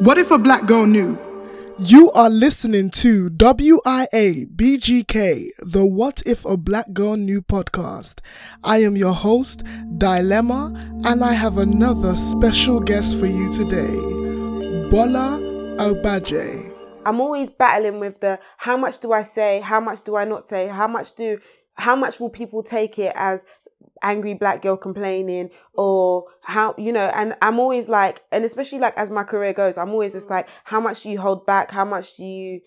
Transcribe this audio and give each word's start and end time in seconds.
What 0.00 0.18
if 0.18 0.32
a 0.32 0.38
black 0.38 0.66
girl 0.66 0.86
knew? 0.86 1.16
You 1.78 2.10
are 2.12 2.28
listening 2.28 2.90
to 2.90 3.30
WIA 3.30 4.46
BGK, 4.46 5.50
the 5.60 5.86
What 5.86 6.20
If 6.26 6.44
a 6.44 6.56
Black 6.56 6.92
Girl 6.92 7.16
Knew 7.16 7.40
podcast. 7.40 8.18
I 8.64 8.78
am 8.78 8.96
your 8.96 9.12
host, 9.12 9.62
Dilemma, 9.96 10.72
and 11.04 11.22
I 11.22 11.32
have 11.32 11.58
another 11.58 12.16
special 12.16 12.80
guest 12.80 13.18
for 13.20 13.26
you 13.26 13.52
today, 13.52 13.94
Bola 14.90 15.38
Agbaje. 15.78 16.74
I'm 17.06 17.20
always 17.20 17.50
battling 17.50 18.00
with 18.00 18.18
the 18.18 18.40
how 18.56 18.76
much 18.76 18.98
do 18.98 19.12
I 19.12 19.22
say, 19.22 19.60
how 19.60 19.78
much 19.78 20.02
do 20.02 20.16
I 20.16 20.24
not 20.24 20.42
say, 20.42 20.66
how 20.66 20.88
much 20.88 21.14
do 21.14 21.38
how 21.74 21.94
much 21.94 22.18
will 22.18 22.30
people 22.30 22.64
take 22.64 22.98
it 22.98 23.12
as 23.14 23.44
angry 24.04 24.34
black 24.34 24.62
girl 24.62 24.76
complaining 24.76 25.48
mm. 25.48 25.52
or 25.74 26.26
how 26.42 26.74
you 26.78 26.92
know 26.92 27.10
and 27.14 27.34
i'm 27.42 27.58
always 27.58 27.88
like 27.88 28.22
and 28.30 28.44
especially 28.44 28.78
like 28.78 28.94
as 28.96 29.10
my 29.10 29.24
career 29.24 29.52
goes 29.52 29.76
i'm 29.76 29.90
always 29.90 30.12
just 30.12 30.28
mm. 30.28 30.32
like 30.32 30.48
how 30.64 30.80
much 30.80 31.02
do 31.02 31.10
you 31.10 31.20
hold 31.20 31.46
back? 31.46 31.70
How 31.70 31.84
much 31.84 32.16
do 32.16 32.24
you 32.24 32.60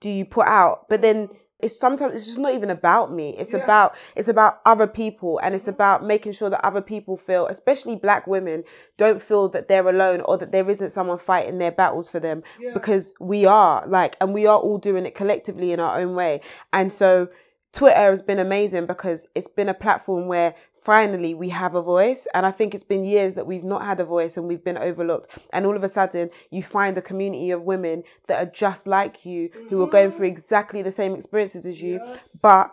do 0.00 0.10
you 0.10 0.24
put 0.24 0.46
out? 0.46 0.88
But 0.88 1.02
then 1.02 1.28
it's 1.60 1.78
sometimes 1.78 2.14
it's 2.14 2.26
just 2.26 2.38
not 2.38 2.52
even 2.52 2.68
about 2.68 3.12
me. 3.12 3.30
It's 3.38 3.52
yeah. 3.52 3.60
about 3.64 3.94
it's 4.16 4.28
about 4.28 4.60
other 4.66 4.86
people 4.86 5.38
and 5.38 5.54
it's 5.54 5.66
mm. 5.66 5.74
about 5.74 6.04
making 6.04 6.32
sure 6.32 6.50
that 6.50 6.64
other 6.64 6.82
people 6.82 7.16
feel 7.16 7.46
especially 7.46 7.96
black 7.96 8.26
women 8.26 8.64
don't 8.96 9.22
feel 9.22 9.48
that 9.50 9.68
they're 9.68 9.88
alone 9.88 10.20
or 10.22 10.36
that 10.38 10.52
there 10.52 10.68
isn't 10.68 10.90
someone 10.90 11.18
fighting 11.18 11.58
their 11.58 11.72
battles 11.72 12.08
for 12.08 12.20
them 12.20 12.42
yeah. 12.60 12.72
because 12.74 13.12
we 13.20 13.46
are 13.46 13.86
like 13.86 14.16
and 14.20 14.34
we 14.34 14.46
are 14.46 14.58
all 14.58 14.78
doing 14.78 15.06
it 15.06 15.14
collectively 15.14 15.72
in 15.72 15.80
our 15.80 15.98
own 15.98 16.14
way. 16.14 16.40
And 16.72 16.92
so 16.92 17.28
Twitter 17.74 17.96
has 17.96 18.22
been 18.22 18.38
amazing 18.38 18.86
because 18.86 19.26
it's 19.34 19.48
been 19.48 19.68
a 19.68 19.74
platform 19.74 20.28
where 20.28 20.54
finally 20.72 21.34
we 21.34 21.48
have 21.48 21.74
a 21.74 21.82
voice. 21.82 22.28
And 22.32 22.46
I 22.46 22.52
think 22.52 22.72
it's 22.72 22.84
been 22.84 23.04
years 23.04 23.34
that 23.34 23.48
we've 23.48 23.64
not 23.64 23.82
had 23.82 23.98
a 23.98 24.04
voice 24.04 24.36
and 24.36 24.46
we've 24.46 24.62
been 24.62 24.78
overlooked. 24.78 25.36
And 25.52 25.66
all 25.66 25.74
of 25.74 25.82
a 25.82 25.88
sudden, 25.88 26.30
you 26.52 26.62
find 26.62 26.96
a 26.96 27.02
community 27.02 27.50
of 27.50 27.62
women 27.62 28.04
that 28.28 28.40
are 28.40 28.50
just 28.50 28.86
like 28.86 29.26
you, 29.26 29.48
mm-hmm. 29.48 29.68
who 29.68 29.82
are 29.82 29.88
going 29.88 30.12
through 30.12 30.28
exactly 30.28 30.82
the 30.82 30.92
same 30.92 31.16
experiences 31.16 31.66
as 31.66 31.82
you. 31.82 32.00
Yes. 32.04 32.38
But 32.40 32.72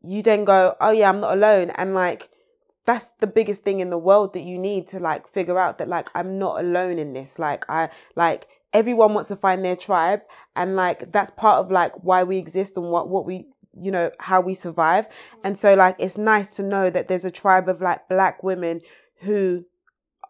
you 0.00 0.22
then 0.22 0.46
go, 0.46 0.76
oh, 0.80 0.92
yeah, 0.92 1.10
I'm 1.10 1.18
not 1.18 1.36
alone. 1.36 1.70
And 1.74 1.92
like, 1.92 2.30
that's 2.86 3.10
the 3.10 3.26
biggest 3.26 3.64
thing 3.64 3.80
in 3.80 3.90
the 3.90 3.98
world 3.98 4.32
that 4.32 4.44
you 4.44 4.56
need 4.56 4.86
to 4.88 4.98
like 4.98 5.28
figure 5.28 5.58
out 5.58 5.76
that 5.76 5.88
like 5.88 6.08
I'm 6.14 6.38
not 6.38 6.64
alone 6.64 6.98
in 6.98 7.12
this. 7.12 7.38
Like, 7.38 7.68
I, 7.68 7.90
like, 8.16 8.48
everyone 8.72 9.14
wants 9.14 9.28
to 9.28 9.36
find 9.36 9.64
their 9.64 9.76
tribe 9.76 10.20
and 10.54 10.76
like 10.76 11.10
that's 11.10 11.30
part 11.30 11.58
of 11.58 11.70
like 11.70 11.92
why 12.04 12.22
we 12.22 12.36
exist 12.36 12.76
and 12.76 12.90
what 12.90 13.08
what 13.08 13.24
we 13.24 13.46
you 13.80 13.90
know, 13.90 14.10
how 14.20 14.40
we 14.40 14.54
survive. 14.54 15.06
And 15.44 15.56
so, 15.56 15.74
like, 15.74 15.96
it's 15.98 16.18
nice 16.18 16.48
to 16.56 16.62
know 16.62 16.90
that 16.90 17.08
there's 17.08 17.24
a 17.24 17.30
tribe 17.30 17.68
of 17.68 17.80
like 17.80 18.08
black 18.08 18.42
women 18.42 18.80
who 19.20 19.64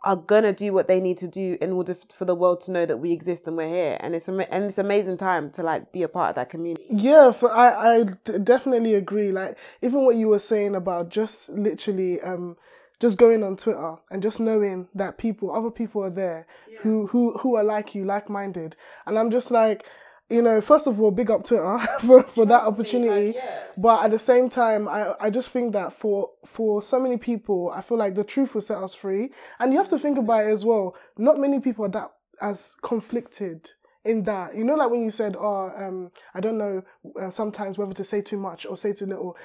are 0.04 0.16
gonna 0.16 0.52
do 0.52 0.72
what 0.72 0.86
they 0.86 1.00
need 1.00 1.18
to 1.18 1.26
do 1.26 1.58
in 1.60 1.72
order 1.72 1.94
for 1.94 2.24
the 2.24 2.34
world 2.34 2.60
to 2.60 2.70
know 2.70 2.86
that 2.86 2.98
we 2.98 3.12
exist 3.12 3.46
and 3.46 3.56
we're 3.56 3.68
here. 3.68 3.96
And 4.00 4.14
it's 4.14 4.28
and 4.28 4.40
it's 4.64 4.78
amazing 4.78 5.16
time 5.16 5.50
to 5.52 5.62
like 5.62 5.92
be 5.92 6.02
a 6.02 6.08
part 6.08 6.30
of 6.30 6.34
that 6.36 6.50
community. 6.50 6.86
Yeah, 6.90 7.32
for, 7.32 7.50
I 7.50 7.98
I 7.98 8.38
definitely 8.38 8.94
agree. 8.94 9.32
Like 9.32 9.58
even 9.82 10.04
what 10.04 10.16
you 10.16 10.28
were 10.28 10.38
saying 10.38 10.76
about 10.76 11.08
just 11.08 11.48
literally 11.48 12.20
um 12.20 12.56
just 13.00 13.18
going 13.18 13.44
on 13.44 13.56
Twitter 13.56 13.96
and 14.10 14.22
just 14.22 14.40
knowing 14.40 14.88
that 14.94 15.18
people, 15.18 15.54
other 15.54 15.70
people 15.70 16.02
are 16.02 16.10
there 16.10 16.46
yeah. 16.70 16.78
who 16.80 17.06
who 17.08 17.38
who 17.38 17.56
are 17.56 17.64
like 17.64 17.94
you, 17.94 18.04
like 18.04 18.28
minded, 18.28 18.76
and 19.06 19.18
I'm 19.18 19.30
just 19.30 19.50
like 19.50 19.84
you 20.30 20.42
know, 20.42 20.60
first 20.60 20.86
of 20.86 21.00
all, 21.00 21.10
big 21.10 21.30
up 21.30 21.44
Twitter 21.44 21.78
for, 22.00 22.22
for 22.22 22.46
that 22.46 22.62
opportunity. 22.62 23.32
yeah. 23.34 23.64
But 23.76 24.04
at 24.04 24.10
the 24.10 24.18
same 24.18 24.48
time, 24.48 24.86
I, 24.88 25.14
I 25.20 25.30
just 25.30 25.50
think 25.50 25.72
that 25.72 25.92
for 25.92 26.30
for 26.44 26.82
so 26.82 27.00
many 27.00 27.16
people, 27.16 27.72
I 27.74 27.80
feel 27.80 27.98
like 27.98 28.14
the 28.14 28.24
truth 28.24 28.54
will 28.54 28.60
set 28.60 28.78
us 28.78 28.94
free. 28.94 29.30
And 29.58 29.72
you 29.72 29.78
have 29.78 29.88
to 29.90 29.98
think 29.98 30.18
about 30.18 30.46
it 30.46 30.52
as 30.52 30.64
well. 30.64 30.94
Not 31.16 31.38
many 31.38 31.60
people 31.60 31.84
are 31.86 31.90
that 31.90 32.12
as 32.40 32.74
conflicted 32.82 33.70
in 34.04 34.24
that. 34.24 34.54
You 34.54 34.64
know, 34.64 34.74
like 34.74 34.90
when 34.90 35.02
you 35.02 35.10
said, 35.10 35.36
oh, 35.38 35.72
um, 35.76 36.10
I 36.34 36.40
don't 36.40 36.58
know 36.58 36.82
uh, 37.20 37.30
sometimes 37.30 37.78
whether 37.78 37.94
to 37.94 38.04
say 38.04 38.20
too 38.20 38.38
much 38.38 38.66
or 38.66 38.76
say 38.76 38.92
too 38.92 39.06
little. 39.06 39.36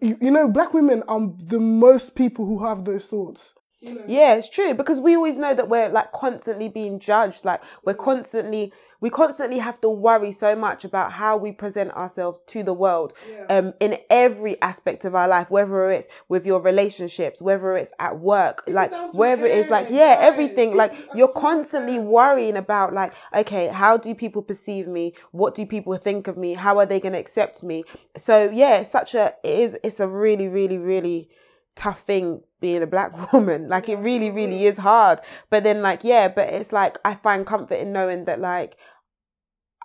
You, 0.00 0.18
you 0.20 0.30
know, 0.30 0.48
black 0.48 0.74
women 0.74 1.04
are 1.06 1.32
the 1.38 1.60
most 1.60 2.16
people 2.16 2.44
who 2.44 2.64
have 2.64 2.84
those 2.84 3.06
thoughts. 3.06 3.54
You 3.82 3.94
know? 3.94 4.04
Yeah, 4.06 4.34
it's 4.34 4.48
true 4.48 4.74
because 4.74 5.00
we 5.00 5.16
always 5.16 5.36
know 5.36 5.54
that 5.54 5.68
we're 5.68 5.88
like 5.88 6.12
constantly 6.12 6.68
being 6.68 7.00
judged. 7.00 7.44
Like 7.44 7.60
we're 7.84 7.94
constantly 7.94 8.72
we 9.00 9.10
constantly 9.10 9.58
have 9.58 9.80
to 9.80 9.88
worry 9.88 10.30
so 10.30 10.54
much 10.54 10.84
about 10.84 11.12
how 11.14 11.36
we 11.36 11.50
present 11.50 11.90
ourselves 11.90 12.40
to 12.46 12.62
the 12.62 12.72
world 12.72 13.12
yeah. 13.28 13.46
um, 13.58 13.74
in 13.80 13.98
every 14.08 14.62
aspect 14.62 15.04
of 15.04 15.16
our 15.16 15.26
life, 15.26 15.50
whether 15.50 15.90
it's 15.90 16.06
with 16.28 16.46
your 16.46 16.60
relationships, 16.60 17.42
whether 17.42 17.76
it's 17.76 17.92
at 17.98 18.20
work, 18.20 18.62
it's 18.64 18.74
like 18.74 18.92
wherever 19.14 19.44
it 19.44 19.58
is, 19.58 19.68
like, 19.70 19.88
yeah, 19.90 20.18
everything. 20.20 20.76
Like 20.76 20.94
you're 21.16 21.32
constantly 21.32 21.98
worrying 21.98 22.56
about 22.56 22.94
like, 22.94 23.12
okay, 23.34 23.66
how 23.66 23.96
do 23.96 24.14
people 24.14 24.40
perceive 24.40 24.86
me? 24.86 25.14
What 25.32 25.56
do 25.56 25.66
people 25.66 25.96
think 25.96 26.28
of 26.28 26.36
me? 26.36 26.54
How 26.54 26.78
are 26.78 26.86
they 26.86 27.00
going 27.00 27.14
to 27.14 27.18
accept 27.18 27.64
me? 27.64 27.82
So 28.16 28.52
yeah, 28.52 28.78
it's 28.78 28.90
such 28.90 29.16
a, 29.16 29.34
it 29.42 29.58
is, 29.58 29.76
it's 29.82 29.98
a 29.98 30.06
really, 30.06 30.46
really, 30.46 30.78
really 30.78 31.28
tough 31.74 32.02
thing 32.02 32.42
being 32.60 32.82
a 32.82 32.86
black 32.86 33.32
woman. 33.32 33.68
Like 33.68 33.88
it 33.88 33.96
really, 33.96 34.30
really 34.30 34.66
is 34.66 34.78
hard. 34.78 35.20
But 35.50 35.64
then 35.64 35.82
like, 35.82 36.04
yeah, 36.04 36.28
but 36.28 36.48
it's 36.48 36.72
like 36.72 36.98
I 37.04 37.14
find 37.14 37.46
comfort 37.46 37.76
in 37.76 37.92
knowing 37.92 38.24
that 38.26 38.40
like 38.40 38.76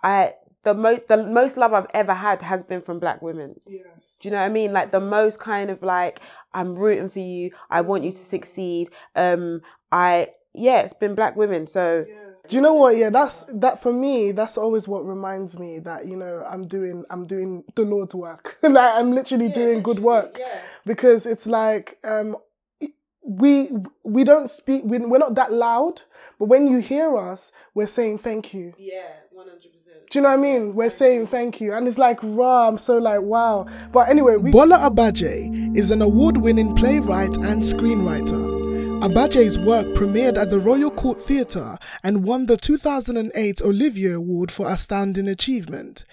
I 0.02 0.34
the 0.64 0.74
most 0.74 1.08
the 1.08 1.24
most 1.24 1.56
love 1.56 1.72
I've 1.72 1.86
ever 1.94 2.14
had 2.14 2.42
has 2.42 2.62
been 2.62 2.82
from 2.82 2.98
black 2.98 3.22
women. 3.22 3.60
Yes. 3.66 4.16
Do 4.20 4.28
you 4.28 4.32
know 4.32 4.40
what 4.40 4.46
I 4.46 4.50
mean? 4.50 4.72
Like 4.72 4.90
the 4.90 5.00
most 5.00 5.40
kind 5.40 5.70
of 5.70 5.82
like 5.82 6.20
I'm 6.52 6.74
rooting 6.74 7.08
for 7.08 7.20
you. 7.20 7.50
I 7.70 7.80
want 7.82 8.04
you 8.04 8.10
to 8.10 8.16
succeed. 8.16 8.88
Um 9.14 9.60
I 9.92 10.28
yeah, 10.54 10.80
it's 10.80 10.94
been 10.94 11.14
black 11.14 11.36
women. 11.36 11.66
So 11.66 12.04
yeah. 12.08 12.27
Do 12.48 12.56
you 12.56 12.62
know 12.62 12.74
what? 12.74 12.96
Yeah, 12.96 13.10
that's 13.10 13.44
that 13.48 13.82
for 13.82 13.92
me. 13.92 14.32
That's 14.32 14.56
always 14.56 14.88
what 14.88 15.06
reminds 15.06 15.58
me 15.58 15.78
that 15.80 16.06
you 16.06 16.16
know 16.16 16.44
I'm 16.48 16.66
doing 16.66 17.04
I'm 17.10 17.24
doing 17.24 17.64
the 17.74 17.82
Lord's 17.82 18.14
work. 18.14 18.56
like 18.62 18.94
I'm 18.94 19.12
literally 19.12 19.48
yeah, 19.48 19.54
doing 19.54 19.82
good 19.82 19.98
work 19.98 20.36
yeah. 20.38 20.60
because 20.86 21.26
it's 21.26 21.46
like 21.46 21.98
um 22.04 22.36
we 23.22 23.68
we 24.04 24.24
don't 24.24 24.48
speak. 24.50 24.82
We, 24.84 24.98
we're 24.98 25.18
not 25.18 25.34
that 25.34 25.52
loud, 25.52 26.02
but 26.38 26.46
when 26.46 26.66
you 26.66 26.78
hear 26.78 27.16
us, 27.18 27.52
we're 27.74 27.86
saying 27.86 28.18
thank 28.18 28.54
you. 28.54 28.72
Yeah, 28.78 29.02
one 29.30 29.46
hundred 29.46 29.72
percent. 29.72 30.10
Do 30.10 30.18
you 30.18 30.22
know 30.22 30.30
what 30.30 30.38
I 30.38 30.42
mean? 30.42 30.74
We're 30.74 30.88
saying 30.90 31.26
thank 31.26 31.60
you, 31.60 31.74
and 31.74 31.86
it's 31.86 31.98
like 31.98 32.18
raw. 32.22 32.68
I'm 32.68 32.78
so 32.78 32.96
like 32.96 33.20
wow. 33.20 33.66
But 33.92 34.08
anyway, 34.08 34.36
we- 34.36 34.50
Bola 34.50 34.78
Agbaje 34.78 35.76
is 35.76 35.90
an 35.90 36.00
award-winning 36.00 36.74
playwright 36.74 37.36
and 37.36 37.62
screenwriter. 37.62 38.57
Agbaje's 39.00 39.60
work 39.60 39.86
premiered 39.94 40.36
at 40.36 40.50
the 40.50 40.58
Royal 40.58 40.90
Court 40.90 41.20
Theatre 41.20 41.78
and 42.02 42.24
won 42.24 42.46
the 42.46 42.56
2008 42.56 43.62
Olivier 43.62 44.14
Award 44.14 44.50
for 44.50 44.68
Outstanding 44.68 45.28
Achievement. 45.28 46.04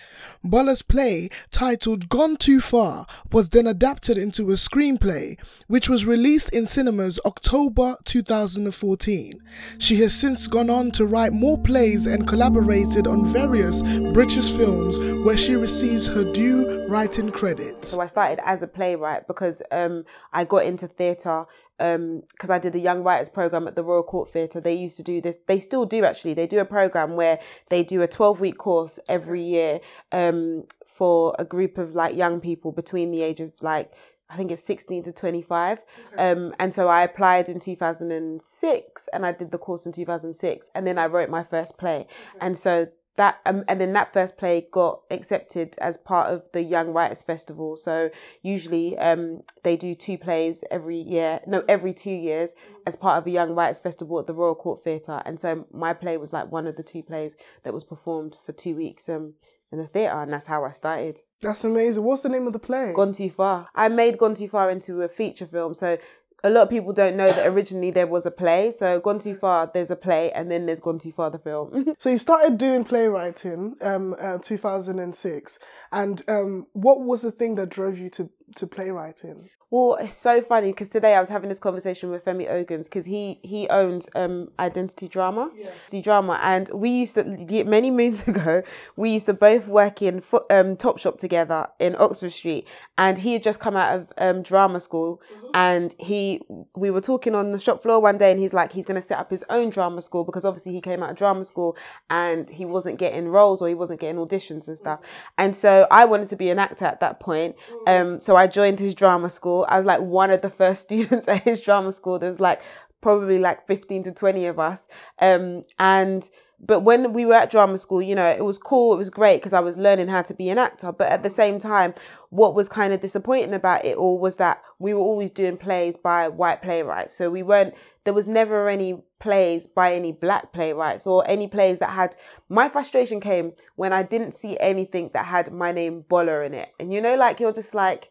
Bola's 0.44 0.84
play, 0.84 1.30
titled 1.50 2.10
Gone 2.10 2.36
Too 2.38 2.62
Far, 2.62 3.08
was 3.32 3.50
then 3.50 3.66
adapted 3.66 4.20
into 4.20 4.52
a 4.52 4.54
screenplay, 4.54 5.40
which 5.66 5.90
was 5.90 6.06
released 6.06 6.50
in 6.50 6.68
cinemas 6.68 7.20
October 7.26 7.98
2014. 8.04 9.32
She 9.80 9.96
has 10.02 10.14
since 10.14 10.48
gone 10.48 10.70
on 10.70 10.92
to 10.92 11.08
write 11.08 11.34
more 11.34 11.58
plays 11.58 12.06
and 12.06 12.28
collaborated 12.28 13.08
on 13.08 13.26
various 13.26 13.82
British 14.14 14.52
films 14.52 15.00
where 15.26 15.38
she 15.38 15.56
receives 15.56 16.06
her 16.06 16.32
due 16.34 16.86
writing 16.88 17.32
credit. 17.32 17.84
So 17.84 18.00
I 18.00 18.06
started 18.06 18.40
as 18.48 18.62
a 18.62 18.68
playwright 18.68 19.26
because 19.26 19.64
um, 19.72 20.06
I 20.32 20.46
got 20.46 20.66
into 20.66 20.88
theatre 20.88 21.48
because 21.78 22.50
um, 22.50 22.52
I 22.52 22.60
did 22.60 22.74
the 22.74 22.80
Young 22.80 23.04
Writers 23.04 23.30
program 23.30 23.68
at 23.68 23.76
the 23.76 23.84
Royal 23.84 24.04
Court 24.04 24.30
Theatre. 24.30 24.62
They 24.62 24.74
used 24.74 24.98
to 24.98 25.04
do 25.04 25.22
this. 25.22 25.38
They 25.48 25.60
still 25.60 25.86
do 25.86 26.04
actually. 26.06 26.34
They 26.34 26.48
do 26.48 26.60
a 26.60 26.66
program 26.66 27.16
where 27.16 27.40
they 27.70 27.84
do 27.84 28.02
a 28.02 28.08
twelve 28.08 28.40
week 28.40 28.58
course 28.58 29.00
every 29.08 29.42
year 29.42 29.82
um, 30.12 30.64
for 30.88 31.36
a 31.38 31.46
group 31.46 31.78
of 31.78 31.96
like 31.96 32.16
young 32.16 32.40
people 32.40 32.72
between 32.72 33.12
the 33.12 33.22
ages 33.22 33.50
of 33.50 33.62
like 33.62 33.94
I 34.30 34.38
think 34.38 34.52
it's 34.52 34.64
16 34.64 35.04
to 35.04 35.12
25. 35.12 35.84
Okay. 36.14 36.32
Um, 36.32 36.54
and 36.60 36.74
so 36.74 36.88
I 36.88 37.04
applied 37.04 37.48
in 37.48 37.60
2006 37.60 39.10
and 39.14 39.26
I 39.26 39.32
did 39.32 39.52
the 39.52 39.58
course 39.60 39.86
in 39.86 39.92
2006 39.92 40.72
and 40.74 40.88
then 40.88 40.98
I 40.98 41.06
wrote 41.06 41.30
my 41.30 41.44
first 41.44 41.78
play. 41.78 42.00
Okay. 42.00 42.10
And 42.42 42.58
so 42.58 42.88
that 43.18 43.40
um, 43.46 43.64
and 43.68 43.80
then 43.80 43.94
that 43.94 44.14
first 44.14 44.38
play 44.38 44.68
got 44.72 45.02
accepted 45.10 45.76
as 45.80 45.98
part 45.98 46.34
of 46.34 46.52
the 46.52 46.62
Young 46.62 46.90
Writers 46.94 47.22
Festival. 47.22 47.78
So 47.78 48.10
usually 48.42 48.98
um, 48.98 49.42
they 49.64 49.78
do 49.78 49.96
two 49.96 50.18
plays 50.18 50.64
every 50.70 50.98
year, 50.98 51.40
no, 51.48 51.64
every 51.68 51.94
two 51.94 52.12
years 52.12 52.56
as 52.86 52.96
part 52.96 53.18
of 53.18 53.28
a 53.28 53.32
Young 53.32 53.56
Writers 53.56 53.80
Festival 53.80 54.20
at 54.20 54.28
the 54.28 54.34
Royal 54.34 54.56
Court 54.56 54.84
Theatre. 54.84 55.22
And 55.26 55.40
so 55.40 55.66
my 55.72 55.94
play 55.94 56.18
was 56.18 56.34
like 56.34 56.52
one 56.52 56.68
of 56.68 56.76
the 56.76 56.84
two 56.84 57.04
plays 57.04 57.36
that 57.64 57.74
was 57.74 57.84
performed 57.84 58.38
for 58.46 58.52
two 58.52 58.76
weeks 58.76 59.08
um, 59.10 59.34
in 59.72 59.80
the 59.80 59.88
theatre, 59.88 60.20
and 60.22 60.32
that's 60.32 60.48
how 60.48 60.64
I 60.64 60.72
started. 60.72 61.20
That's 61.42 61.64
amazing. 61.64 62.04
What's 62.04 62.22
the 62.22 62.30
name 62.30 62.48
of 62.48 62.54
the 62.54 62.60
play? 62.60 62.94
Gone 62.96 63.12
Too 63.12 63.30
Far. 63.30 63.70
I 63.76 63.88
made 63.90 64.18
Gone 64.18 64.36
Too 64.36 64.48
Far 64.48 64.70
into 64.70 65.02
a 65.02 65.10
feature 65.10 65.48
film. 65.48 65.74
So 65.74 65.98
a 66.46 66.50
lot 66.52 66.62
of 66.62 66.70
people 66.70 66.94
don't 66.94 67.18
know 67.18 67.32
that 67.32 67.48
originally 67.48 67.90
there 67.90 68.06
was 68.06 68.26
a 68.28 68.32
play. 68.32 68.70
So 68.70 69.00
Gone 69.00 69.18
Too 69.18 69.34
Far, 69.34 69.70
there's 69.74 69.90
a 69.90 69.96
play, 69.96 70.32
and 70.32 70.52
then 70.52 70.68
there's 70.68 70.80
Gone 70.80 71.00
Too 71.00 71.12
Far, 71.12 71.32
the 71.32 71.40
film. 71.40 71.96
so 72.00 72.12
you 72.12 72.20
started 72.20 72.60
doing 72.60 72.86
playwriting 72.86 73.76
um 73.82 74.16
uh, 74.20 74.38
2006, 74.38 75.60
and 75.92 76.22
um 76.28 76.68
what 76.74 77.02
was 77.02 77.24
the 77.24 77.32
thing 77.32 77.56
that 77.56 77.70
drove 77.70 77.98
you 77.98 78.10
to 78.12 78.30
to 78.56 78.68
playwriting? 78.68 79.50
Well, 79.72 79.98
it's 80.00 80.14
so 80.14 80.42
funny 80.42 80.72
because 80.72 80.90
today 80.90 81.16
I 81.16 81.20
was 81.20 81.28
having 81.28 81.50
this 81.50 81.60
conversation 81.60 82.10
with 82.12 82.24
Femi 82.24 82.48
Oguns 82.48 82.86
because 82.86 83.06
he 83.06 83.40
he 83.44 83.68
owns 83.68 84.08
um 84.16 84.50
Identity 84.60 85.08
Drama, 85.08 85.52
Identity 85.54 86.02
Drama, 86.02 86.40
and 86.42 86.70
we 86.74 86.90
used 86.90 87.16
to 87.16 87.66
many 87.66 87.90
moons 87.92 88.28
ago 88.28 88.62
we 88.96 89.10
used 89.10 89.26
to 89.26 89.34
both 89.34 89.68
work 89.68 90.02
in 90.02 90.22
fo- 90.22 90.46
um 90.52 90.78
Topshop 90.78 91.18
together 91.18 91.68
in 91.80 91.96
Oxford 91.98 92.32
Street, 92.32 92.68
and 92.98 93.18
he 93.18 93.34
had 93.34 93.44
just 93.44 93.60
come 93.60 93.76
out 93.76 94.00
of 94.00 94.14
um 94.20 94.44
drama 94.44 94.80
school, 94.80 95.20
and 95.56 95.96
he 96.00 96.42
we 96.78 96.92
were 96.92 97.02
talking 97.02 97.34
on 97.34 97.52
the 97.52 97.60
shop 97.60 97.82
floor 97.82 98.00
one 98.00 98.18
day, 98.20 98.30
and 98.32 98.40
he's 98.40 98.54
like 98.54 98.72
he's 98.72 98.86
gonna 98.86 99.02
set 99.02 99.18
up 99.18 99.32
his 99.32 99.44
own 99.50 99.72
drama 99.72 100.02
school 100.02 100.24
because 100.24 100.46
obviously 100.46 100.74
he 100.74 100.80
came 100.80 101.02
out 101.02 101.10
of 101.10 101.18
drama 101.18 101.44
school 101.44 101.76
and 102.12 102.52
he 102.52 102.66
wasn't 102.66 103.00
getting 103.00 103.28
roles 103.28 103.62
or 103.64 103.68
he 103.68 103.74
wasn't 103.74 104.00
getting 104.00 104.22
auditions 104.22 104.68
and 104.68 104.78
stuff, 104.78 105.00
and 105.40 105.56
so 105.56 105.88
I 105.90 106.06
wanted 106.06 106.30
to 106.30 106.36
be 106.36 106.50
an 106.52 106.60
actor 106.60 106.86
at 106.86 107.00
that 107.00 107.20
point, 107.20 107.56
um 107.88 108.20
so 108.20 108.35
I 108.36 108.48
joined 108.48 108.80
his 108.80 108.94
drama 108.94 109.30
school. 109.30 109.66
I 109.70 109.78
was 109.78 109.86
like 109.86 110.02
one 110.02 110.32
of 110.32 110.42
the 110.42 110.50
first 110.50 110.82
students 110.84 111.28
at 111.28 111.44
his 111.44 111.62
drama 111.62 111.92
school. 111.92 112.20
There's 112.20 112.40
like 112.40 112.62
probably 113.02 113.38
like 113.38 113.68
15 113.68 114.04
to 114.04 114.12
20 114.12 114.48
of 114.48 114.60
us. 114.60 114.88
Um, 115.22 115.62
and, 115.78 116.28
but 116.60 116.80
when 116.80 117.14
we 117.14 117.24
were 117.26 117.36
at 117.36 117.52
drama 117.52 117.78
school, 117.78 118.02
you 118.02 118.16
know, 118.16 118.26
it 118.26 118.44
was 118.44 118.58
cool. 118.58 118.96
It 118.96 118.98
was 118.98 119.12
great 119.12 119.38
because 119.38 119.54
I 119.54 119.60
was 119.60 119.78
learning 119.78 120.08
how 120.08 120.24
to 120.24 120.34
be 120.34 120.50
an 120.50 120.58
actor. 120.58 120.92
But 120.92 121.12
at 121.12 121.22
the 121.22 121.30
same 121.30 121.60
time, 121.60 121.94
what 122.30 122.56
was 122.56 122.68
kind 122.68 122.94
of 122.94 123.02
disappointing 123.02 123.54
about 123.54 123.86
it 123.86 123.96
all 123.98 124.18
was 124.18 124.38
that 124.38 124.64
we 124.80 124.94
were 124.94 125.02
always 125.02 125.30
doing 125.30 125.56
plays 125.58 125.98
by 125.98 126.30
white 126.30 126.64
playwrights. 126.64 127.16
So 127.16 127.30
we 127.30 127.44
weren't, 127.44 127.76
there 128.06 128.14
was 128.14 128.28
never 128.28 128.68
any 128.70 129.04
plays 129.20 129.68
by 129.68 129.94
any 129.94 130.12
black 130.12 130.52
playwrights 130.52 131.06
or 131.06 131.24
any 131.30 131.48
plays 131.48 131.78
that 131.80 131.92
had, 131.92 132.16
my 132.50 132.70
frustration 132.70 133.20
came 133.20 133.54
when 133.76 133.94
I 133.94 134.02
didn't 134.02 134.34
see 134.34 134.58
anything 134.60 135.12
that 135.14 135.26
had 135.26 135.54
my 135.54 135.72
name 135.72 136.06
Bola 136.10 136.42
in 136.42 136.56
it. 136.56 136.70
And 136.80 136.92
you 136.92 137.02
know, 137.02 137.16
like 137.16 137.40
you're 137.40 137.54
just 137.54 137.76
like, 137.76 138.10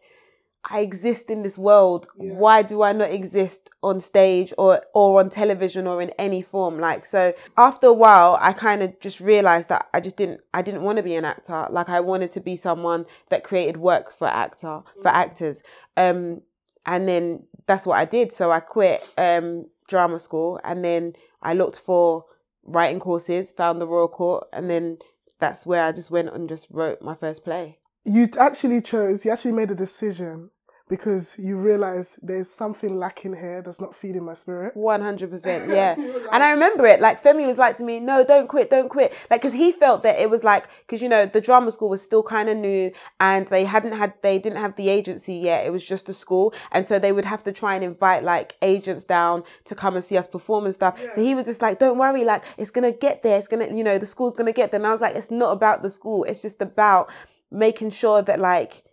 I 0.69 0.79
exist 0.79 1.29
in 1.29 1.43
this 1.43 1.57
world. 1.57 2.07
Why 2.15 2.61
do 2.61 2.81
I 2.81 2.91
not 2.91 3.11
exist 3.11 3.69
on 3.83 3.99
stage 3.99 4.51
or 4.57 4.81
or 4.93 5.19
on 5.19 5.29
television 5.29 5.85
or 5.85 6.01
in 6.01 6.09
any 6.11 6.41
form? 6.41 6.79
Like 6.79 7.05
so 7.05 7.33
after 7.57 7.87
a 7.87 7.93
while 7.93 8.37
I 8.41 8.53
kind 8.53 8.81
of 8.81 8.99
just 8.99 9.19
realized 9.19 9.69
that 9.69 9.87
I 9.93 9.99
just 9.99 10.17
didn't 10.17 10.41
I 10.53 10.61
didn't 10.61 10.81
want 10.81 10.97
to 10.97 11.03
be 11.03 11.15
an 11.15 11.25
actor. 11.25 11.67
Like 11.69 11.89
I 11.89 11.99
wanted 11.99 12.31
to 12.33 12.41
be 12.41 12.55
someone 12.55 13.05
that 13.29 13.43
created 13.43 13.77
work 13.77 14.11
for 14.11 14.27
actor 14.27 14.81
for 15.01 15.09
actors. 15.09 15.61
Um 15.97 16.41
and 16.85 17.07
then 17.07 17.43
that's 17.67 17.85
what 17.85 17.97
I 17.97 18.05
did. 18.05 18.31
So 18.31 18.51
I 18.51 18.59
quit 18.59 19.07
um 19.17 19.67
drama 19.87 20.19
school 20.19 20.59
and 20.63 20.83
then 20.83 21.13
I 21.43 21.53
looked 21.53 21.77
for 21.77 22.25
writing 22.63 22.99
courses, 22.99 23.51
found 23.51 23.79
the 23.79 23.87
Royal 23.87 24.07
Court 24.07 24.47
and 24.51 24.67
then 24.69 24.97
that's 25.39 25.65
where 25.65 25.83
I 25.83 25.91
just 25.91 26.09
went 26.09 26.29
and 26.29 26.49
just 26.49 26.67
wrote 26.71 27.03
my 27.03 27.13
first 27.13 27.43
play. 27.43 27.77
You 28.03 28.29
actually 28.39 28.81
chose, 28.81 29.25
you 29.25 29.31
actually 29.31 29.51
made 29.51 29.69
a 29.71 29.75
decision 29.75 30.51
because 30.87 31.35
you 31.39 31.57
realized 31.57 32.19
there's 32.21 32.49
something 32.49 32.99
lacking 32.99 33.35
here 33.35 33.61
that's 33.63 33.81
not 33.81 33.95
feeding 33.95 34.23
my 34.23 34.35
spirit. 34.35 34.75
One 34.77 35.01
hundred 35.01 35.31
percent, 35.31 35.69
yeah. 35.69 35.95
and 36.31 36.43
I 36.43 36.51
remember 36.51 36.85
it. 36.85 36.99
Like 37.01 37.21
Femi 37.21 37.47
was 37.47 37.57
like 37.57 37.75
to 37.77 37.83
me, 37.83 37.99
"No, 37.99 38.23
don't 38.23 38.47
quit, 38.47 38.69
don't 38.69 38.89
quit." 38.89 39.11
Like 39.31 39.41
because 39.41 39.53
he 39.53 39.71
felt 39.71 40.03
that 40.03 40.19
it 40.19 40.29
was 40.29 40.43
like 40.43 40.67
because 40.81 41.01
you 41.01 41.09
know 41.09 41.25
the 41.25 41.41
drama 41.41 41.71
school 41.71 41.89
was 41.89 42.03
still 42.03 42.21
kind 42.21 42.49
of 42.49 42.57
new 42.57 42.91
and 43.19 43.47
they 43.47 43.65
hadn't 43.65 43.93
had 43.93 44.13
they 44.21 44.37
didn't 44.37 44.59
have 44.59 44.75
the 44.75 44.89
agency 44.89 45.35
yet. 45.35 45.65
It 45.65 45.71
was 45.71 45.83
just 45.83 46.07
a 46.09 46.13
school, 46.13 46.53
and 46.71 46.85
so 46.85 46.99
they 46.99 47.11
would 47.11 47.25
have 47.25 47.41
to 47.43 47.51
try 47.51 47.73
and 47.75 47.83
invite 47.83 48.23
like 48.23 48.55
agents 48.61 49.05
down 49.05 49.43
to 49.65 49.73
come 49.73 49.95
and 49.95 50.03
see 50.03 50.17
us 50.17 50.27
perform 50.27 50.65
and 50.65 50.73
stuff. 50.73 50.99
So 51.13 51.21
he 51.21 51.33
was 51.33 51.45
just 51.45 51.63
like, 51.63 51.79
"Don't 51.79 51.97
worry, 51.97 52.23
like 52.23 52.43
it's 52.57 52.71
gonna 52.71 52.91
get 52.91 53.23
there. 53.23 53.39
It's 53.39 53.47
gonna, 53.47 53.73
you 53.73 53.83
know, 53.83 53.97
the 53.97 54.05
school's 54.05 54.35
gonna 54.35 54.51
get 54.51 54.69
there." 54.71 54.79
And 54.79 54.87
I 54.87 54.91
was 54.91 55.01
like, 55.01 55.15
"It's 55.15 55.31
not 55.31 55.51
about 55.51 55.81
the 55.81 55.89
school. 55.89 56.25
It's 56.25 56.43
just 56.43 56.61
about 56.61 57.09
making 57.49 57.89
sure 57.89 58.21
that 58.21 58.39
like." 58.39 58.83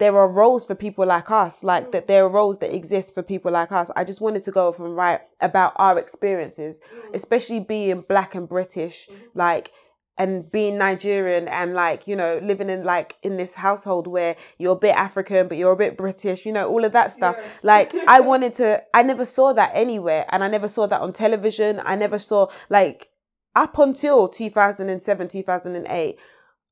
There 0.00 0.16
are 0.16 0.28
roles 0.28 0.64
for 0.64 0.74
people 0.74 1.06
like 1.06 1.30
us, 1.30 1.62
like 1.62 1.92
that 1.92 2.04
mm. 2.04 2.06
there 2.08 2.24
are 2.24 2.28
roles 2.28 2.58
that 2.58 2.74
exist 2.74 3.14
for 3.14 3.22
people 3.22 3.52
like 3.52 3.70
us. 3.70 3.90
I 3.94 4.02
just 4.02 4.20
wanted 4.20 4.42
to 4.44 4.50
go 4.50 4.68
off 4.68 4.80
and 4.80 4.96
write 4.96 5.20
about 5.40 5.74
our 5.76 5.98
experiences, 5.98 6.80
mm. 6.80 7.14
especially 7.14 7.60
being 7.60 8.00
black 8.00 8.34
and 8.34 8.48
British, 8.48 9.06
mm-hmm. 9.06 9.38
like 9.38 9.72
and 10.16 10.50
being 10.50 10.78
Nigerian 10.78 11.48
and 11.48 11.74
like, 11.74 12.08
you 12.08 12.16
know, 12.16 12.40
living 12.42 12.70
in 12.70 12.82
like 12.82 13.16
in 13.22 13.36
this 13.36 13.54
household 13.54 14.06
where 14.06 14.36
you're 14.58 14.72
a 14.72 14.76
bit 14.76 14.96
African, 14.96 15.48
but 15.48 15.58
you're 15.58 15.72
a 15.72 15.76
bit 15.76 15.96
British, 15.96 16.44
you 16.44 16.52
know, 16.52 16.68
all 16.68 16.84
of 16.84 16.92
that 16.92 17.12
stuff. 17.12 17.36
Yes. 17.38 17.64
Like 17.64 17.94
I 18.06 18.20
wanted 18.30 18.54
to 18.54 18.82
I 18.94 19.02
never 19.02 19.24
saw 19.24 19.52
that 19.52 19.70
anywhere 19.74 20.26
and 20.30 20.42
I 20.42 20.48
never 20.48 20.68
saw 20.68 20.86
that 20.86 21.00
on 21.00 21.12
television. 21.12 21.80
I 21.84 21.94
never 21.94 22.18
saw 22.18 22.48
like 22.70 23.10
up 23.54 23.78
until 23.78 24.28
2007, 24.28 25.28
2008. 25.28 26.18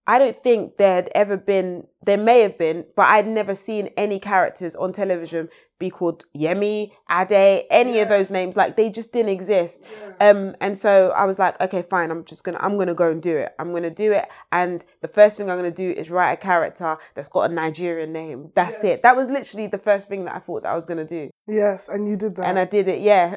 I 0.09 0.19
don't 0.19 0.43
think 0.43 0.79
there 0.79 0.95
had 0.97 1.11
ever 1.15 1.37
been, 1.37 1.87
there 2.03 2.17
may 2.19 2.41
have 2.41 2.57
been, 2.59 2.87
but 2.97 3.03
I'd 3.09 3.29
never 3.29 3.55
seen 3.55 3.91
any 3.97 4.19
characters 4.19 4.75
on 4.75 4.93
television 4.93 5.49
be 5.79 5.91
called 5.91 6.25
Yemi, 6.37 6.91
Ade, 7.09 7.65
any 7.71 8.01
of 8.01 8.09
those 8.09 8.31
names. 8.31 8.57
Like 8.57 8.75
they 8.77 8.91
just 8.91 9.13
didn't 9.13 9.29
exist. 9.29 9.85
Um, 10.21 10.57
and 10.61 10.77
so 10.77 11.13
I 11.15 11.25
was 11.27 11.39
like, 11.39 11.61
okay, 11.61 11.83
fine. 11.83 12.11
I'm 12.11 12.25
just 12.25 12.43
gonna, 12.43 12.59
I'm 12.61 12.77
gonna 12.79 12.95
go 12.95 13.11
and 13.13 13.23
do 13.23 13.37
it. 13.37 13.55
I'm 13.61 13.73
gonna 13.73 13.91
do 13.91 14.11
it. 14.13 14.27
And 14.51 14.85
the 15.03 15.09
first 15.09 15.37
thing 15.37 15.49
I'm 15.51 15.57
gonna 15.59 15.71
do 15.71 15.91
is 15.93 16.11
write 16.11 16.33
a 16.33 16.37
character 16.37 16.97
that's 17.15 17.29
got 17.29 17.51
a 17.51 17.55
Nigerian 17.55 18.13
name. 18.13 18.51
That's 18.57 18.83
it. 18.83 19.03
That 19.03 19.15
was 19.15 19.29
literally 19.29 19.69
the 19.69 19.79
first 19.79 20.09
thing 20.09 20.25
that 20.25 20.35
I 20.35 20.39
thought 20.41 20.65
that 20.65 20.73
I 20.73 20.75
was 20.75 20.87
gonna 20.87 21.05
do, 21.05 21.31
Yes, 21.47 21.89
and 21.89 22.09
you 22.09 22.17
did 22.17 22.35
that. 22.37 22.47
and 22.47 22.59
I 22.59 22.65
did 22.65 22.89
it. 22.89 23.01
Yeah. 23.01 23.37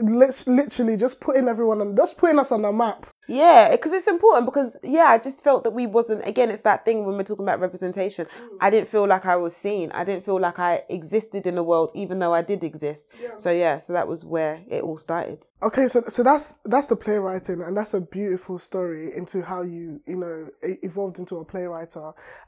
Lit- 0.00 0.44
literally 0.46 0.96
just 0.96 1.20
putting 1.20 1.46
everyone 1.48 1.80
on, 1.80 1.94
just 1.96 2.18
putting 2.18 2.38
us 2.38 2.50
on 2.50 2.62
the 2.62 2.72
map. 2.72 3.06
Yeah, 3.28 3.70
because 3.70 3.92
it's 3.92 4.08
important 4.08 4.46
because 4.46 4.78
yeah, 4.82 5.04
I 5.04 5.18
just 5.18 5.44
felt 5.44 5.64
that 5.64 5.70
we 5.70 5.86
wasn't 5.86 6.26
again, 6.26 6.50
it's 6.50 6.62
that 6.62 6.84
thing 6.84 7.04
when 7.04 7.16
we're 7.16 7.22
talking 7.22 7.44
about 7.44 7.60
representation. 7.60 8.26
I 8.60 8.70
didn't 8.70 8.88
feel 8.88 9.06
like 9.06 9.26
I 9.26 9.36
was 9.36 9.54
seen. 9.54 9.92
I 9.92 10.04
didn't 10.04 10.24
feel 10.24 10.40
like 10.40 10.58
I 10.58 10.82
existed 10.88 11.46
in 11.46 11.54
the 11.54 11.62
world 11.62 11.92
even 11.94 12.18
though 12.18 12.34
I 12.34 12.42
did 12.42 12.64
exist. 12.64 13.06
So 13.36 13.50
yeah, 13.50 13.78
so 13.78 13.92
that 13.92 14.08
was 14.08 14.24
where 14.24 14.62
it 14.68 14.82
all 14.82 14.98
started. 14.98 15.46
Okay, 15.62 15.88
so 15.88 16.02
so 16.08 16.22
that's 16.22 16.58
that's 16.64 16.86
the 16.86 16.96
playwriting, 16.96 17.62
and 17.62 17.76
that's 17.76 17.94
a 17.94 18.00
beautiful 18.00 18.58
story 18.58 19.14
into 19.14 19.42
how 19.42 19.62
you 19.62 20.00
you 20.06 20.16
know 20.16 20.48
evolved 20.62 21.18
into 21.18 21.36
a 21.36 21.44
playwright. 21.44 21.94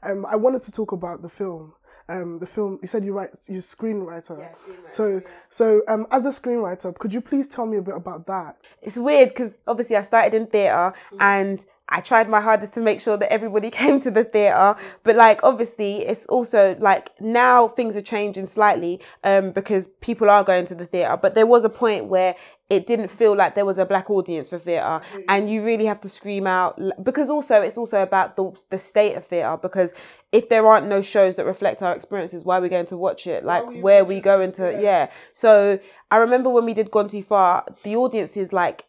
Um, 0.03 0.25
I 0.25 0.35
wanted 0.35 0.63
to 0.63 0.71
talk 0.71 0.91
about 0.91 1.21
the 1.21 1.29
film. 1.29 1.73
Um, 2.09 2.39
the 2.39 2.45
film 2.45 2.79
you 2.81 2.87
said 2.87 3.05
you 3.05 3.13
write 3.13 3.29
you're 3.47 3.61
screenwriter. 3.61 4.53
so 4.89 5.21
so 5.49 5.81
um, 5.87 6.07
as 6.11 6.25
a 6.25 6.29
screenwriter, 6.29 6.97
could 6.97 7.13
you 7.13 7.21
please 7.21 7.47
tell 7.47 7.65
me 7.65 7.77
a 7.77 7.81
bit 7.81 7.95
about 7.95 8.25
that? 8.27 8.57
It's 8.81 8.97
weird 8.97 9.29
because 9.29 9.59
obviously 9.67 9.95
I 9.95 10.01
started 10.01 10.33
in 10.33 10.47
theatre 10.47 10.72
and 11.19 11.65
I 11.89 12.01
tried 12.01 12.27
my 12.27 12.41
hardest 12.41 12.73
to 12.73 12.81
make 12.81 12.99
sure 12.99 13.17
that 13.17 13.31
everybody 13.31 13.69
came 13.81 13.99
to 13.99 14.09
the 14.09 14.23
theatre. 14.23 14.75
But 15.03 15.15
like 15.15 15.41
obviously 15.43 15.97
it's 15.97 16.25
also 16.27 16.75
like 16.79 17.11
now 17.21 17.67
things 17.67 17.95
are 17.95 18.01
changing 18.01 18.47
slightly 18.47 18.99
um, 19.23 19.51
because 19.51 19.87
people 20.01 20.29
are 20.29 20.43
going 20.43 20.65
to 20.65 20.75
the 20.75 20.85
theatre. 20.85 21.17
But 21.17 21.35
there 21.35 21.45
was 21.45 21.63
a 21.63 21.69
point 21.69 22.05
where 22.05 22.35
it 22.69 22.87
didn't 22.87 23.09
feel 23.09 23.35
like 23.35 23.53
there 23.53 23.65
was 23.65 23.77
a 23.77 23.85
black 23.85 24.09
audience 24.09 24.49
for 24.49 24.57
theatre 24.57 25.01
and 25.29 25.47
you 25.47 25.63
really 25.63 25.85
have 25.85 26.01
to 26.01 26.09
scream 26.09 26.47
out 26.47 26.79
because 27.03 27.29
also 27.29 27.61
it's 27.61 27.77
also 27.77 28.01
about 28.01 28.35
the, 28.37 28.65
the 28.71 28.79
state 28.79 29.13
of 29.13 29.23
theatre 29.25 29.57
because 29.61 29.93
if 30.31 30.49
there 30.49 30.65
aren't 30.65 30.87
no 30.87 31.01
shows 31.01 31.35
that 31.35 31.45
reflect 31.45 31.83
our 31.83 31.93
experiences 31.93 32.43
why 32.43 32.57
are 32.57 32.61
we 32.61 32.69
going 32.69 32.87
to 32.87 32.97
watch 32.97 33.27
it? 33.27 33.43
Like 33.43 33.69
where 33.81 34.01
are 34.01 34.05
we 34.05 34.19
going 34.19 34.53
to 34.53 34.79
yeah. 34.81 35.11
So 35.33 35.77
i 36.09 36.17
remember 36.17 36.49
when 36.49 36.65
we 36.65 36.73
did 36.73 36.89
gone 36.89 37.07
too 37.07 37.21
far 37.21 37.65
the 37.83 37.95
audience 37.95 38.35
is 38.37 38.51
like 38.51 38.85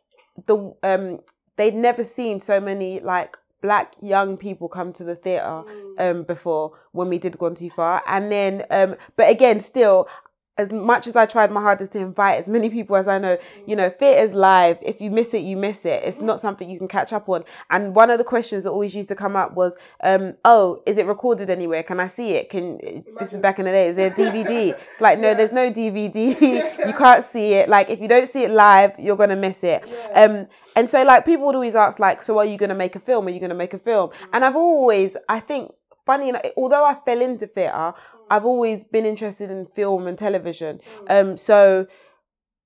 the 0.47 0.75
um 0.83 1.21
they'd 1.57 1.75
never 1.75 2.05
seen 2.05 2.41
so 2.41 2.61
many 2.61 3.01
like 3.01 3.37
black 3.61 3.95
young 4.03 4.37
people 4.37 4.69
come 4.69 4.93
to 4.93 5.05
the 5.05 5.17
theater 5.17 5.63
um 5.99 6.23
before 6.25 6.73
when 6.93 7.09
we 7.09 7.19
did 7.19 7.39
gone 7.39 7.55
too 7.55 7.71
far. 7.71 8.03
And 8.07 8.31
then 8.31 8.65
um 8.71 8.97
but 9.17 9.31
again 9.31 9.59
still 9.61 10.09
as 10.57 10.71
much 10.71 11.07
as 11.09 11.17
I 11.17 11.27
tried 11.27 11.51
my 11.51 11.61
hardest 11.61 11.93
to 11.93 11.99
invite 11.99 12.39
as 12.39 12.49
many 12.49 12.71
people 12.71 12.95
as 12.95 13.09
I 13.09 13.19
know, 13.19 13.39
you 13.67 13.75
know, 13.75 13.91
theatre's 13.91 14.35
live. 14.35 14.79
If 14.83 15.01
you 15.01 15.11
miss 15.11 15.35
it, 15.35 15.41
you 15.41 15.57
miss 15.57 15.85
it. 15.85 16.03
It's 16.05 16.21
not 16.21 16.41
something 16.41 16.71
you 16.71 16.79
can 16.79 16.87
catch 16.87 17.13
up 17.13 17.29
on. 17.29 17.45
And 17.71 17.95
one 17.95 18.09
of 18.09 18.19
the 18.19 18.25
questions 18.25 18.63
that 18.63 18.71
always 18.71 18.95
used 18.95 19.09
to 19.09 19.17
come 19.17 19.35
up 19.35 19.55
was, 19.55 19.77
um, 20.05 20.35
"Oh, 20.45 20.81
is 20.87 20.97
it 20.97 21.07
recorded 21.07 21.51
anywhere? 21.51 21.83
Can 21.83 21.99
I 21.99 22.07
see 22.07 22.33
it? 22.33 22.51
Can 22.51 22.79
this 23.19 23.33
is 23.33 23.41
back 23.41 23.59
in 23.59 23.65
the 23.65 23.73
day? 23.73 23.89
Is 23.89 23.97
there 23.97 24.13
a 24.13 24.15
DVD?" 24.15 24.77
It's 24.93 25.01
like, 25.01 25.19
no, 25.19 25.35
there's 25.35 25.53
no 25.53 25.73
DVD. 25.73 26.41
you 26.87 26.93
can't 26.93 27.25
see 27.25 27.55
it. 27.55 27.69
Like 27.69 27.91
if 27.91 28.01
you 28.01 28.07
don't 28.07 28.29
see 28.29 28.45
it 28.45 28.51
live, 28.51 28.93
you're 28.99 29.17
gonna 29.17 29.37
miss 29.37 29.65
it. 29.65 29.83
Um, 30.15 30.47
and 30.77 30.89
so 30.89 31.03
like 31.03 31.25
people 31.25 31.47
would 31.47 31.57
always 31.57 31.75
ask, 31.75 31.99
like, 31.99 32.23
"So 32.23 32.39
are 32.39 32.45
you 32.45 32.59
gonna 32.59 32.77
make 32.77 32.95
a 32.95 33.01
film? 33.01 33.27
Are 33.27 33.31
you 33.31 33.41
gonna 33.41 33.55
make 33.55 33.75
a 33.75 33.79
film?" 33.79 34.11
And 34.33 34.45
I've 34.45 34.57
always, 34.57 35.17
I 35.29 35.41
think, 35.41 35.73
funny 36.07 36.29
enough, 36.29 36.43
although 36.57 36.85
I 36.85 36.97
fell 37.05 37.21
into 37.21 37.47
theatre, 37.47 37.95
I've 38.31 38.45
always 38.45 38.85
been 38.85 39.07
interested 39.07 39.51
in 39.51 39.67
film 39.67 40.07
and 40.07 40.17
television. 40.19 40.81
Um, 41.09 41.37
so 41.37 41.87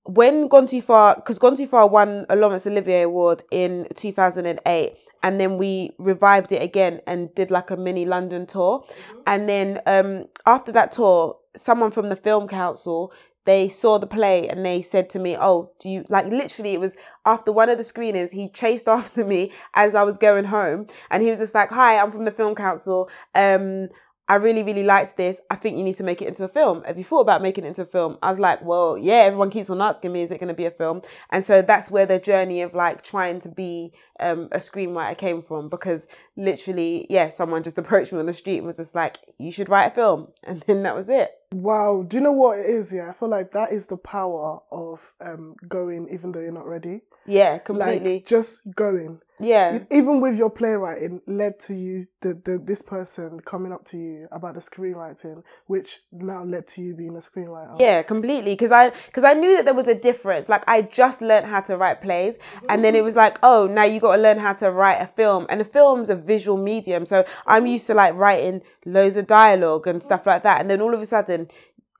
when 0.05 0.49
Gone 0.49 0.67
Too 0.67 0.81
Far, 0.81 1.17
because 1.17 1.39
Gone 1.39 1.57
Too 1.57 1.67
Far 1.67 1.89
won 1.89 2.27
a 2.29 2.37
Laurence 2.37 2.67
Olivier 2.67 3.03
Award 3.03 3.45
in 3.51 3.87
2008, 3.95 4.97
and 5.23 5.41
then 5.41 5.59
we 5.59 5.91
revived 5.99 6.53
it 6.53 6.63
again 6.63 7.01
and 7.07 7.35
did 7.35 7.51
like 7.51 7.71
a 7.71 7.77
mini 7.77 8.07
London 8.07 8.47
tour. 8.47 8.85
And 9.27 9.49
then 9.49 9.81
um, 9.85 10.27
after 10.47 10.71
that 10.73 10.93
tour, 10.93 11.37
someone 11.57 11.91
from 11.91 12.09
the 12.09 12.17
Film 12.17 12.47
Council 12.47 13.13
they 13.49 13.67
saw 13.67 13.97
the 13.97 14.07
play 14.07 14.47
and 14.47 14.63
they 14.63 14.83
said 14.83 15.09
to 15.09 15.19
me, 15.19 15.35
"Oh, 15.41 15.73
do 15.81 15.89
you 15.89 16.05
like?" 16.11 16.27
Literally, 16.27 16.75
it 16.75 16.81
was 16.81 16.95
after 17.25 17.51
one 17.51 17.71
of 17.71 17.79
the 17.79 17.83
screenings. 17.83 18.31
He 18.31 18.51
chased 18.51 18.87
after 18.99 19.25
me 19.25 19.53
as 19.73 19.95
I 19.95 20.03
was 20.03 20.19
going 20.19 20.45
home, 20.45 20.87
and 21.11 21.23
he 21.23 21.31
was 21.31 21.39
just 21.39 21.55
like, 21.55 21.71
"Hi, 21.71 21.97
I'm 21.99 22.13
from 22.13 22.27
the 22.27 22.31
Film 22.31 22.55
Council. 22.55 23.09
Um, 23.35 23.89
I 24.29 24.35
really, 24.35 24.63
really 24.63 24.85
liked 24.85 25.17
this. 25.17 25.41
I 25.51 25.57
think 25.57 25.79
you 25.79 25.85
need 25.85 25.95
to 25.95 26.05
make 26.05 26.21
it 26.21 26.29
into 26.29 26.45
a 26.45 26.49
film. 26.49 26.85
Have 26.85 26.99
you 26.99 27.05
thought 27.05 27.21
about 27.21 27.41
making 27.41 27.65
it 27.65 27.69
into 27.69 27.83
a 27.83 27.87
film? 27.87 28.19
I 28.23 28.29
was 28.29 28.39
like, 28.39 28.63
well, 28.63 28.99
yeah, 28.99 29.23
everyone 29.25 29.49
keeps 29.49 29.71
on 29.71 29.81
asking 29.81 30.13
me, 30.13 30.21
is 30.21 30.31
it 30.31 30.39
going 30.39 30.49
to 30.49 30.55
be 30.55 30.67
a 30.67 30.71
film? 30.71 31.01
And 31.31 31.43
so 31.43 31.63
that's 31.63 31.91
where 31.91 32.05
the 32.05 32.19
journey 32.19 32.61
of 32.61 32.75
like 32.75 33.03
trying 33.03 33.39
to 33.41 33.49
be 33.49 33.93
um, 34.21 34.49
a 34.53 34.59
screenwriter 34.59 35.17
came 35.17 35.43
from 35.43 35.71
because 35.71 36.09
literally, 36.37 37.07
yeah, 37.09 37.31
someone 37.31 37.63
just 37.63 37.79
approached 37.79 38.13
me 38.13 38.19
on 38.19 38.27
the 38.27 38.35
street 38.35 38.59
and 38.59 38.67
was 38.67 38.77
just 38.77 38.95
like, 38.95 39.17
you 39.39 39.51
should 39.51 39.71
write 39.71 39.87
a 39.87 39.95
film. 39.95 40.29
And 40.43 40.61
then 40.63 40.83
that 40.83 40.95
was 40.95 41.09
it. 41.09 41.31
Wow. 41.53 42.05
Do 42.07 42.17
you 42.19 42.23
know 42.23 42.33
what 42.33 42.59
it 42.59 42.67
is? 42.67 42.93
Yeah, 42.93 43.11
I 43.11 43.13
feel 43.15 43.29
like 43.29 43.53
that 43.53 43.73
is 43.73 43.87
the 43.87 43.97
power 43.97 44.61
of 44.71 45.13
um, 45.21 45.57
going 45.69 46.09
even 46.11 46.33
though 46.33 46.41
you're 46.41 46.53
not 46.53 46.67
ready. 46.67 47.03
Yeah, 47.27 47.59
completely. 47.59 48.15
Like 48.15 48.27
just 48.27 48.63
going. 48.75 49.21
yeah. 49.39 49.81
Even 49.91 50.23
with 50.23 50.35
your 50.35 50.49
playwriting, 50.49 51.21
led 51.27 51.61
to 51.61 51.75
you 51.75 52.07
the, 52.21 52.33
the 52.33 52.59
this 52.59 52.81
person 52.81 53.39
coming 53.41 53.71
up 53.71 53.85
to 53.87 53.99
you 53.99 54.29
about 54.33 54.55
the 54.55 54.61
screenwriting, 54.61 55.45
which 55.67 56.01
now 56.11 56.43
led 56.43 56.67
to 56.69 56.81
you 56.81 56.95
being 56.95 57.15
a 57.17 57.21
screenwriter. 57.21 57.79
Yeah, 57.79 58.03
completely. 58.03 58.53
Because 58.53 58.73
I 58.73 58.93
because 59.07 59.25
I 59.25 59.35
knew 59.35 59.57
that 59.57 59.67
there 59.67 59.75
was 59.75 59.89
a 59.89 59.95
difference. 59.95 60.49
Like 60.49 60.65
I 60.67 60.81
just 60.81 61.21
learned 61.21 61.45
how 61.45 61.61
to 61.61 61.77
write 61.77 62.01
plays, 62.01 62.39
and 62.71 62.83
then 62.83 62.97
it 62.97 63.05
was 63.05 63.15
like, 63.15 63.39
oh, 63.43 63.67
now 63.71 63.85
you 63.85 64.01
got 64.01 64.17
to 64.17 64.23
learn 64.23 64.39
how 64.39 64.55
to 64.55 64.71
write 64.71 64.97
a 64.97 65.07
film. 65.07 65.45
And 65.51 65.61
the 65.61 65.67
film's 65.67 66.09
a 66.09 66.17
visual 66.17 66.57
medium, 66.57 67.05
so 67.05 67.27
I'm 67.47 67.67
used 67.67 67.87
to 67.89 67.95
like 67.95 68.15
writing 68.15 68.63
loads 68.87 69.17
of 69.17 69.27
dialogue 69.27 69.87
and 69.87 70.03
stuff 70.03 70.27
like 70.27 70.43
that. 70.45 70.63
And 70.63 70.71
then 70.71 70.81
all 70.81 70.95
of 70.95 71.03
a 71.03 71.07
sudden. 71.07 71.38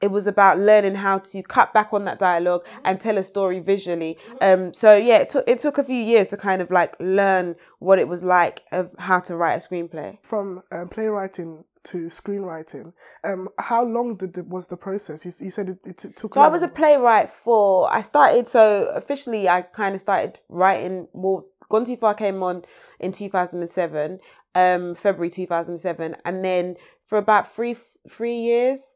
It 0.01 0.13
was 0.13 0.29
about 0.29 0.59
learning 0.59 0.95
how 0.95 1.19
to 1.19 1.43
cut 1.43 1.75
back 1.75 1.93
on 1.93 2.05
that 2.05 2.21
dialogue 2.21 2.65
and 2.85 3.01
tell 3.01 3.19
a 3.19 3.25
story 3.25 3.59
visually. 3.59 4.17
Um, 4.41 4.73
so 4.73 4.95
yeah, 4.95 5.19
it 5.19 5.29
took 5.29 5.49
it 5.49 5.59
took 5.59 5.77
a 5.77 5.83
few 5.83 6.01
years 6.01 6.29
to 6.29 6.37
kind 6.37 6.63
of 6.63 6.71
like 6.71 6.95
learn 7.01 7.57
what 7.81 7.99
it 7.99 8.07
was 8.07 8.23
like 8.23 8.63
of 8.71 8.95
how 8.99 9.19
to 9.21 9.35
write 9.35 9.55
a 9.55 9.69
screenplay. 9.69 10.19
From 10.25 10.63
um, 10.71 10.89
playwriting 10.89 11.65
to 11.91 12.07
screenwriting, 12.07 12.93
um, 13.25 13.49
how 13.59 13.83
long 13.83 14.15
did 14.15 14.35
the, 14.35 14.45
was 14.45 14.69
the 14.69 14.77
process? 14.77 15.25
You, 15.25 15.33
you 15.47 15.51
said 15.51 15.69
it, 15.71 15.85
it 15.85 16.17
took. 16.17 16.35
So 16.35 16.43
I 16.43 16.49
was 16.49 16.63
a 16.63 16.69
playwright 16.69 17.29
for. 17.29 17.93
I 17.93 18.03
started 18.03 18.47
so 18.47 18.93
officially. 18.95 19.49
I 19.49 19.63
kind 19.63 19.97
of 19.97 20.01
started 20.01 20.39
writing. 20.49 21.09
Well, 21.13 21.47
Gone 21.69 21.85
Too 21.85 21.97
Far 21.97 22.15
came 22.15 22.41
on 22.45 22.63
in 23.01 23.11
two 23.11 23.29
thousand 23.29 23.63
and 23.63 23.71
seven, 23.71 24.21
um, 24.55 24.95
February 24.95 25.31
two 25.31 25.47
thousand 25.47 25.73
and 25.73 25.81
seven, 25.81 26.15
and 26.25 26.45
then 26.45 26.77
for 27.05 27.19
about 27.19 27.51
three 27.51 27.77
three 28.09 28.37
years. 28.37 28.95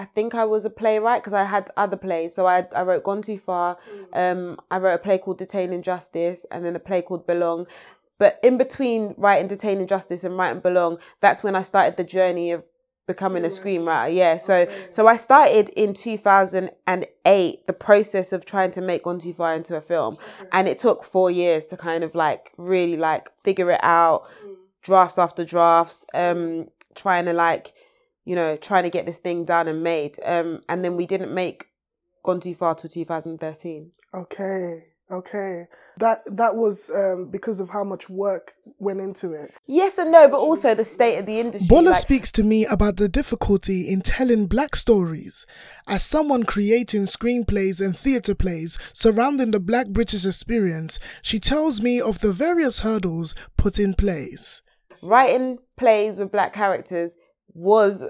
I 0.00 0.04
think 0.04 0.34
I 0.34 0.46
was 0.46 0.64
a 0.64 0.70
playwright 0.70 1.20
because 1.20 1.34
I 1.34 1.44
had 1.44 1.70
other 1.76 1.98
plays. 1.98 2.34
So 2.34 2.46
I 2.46 2.66
I 2.74 2.82
wrote 2.82 3.04
Gone 3.04 3.20
Too 3.20 3.36
Far. 3.36 3.76
Um, 4.14 4.58
I 4.70 4.78
wrote 4.78 4.94
a 4.94 4.98
play 4.98 5.18
called 5.18 5.36
Detaining 5.36 5.82
Justice, 5.82 6.46
and 6.50 6.64
then 6.64 6.74
a 6.74 6.78
play 6.78 7.02
called 7.02 7.26
Belong. 7.26 7.66
But 8.18 8.40
in 8.42 8.56
between 8.56 9.14
writing 9.18 9.46
Detaining 9.46 9.86
Justice 9.86 10.24
and 10.24 10.38
writing 10.38 10.60
Belong, 10.60 10.96
that's 11.20 11.42
when 11.42 11.54
I 11.54 11.60
started 11.60 11.98
the 11.98 12.04
journey 12.04 12.50
of 12.50 12.64
becoming 13.06 13.44
a 13.44 13.48
screenwriter. 13.48 14.14
Yeah. 14.14 14.38
So 14.38 14.66
so 14.90 15.06
I 15.06 15.16
started 15.16 15.68
in 15.76 15.92
2008 15.92 17.66
the 17.66 17.72
process 17.74 18.32
of 18.32 18.46
trying 18.46 18.70
to 18.70 18.80
make 18.80 19.02
Gone 19.02 19.18
Too 19.18 19.34
Far 19.34 19.54
into 19.54 19.76
a 19.76 19.82
film, 19.82 20.16
and 20.50 20.66
it 20.66 20.78
took 20.78 21.04
four 21.04 21.30
years 21.30 21.66
to 21.66 21.76
kind 21.76 22.02
of 22.04 22.14
like 22.14 22.52
really 22.56 22.96
like 22.96 23.28
figure 23.44 23.70
it 23.70 23.80
out, 23.82 24.26
drafts 24.80 25.18
after 25.18 25.44
drafts, 25.44 26.06
um, 26.14 26.68
trying 26.94 27.26
to 27.26 27.34
like 27.34 27.74
you 28.24 28.34
know 28.36 28.56
trying 28.56 28.84
to 28.84 28.90
get 28.90 29.06
this 29.06 29.18
thing 29.18 29.44
done 29.44 29.68
and 29.68 29.82
made. 29.82 30.18
Um, 30.24 30.60
and 30.68 30.84
then 30.84 30.96
we 30.96 31.06
didn't 31.06 31.32
make 31.32 31.66
Gone 32.22 32.40
Too 32.40 32.54
Far 32.54 32.74
till 32.74 32.90
2013. 32.90 33.92
Okay, 34.14 34.84
okay. 35.10 35.64
That 35.98 36.22
that 36.36 36.56
was 36.56 36.90
um, 36.90 37.30
because 37.30 37.60
of 37.60 37.70
how 37.70 37.84
much 37.84 38.08
work 38.10 38.52
went 38.78 39.00
into 39.00 39.32
it. 39.32 39.52
Yes 39.66 39.98
and 39.98 40.12
no, 40.12 40.28
but 40.28 40.38
also 40.38 40.74
the 40.74 40.84
state 40.84 41.18
of 41.18 41.26
the 41.26 41.40
industry. 41.40 41.68
Bola 41.68 41.90
like- 41.90 41.96
speaks 41.96 42.30
to 42.32 42.42
me 42.44 42.66
about 42.66 42.96
the 42.96 43.08
difficulty 43.08 43.88
in 43.88 44.00
telling 44.02 44.46
black 44.46 44.76
stories. 44.76 45.46
As 45.86 46.02
someone 46.02 46.44
creating 46.44 47.02
screenplays 47.02 47.80
and 47.84 47.96
theatre 47.96 48.34
plays 48.34 48.78
surrounding 48.92 49.50
the 49.50 49.60
black 49.60 49.88
British 49.88 50.24
experience, 50.26 50.98
she 51.22 51.38
tells 51.38 51.80
me 51.80 52.00
of 52.00 52.20
the 52.20 52.32
various 52.32 52.80
hurdles 52.80 53.34
put 53.56 53.78
in 53.78 53.94
place. 53.94 54.62
writing 55.02 55.58
plays 55.76 56.16
with 56.18 56.32
black 56.32 56.52
characters 56.52 57.16
was 57.54 58.04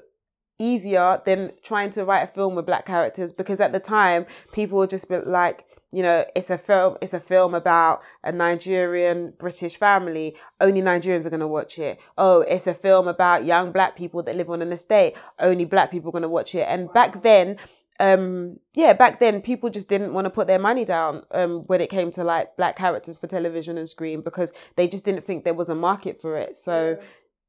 easier 0.61 1.21
than 1.25 1.53
trying 1.63 1.91
to 1.91 2.05
write 2.05 2.21
a 2.21 2.27
film 2.27 2.55
with 2.55 2.67
black 2.67 2.85
characters 2.85 3.33
because 3.33 3.61
at 3.61 3.73
the 3.73 3.81
time 3.81 4.27
people 4.53 4.79
would 4.79 4.91
just 4.91 5.09
be 5.09 5.17
like 5.17 5.65
you 5.91 6.03
know 6.03 6.25
it's 6.37 6.51
a 6.51 6.59
film 6.59 6.97
it's 7.01 7.15
a 7.15 7.19
film 7.19 7.55
about 7.55 8.03
a 8.23 8.31
Nigerian 8.31 9.33
British 9.39 9.77
family. 9.77 10.37
Only 10.61 10.83
Nigerians 10.83 11.25
are 11.25 11.31
going 11.31 11.41
to 11.41 11.49
watch 11.49 11.79
it. 11.79 11.99
Oh 12.19 12.43
it's 12.43 12.67
a 12.67 12.75
film 12.75 13.09
about 13.09 13.47
young 13.47 13.73
black 13.73 13.97
people 13.97 14.23
that 14.25 14.37
live 14.37 14.51
on 14.51 14.61
an 14.61 14.71
estate. 14.71 15.17
Only 15.39 15.65
black 15.65 15.91
people 15.91 16.11
are 16.11 16.13
going 16.13 16.23
to 16.23 16.29
watch 16.29 16.55
it. 16.55 16.67
And 16.69 16.93
back 16.93 17.23
then 17.23 17.57
um 17.99 18.59
yeah 18.75 18.93
back 18.93 19.19
then 19.19 19.43
people 19.43 19.69
just 19.69 19.89
didn't 19.89 20.15
want 20.15 20.25
to 20.25 20.31
put 20.31 20.47
their 20.47 20.59
money 20.59 20.87
down 20.87 21.23
um 21.33 21.61
when 21.67 21.83
it 21.83 21.91
came 21.91 22.11
to 22.11 22.25
like 22.25 22.57
black 22.57 22.75
characters 22.77 23.19
for 23.19 23.27
television 23.27 23.77
and 23.77 23.89
screen 23.89 24.23
because 24.23 24.55
they 24.77 24.89
just 24.89 25.05
didn't 25.05 25.23
think 25.23 25.45
there 25.45 25.55
was 25.55 25.69
a 25.69 25.75
market 25.75 26.21
for 26.21 26.37
it. 26.37 26.57
So 26.57 26.99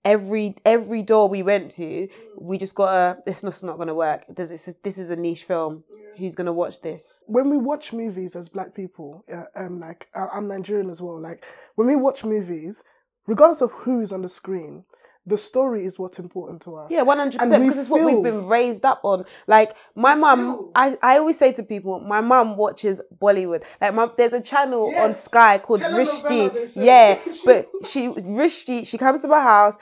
every 0.03 0.55
every 0.65 1.03
door 1.03 1.29
we 1.29 1.43
went 1.43 1.69
to 1.71 2.07
we 2.39 2.57
just 2.57 2.75
got 2.75 2.89
a 2.89 3.21
this 3.25 3.43
is 3.43 3.63
not 3.63 3.75
going 3.75 3.87
to 3.87 3.93
work 3.95 4.25
this 4.29 4.51
is 4.51 4.75
this 4.83 4.97
is 4.97 5.09
a 5.09 5.15
niche 5.15 5.43
film. 5.43 5.83
Who's 6.17 6.35
going 6.35 6.45
to 6.47 6.53
watch 6.53 6.81
this? 6.81 7.19
When 7.25 7.49
we 7.49 7.57
watch 7.57 7.93
movies 7.93 8.35
as 8.35 8.49
black 8.49 8.75
people, 8.75 9.23
uh, 9.31 9.45
um, 9.55 9.79
like 9.79 10.07
I'm 10.13 10.45
Nigerian 10.47 10.89
as 10.89 11.01
well. 11.01 11.19
Like 11.19 11.45
when 11.75 11.87
we 11.87 11.95
watch 11.95 12.25
movies, 12.25 12.83
regardless 13.27 13.61
of 13.61 13.71
who 13.71 14.01
is 14.01 14.11
on 14.11 14.21
the 14.21 14.29
screen, 14.29 14.83
the 15.25 15.37
story 15.37 15.85
is 15.85 15.99
what's 15.99 16.17
important 16.19 16.61
to 16.63 16.75
us. 16.75 16.89
Yeah, 16.89 17.03
one 17.03 17.17
hundred 17.19 17.39
percent. 17.39 17.61
Because 17.63 17.77
it's 17.77 17.89
what 17.89 18.03
we've 18.03 18.23
been 18.23 18.47
raised 18.47 18.85
up 18.85 19.01
on. 19.03 19.25
Like 19.47 19.75
my 19.95 20.15
mum, 20.15 20.71
I, 20.75 20.97
I 21.01 21.17
always 21.19 21.37
say 21.37 21.51
to 21.53 21.63
people, 21.63 21.99
my 21.99 22.21
mum 22.21 22.57
watches 22.57 22.99
Bollywood. 23.21 23.63
Like 23.79 23.93
my, 23.93 24.09
there's 24.17 24.33
a 24.33 24.41
channel 24.41 24.93
on 24.97 25.13
Sky 25.13 25.59
called 25.59 25.81
they 25.81 25.85
Rishtey. 25.87 26.75
Yeah, 26.75 27.19
but 27.45 27.69
she 27.87 28.07
Rishtey, 28.07 28.85
she 28.87 28.97
comes 28.97 29.21
to 29.21 29.27
my 29.27 29.41
house. 29.41 29.77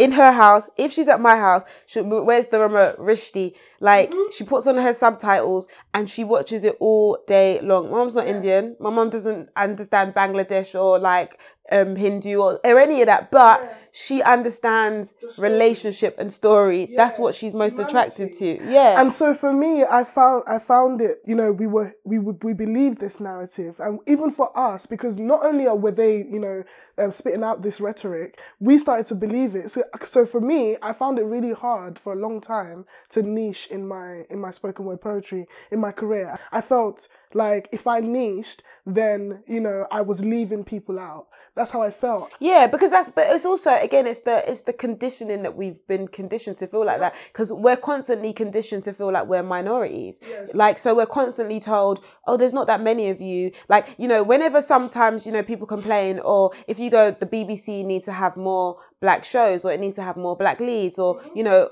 In 0.00 0.10
her 0.12 0.32
house, 0.32 0.68
if 0.78 0.90
she's 0.90 1.06
at 1.06 1.20
my 1.20 1.36
house, 1.36 1.62
she, 1.84 2.00
where's 2.00 2.46
the 2.46 2.58
remote? 2.58 2.96
Rishtey. 2.98 3.54
Like 3.78 4.10
Mm-hmm. 4.10 4.30
she 4.32 4.42
puts 4.44 4.66
on 4.66 4.76
her 4.76 4.92
subtitles 4.94 5.68
and 5.92 6.08
she 6.08 6.24
watches 6.24 6.64
it 6.64 6.76
all 6.80 7.18
day 7.26 7.60
long. 7.60 7.90
My 7.90 7.98
mum's 7.98 8.16
not 8.16 8.26
Indian. 8.26 8.74
My 8.80 8.88
mom 8.90 9.10
doesn't 9.10 9.50
understand 9.54 10.14
Bangladesh 10.14 10.74
or 10.80 10.98
like 10.98 11.38
um 11.70 11.94
Hindu 11.94 12.38
or, 12.38 12.60
or 12.64 12.78
any 12.80 13.02
of 13.02 13.06
that, 13.06 13.30
but 13.30 13.60
she 13.98 14.22
understands 14.22 15.14
relationship 15.38 16.16
and 16.18 16.30
story. 16.30 16.86
That's 16.94 17.18
what 17.18 17.34
she's 17.34 17.54
most 17.54 17.78
attracted 17.78 18.34
to. 18.34 18.58
Yeah. 18.62 19.00
And 19.00 19.12
so 19.12 19.32
for 19.32 19.54
me, 19.54 19.84
I 19.90 20.04
found 20.04 20.44
I 20.46 20.58
found 20.58 21.00
it. 21.00 21.22
You 21.24 21.34
know, 21.34 21.50
we 21.50 21.66
were 21.66 21.94
we 22.04 22.18
would 22.18 22.44
we 22.44 22.52
believed 22.52 22.98
this 23.00 23.20
narrative, 23.20 23.80
and 23.80 23.98
even 24.06 24.30
for 24.30 24.56
us, 24.56 24.84
because 24.84 25.16
not 25.18 25.42
only 25.46 25.66
are 25.66 25.74
were 25.74 25.92
they, 25.92 26.18
you 26.18 26.38
know, 26.38 26.62
um, 26.98 27.10
spitting 27.10 27.42
out 27.42 27.62
this 27.62 27.80
rhetoric, 27.80 28.38
we 28.60 28.76
started 28.76 29.06
to 29.06 29.14
believe 29.14 29.56
it. 29.56 29.70
So 29.70 29.82
so 30.04 30.26
for 30.26 30.42
me, 30.42 30.76
I 30.82 30.92
found 30.92 31.18
it 31.18 31.24
really 31.24 31.54
hard 31.54 31.98
for 31.98 32.12
a 32.12 32.16
long 32.16 32.42
time 32.42 32.84
to 33.10 33.22
niche 33.22 33.66
in 33.70 33.88
my 33.88 34.26
in 34.28 34.38
my 34.38 34.50
spoken 34.50 34.84
word 34.84 35.00
poetry 35.00 35.46
in 35.70 35.80
my 35.80 35.92
career. 35.92 36.38
I 36.52 36.60
felt 36.60 37.08
like 37.32 37.70
if 37.72 37.86
I 37.86 38.00
niched, 38.00 38.62
then 38.84 39.42
you 39.46 39.60
know 39.60 39.86
I 39.90 40.02
was 40.02 40.20
leaving 40.20 40.64
people 40.64 40.98
out. 40.98 41.28
That's 41.56 41.70
how 41.70 41.80
I 41.80 41.90
felt. 41.90 42.30
Yeah, 42.38 42.66
because 42.66 42.90
that's 42.90 43.08
but 43.08 43.28
it's 43.30 43.46
also 43.46 43.74
again 43.80 44.06
it's 44.06 44.20
the 44.20 44.48
it's 44.48 44.62
the 44.62 44.74
conditioning 44.74 45.42
that 45.42 45.56
we've 45.56 45.84
been 45.86 46.06
conditioned 46.06 46.58
to 46.58 46.66
feel 46.66 46.84
like 46.84 47.00
that 47.00 47.14
because 47.32 47.50
we're 47.50 47.78
constantly 47.78 48.34
conditioned 48.34 48.84
to 48.84 48.92
feel 48.92 49.10
like 49.10 49.26
we're 49.26 49.42
minorities. 49.42 50.20
Like 50.52 50.78
so 50.78 50.94
we're 50.94 51.06
constantly 51.06 51.58
told, 51.58 52.04
"Oh, 52.26 52.36
there's 52.36 52.52
not 52.52 52.66
that 52.66 52.82
many 52.82 53.08
of 53.08 53.22
you." 53.22 53.52
Like, 53.70 53.86
you 53.96 54.06
know, 54.06 54.22
whenever 54.22 54.60
sometimes, 54.60 55.24
you 55.24 55.32
know, 55.32 55.42
people 55.42 55.66
complain 55.66 56.18
or 56.18 56.52
if 56.68 56.78
you 56.78 56.90
go 56.90 57.10
the 57.10 57.26
BBC 57.26 57.82
needs 57.86 58.04
to 58.04 58.12
have 58.12 58.36
more 58.36 58.78
black 59.00 59.24
shows 59.24 59.64
or 59.64 59.72
it 59.72 59.80
needs 59.80 59.94
to 59.94 60.02
have 60.02 60.18
more 60.18 60.36
black 60.36 60.60
leads 60.60 60.98
or, 60.98 61.16
mm-hmm. 61.16 61.38
you 61.38 61.44
know, 61.44 61.70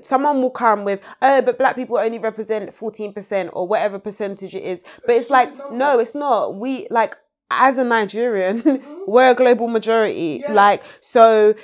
someone 0.00 0.40
will 0.40 0.50
come 0.50 0.84
with, 0.84 1.02
"Oh, 1.20 1.42
but 1.42 1.58
black 1.58 1.76
people 1.76 1.98
only 1.98 2.18
represent 2.18 2.74
14% 2.74 3.50
or 3.52 3.68
whatever 3.68 3.98
percentage 3.98 4.54
it 4.54 4.64
is." 4.64 4.82
But 5.04 5.16
it's 5.16 5.28
like, 5.28 5.52
no, 5.70 5.98
it's 5.98 6.14
not. 6.14 6.54
We 6.54 6.86
like 6.90 7.14
as 7.50 7.78
a 7.78 7.84
Nigerian, 7.84 8.82
we're 9.06 9.30
a 9.30 9.34
global 9.34 9.68
majority. 9.68 10.42
Like, 10.48 10.80
so 11.00 11.54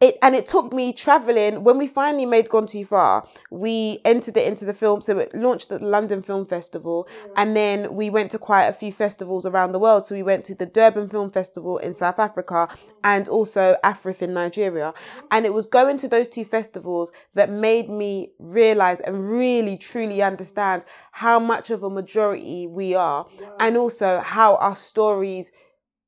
it, 0.00 0.18
and 0.20 0.34
it 0.34 0.46
took 0.46 0.72
me 0.72 0.92
traveling 0.92 1.64
when 1.64 1.78
we 1.78 1.86
finally 1.86 2.26
made 2.26 2.50
Gone 2.50 2.66
Too 2.66 2.84
Far. 2.84 3.26
We 3.50 4.00
entered 4.04 4.36
it 4.36 4.46
into 4.46 4.66
the 4.66 4.74
film, 4.74 5.00
so 5.00 5.18
it 5.18 5.34
launched 5.34 5.72
at 5.72 5.80
the 5.80 5.86
London 5.86 6.22
Film 6.22 6.46
Festival, 6.46 7.08
mm. 7.24 7.32
and 7.36 7.56
then 7.56 7.94
we 7.94 8.10
went 8.10 8.30
to 8.32 8.38
quite 8.38 8.66
a 8.66 8.74
few 8.74 8.92
festivals 8.92 9.46
around 9.46 9.72
the 9.72 9.78
world. 9.78 10.04
So 10.04 10.14
we 10.14 10.22
went 10.22 10.44
to 10.46 10.54
the 10.54 10.66
Durban 10.66 11.08
Film 11.08 11.30
Festival 11.30 11.78
in 11.78 11.94
South 11.94 12.18
Africa 12.18 12.68
and 13.02 13.26
also 13.26 13.76
AFRIFF 13.82 14.20
in 14.20 14.34
Nigeria. 14.34 14.92
Mm. 14.92 15.22
And 15.30 15.46
it 15.46 15.54
was 15.54 15.66
going 15.66 15.96
to 15.98 16.08
those 16.08 16.28
two 16.28 16.44
festivals 16.44 17.10
that 17.32 17.48
made 17.48 17.88
me 17.88 18.32
realize 18.38 19.00
and 19.00 19.28
really 19.30 19.78
truly 19.78 20.20
understand 20.20 20.84
how 21.12 21.38
much 21.38 21.70
of 21.70 21.82
a 21.82 21.88
majority 21.88 22.66
we 22.66 22.94
are, 22.94 23.26
and 23.58 23.78
also 23.78 24.18
how 24.18 24.56
our 24.56 24.74
stories 24.74 25.52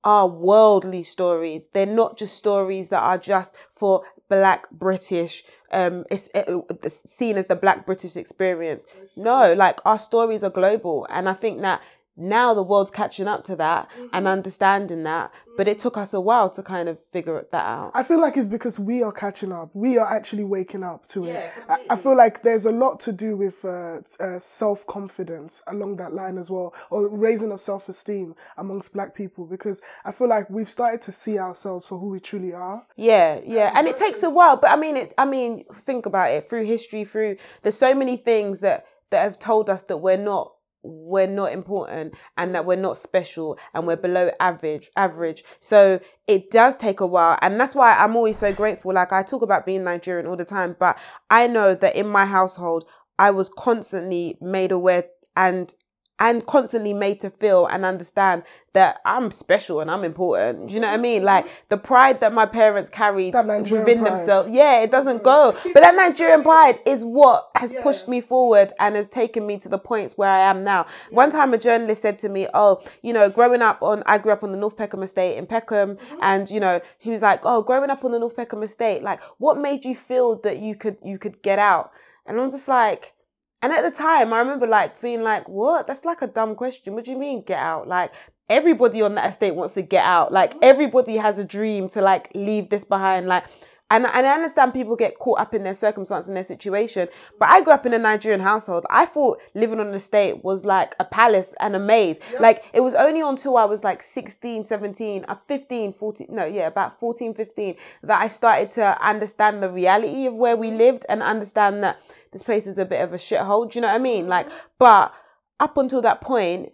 are 0.04 0.28
worldly 0.28 1.02
stories. 1.02 1.68
They're 1.72 1.86
not 1.86 2.18
just 2.18 2.36
stories 2.36 2.88
that 2.90 3.02
are 3.02 3.18
just 3.18 3.54
for 3.70 4.02
black 4.28 4.70
British. 4.70 5.44
Um, 5.70 6.04
it's, 6.10 6.28
it, 6.34 6.48
it's 6.82 7.10
seen 7.10 7.36
as 7.36 7.46
the 7.46 7.56
black 7.56 7.84
British 7.86 8.16
experience. 8.16 8.86
No, 9.16 9.52
like 9.54 9.80
our 9.84 9.98
stories 9.98 10.42
are 10.42 10.50
global, 10.50 11.06
and 11.10 11.28
I 11.28 11.34
think 11.34 11.60
that 11.62 11.82
now 12.18 12.52
the 12.54 12.62
world's 12.62 12.90
catching 12.90 13.28
up 13.28 13.44
to 13.44 13.56
that 13.56 13.88
Mm-hmm. 13.88 14.06
and 14.12 14.26
understanding 14.28 15.04
that. 15.04 15.32
But 15.56 15.66
it 15.66 15.78
took 15.80 15.96
us 15.96 16.14
a 16.14 16.20
while 16.20 16.50
to 16.50 16.62
kind 16.62 16.88
of 16.88 16.98
figure 17.12 17.44
that 17.50 17.66
out. 17.66 17.90
I 17.94 18.02
feel 18.04 18.20
like 18.20 18.36
it's 18.36 18.46
because 18.46 18.78
we 18.78 19.02
are 19.02 19.10
catching 19.10 19.52
up. 19.52 19.70
We 19.74 19.98
are 19.98 20.06
actually 20.06 20.44
waking 20.44 20.84
up 20.84 21.06
to 21.08 21.24
it. 21.24 21.50
I, 21.68 21.78
I 21.90 21.96
feel 21.96 22.16
like 22.16 22.42
there's 22.42 22.64
a 22.64 22.70
lot 22.70 23.00
to 23.00 23.12
do 23.12 23.36
with 23.36 23.64
uh, 23.64 24.00
uh, 24.20 24.38
self 24.38 24.86
confidence 24.86 25.62
along 25.66 25.96
that 25.96 26.12
line 26.12 26.38
as 26.38 26.48
well, 26.50 26.74
or 26.90 27.08
raising 27.08 27.50
of 27.50 27.60
self 27.60 27.88
esteem 27.88 28.34
amongst 28.56 28.92
black 28.92 29.14
people, 29.16 29.46
because 29.46 29.80
I 30.04 30.12
feel 30.12 30.28
like 30.28 30.48
we've 30.48 30.68
started 30.68 31.02
to 31.02 31.12
see 31.12 31.38
ourselves 31.38 31.86
for 31.86 31.98
who 31.98 32.10
we 32.10 32.20
truly 32.20 32.52
are. 32.52 32.86
Yeah, 32.96 33.40
yeah, 33.44 33.72
and 33.74 33.88
it 33.88 33.96
takes 33.96 34.22
a 34.22 34.30
while, 34.30 34.56
but 34.56 34.70
I 34.70 34.76
mean, 34.76 34.96
it. 34.96 35.12
I 35.18 35.24
mean, 35.24 35.64
think 35.72 36.06
about 36.06 36.30
it 36.30 36.48
through 36.48 36.64
history. 36.66 37.04
Through 37.04 37.36
there's 37.62 37.76
so 37.78 37.94
many 37.94 38.16
things 38.16 38.60
that 38.60 38.86
that 39.10 39.22
have 39.22 39.38
told 39.38 39.68
us 39.70 39.82
that 39.82 39.96
we're 39.96 40.16
not 40.18 40.52
we're 40.82 41.26
not 41.26 41.52
important 41.52 42.14
and 42.36 42.54
that 42.54 42.64
we're 42.64 42.76
not 42.76 42.96
special 42.96 43.58
and 43.74 43.86
we're 43.86 43.96
below 43.96 44.30
average 44.40 44.90
average. 44.96 45.44
So 45.60 46.00
it 46.26 46.50
does 46.50 46.76
take 46.76 47.00
a 47.00 47.06
while. 47.06 47.38
And 47.42 47.60
that's 47.60 47.74
why 47.74 47.96
i'm 47.96 48.16
always 48.16 48.38
so 48.38 48.52
grateful. 48.52 48.92
Like 48.94 49.12
i 49.12 49.22
talk 49.22 49.42
about 49.42 49.66
being 49.66 49.84
nigerian 49.84 50.26
all 50.26 50.36
the 50.36 50.44
time 50.44 50.76
but 50.78 50.98
i 51.30 51.46
know 51.46 51.74
that 51.74 51.96
in 51.96 52.08
my 52.08 52.26
household 52.26 52.84
i 53.18 53.30
was 53.30 53.48
constantly 53.48 54.36
made 54.40 54.72
aware 54.72 55.04
and 55.36 55.74
and 56.20 56.44
constantly 56.46 56.92
made 56.92 57.20
to 57.20 57.30
feel 57.30 57.66
and 57.66 57.84
understand 57.84 58.42
that 58.72 59.00
I'm 59.04 59.30
special 59.30 59.80
and 59.80 59.90
I'm 59.90 60.04
important. 60.04 60.68
Do 60.68 60.74
you 60.74 60.80
know 60.80 60.88
what 60.88 60.98
I 60.98 61.02
mean? 61.02 61.22
Like 61.22 61.68
the 61.68 61.76
pride 61.76 62.20
that 62.20 62.32
my 62.32 62.46
parents 62.46 62.90
carried 62.90 63.34
within 63.34 63.66
pride. 63.70 64.04
themselves. 64.04 64.50
Yeah, 64.50 64.80
it 64.80 64.90
doesn't 64.90 65.22
go. 65.22 65.54
Mm. 65.64 65.74
But 65.74 65.80
that 65.80 65.94
Nigerian 65.94 66.42
pride 66.42 66.80
is 66.84 67.04
what 67.04 67.50
has 67.54 67.72
pushed 67.82 68.08
me 68.08 68.20
forward 68.20 68.72
and 68.78 68.96
has 68.96 69.08
taken 69.08 69.46
me 69.46 69.58
to 69.58 69.68
the 69.68 69.78
points 69.78 70.18
where 70.18 70.30
I 70.30 70.40
am 70.40 70.64
now. 70.64 70.86
One 71.10 71.30
time 71.30 71.54
a 71.54 71.58
journalist 71.58 72.02
said 72.02 72.18
to 72.20 72.28
me, 72.28 72.46
Oh, 72.54 72.82
you 73.02 73.12
know, 73.12 73.30
growing 73.30 73.62
up 73.62 73.82
on 73.82 74.02
I 74.06 74.18
grew 74.18 74.32
up 74.32 74.42
on 74.42 74.52
the 74.52 74.58
North 74.58 74.76
Peckham 74.76 75.02
estate 75.02 75.38
in 75.38 75.46
Peckham 75.46 75.96
mm-hmm. 75.96 76.18
and 76.22 76.50
you 76.50 76.60
know, 76.60 76.80
he 76.98 77.10
was 77.10 77.22
like, 77.22 77.40
Oh, 77.44 77.62
growing 77.62 77.90
up 77.90 78.04
on 78.04 78.12
the 78.12 78.18
North 78.18 78.36
Peckham 78.36 78.62
estate, 78.62 79.02
like 79.02 79.20
what 79.38 79.58
made 79.58 79.84
you 79.84 79.94
feel 79.94 80.36
that 80.40 80.58
you 80.58 80.74
could 80.74 80.98
you 81.02 81.18
could 81.18 81.42
get 81.42 81.58
out? 81.58 81.92
And 82.26 82.40
I'm 82.40 82.50
just 82.50 82.68
like 82.68 83.14
and 83.62 83.72
at 83.72 83.82
the 83.82 83.90
time, 83.90 84.32
I 84.32 84.38
remember 84.38 84.66
like 84.66 85.00
being 85.00 85.22
like, 85.22 85.48
"What? 85.48 85.86
That's 85.86 86.04
like 86.04 86.22
a 86.22 86.26
dumb 86.26 86.54
question. 86.54 86.94
What 86.94 87.04
do 87.04 87.10
you 87.10 87.18
mean 87.18 87.42
get 87.42 87.58
out? 87.58 87.88
Like 87.88 88.12
everybody 88.48 89.02
on 89.02 89.14
that 89.16 89.28
estate 89.30 89.54
wants 89.54 89.74
to 89.74 89.82
get 89.82 90.04
out. 90.04 90.32
Like 90.32 90.54
mm. 90.54 90.58
everybody 90.62 91.16
has 91.16 91.38
a 91.38 91.44
dream 91.44 91.88
to 91.88 92.00
like 92.00 92.30
leave 92.34 92.68
this 92.68 92.84
behind. 92.84 93.26
Like." 93.26 93.44
And, 93.90 94.04
and 94.04 94.26
I 94.26 94.34
understand 94.34 94.74
people 94.74 94.96
get 94.96 95.18
caught 95.18 95.40
up 95.40 95.54
in 95.54 95.64
their 95.64 95.74
circumstance 95.74 96.28
and 96.28 96.36
their 96.36 96.44
situation, 96.44 97.08
but 97.38 97.48
I 97.48 97.62
grew 97.62 97.72
up 97.72 97.86
in 97.86 97.94
a 97.94 97.98
Nigerian 97.98 98.40
household. 98.40 98.84
I 98.90 99.06
thought 99.06 99.40
living 99.54 99.80
on 99.80 99.88
an 99.88 99.94
estate 99.94 100.44
was 100.44 100.64
like 100.64 100.94
a 101.00 101.06
palace 101.06 101.54
and 101.58 101.74
a 101.74 101.78
maze. 101.78 102.20
Like 102.38 102.64
it 102.74 102.80
was 102.80 102.94
only 102.94 103.22
until 103.22 103.56
I 103.56 103.64
was 103.64 103.84
like 103.84 104.02
16, 104.02 104.64
17, 104.64 105.24
uh, 105.26 105.36
15, 105.46 105.92
14, 105.94 106.26
no, 106.30 106.44
yeah, 106.44 106.66
about 106.66 107.00
14, 107.00 107.32
15, 107.32 107.76
that 108.02 108.20
I 108.20 108.28
started 108.28 108.70
to 108.72 109.02
understand 109.06 109.62
the 109.62 109.70
reality 109.70 110.26
of 110.26 110.34
where 110.34 110.56
we 110.56 110.70
lived 110.70 111.06
and 111.08 111.22
understand 111.22 111.82
that 111.82 111.98
this 112.32 112.42
place 112.42 112.66
is 112.66 112.76
a 112.76 112.84
bit 112.84 113.02
of 113.02 113.14
a 113.14 113.16
shithole. 113.16 113.70
Do 113.70 113.78
you 113.78 113.80
know 113.80 113.88
what 113.88 113.94
I 113.94 113.98
mean? 113.98 114.28
Like, 114.28 114.48
but 114.78 115.14
up 115.60 115.78
until 115.78 116.02
that 116.02 116.20
point, 116.20 116.70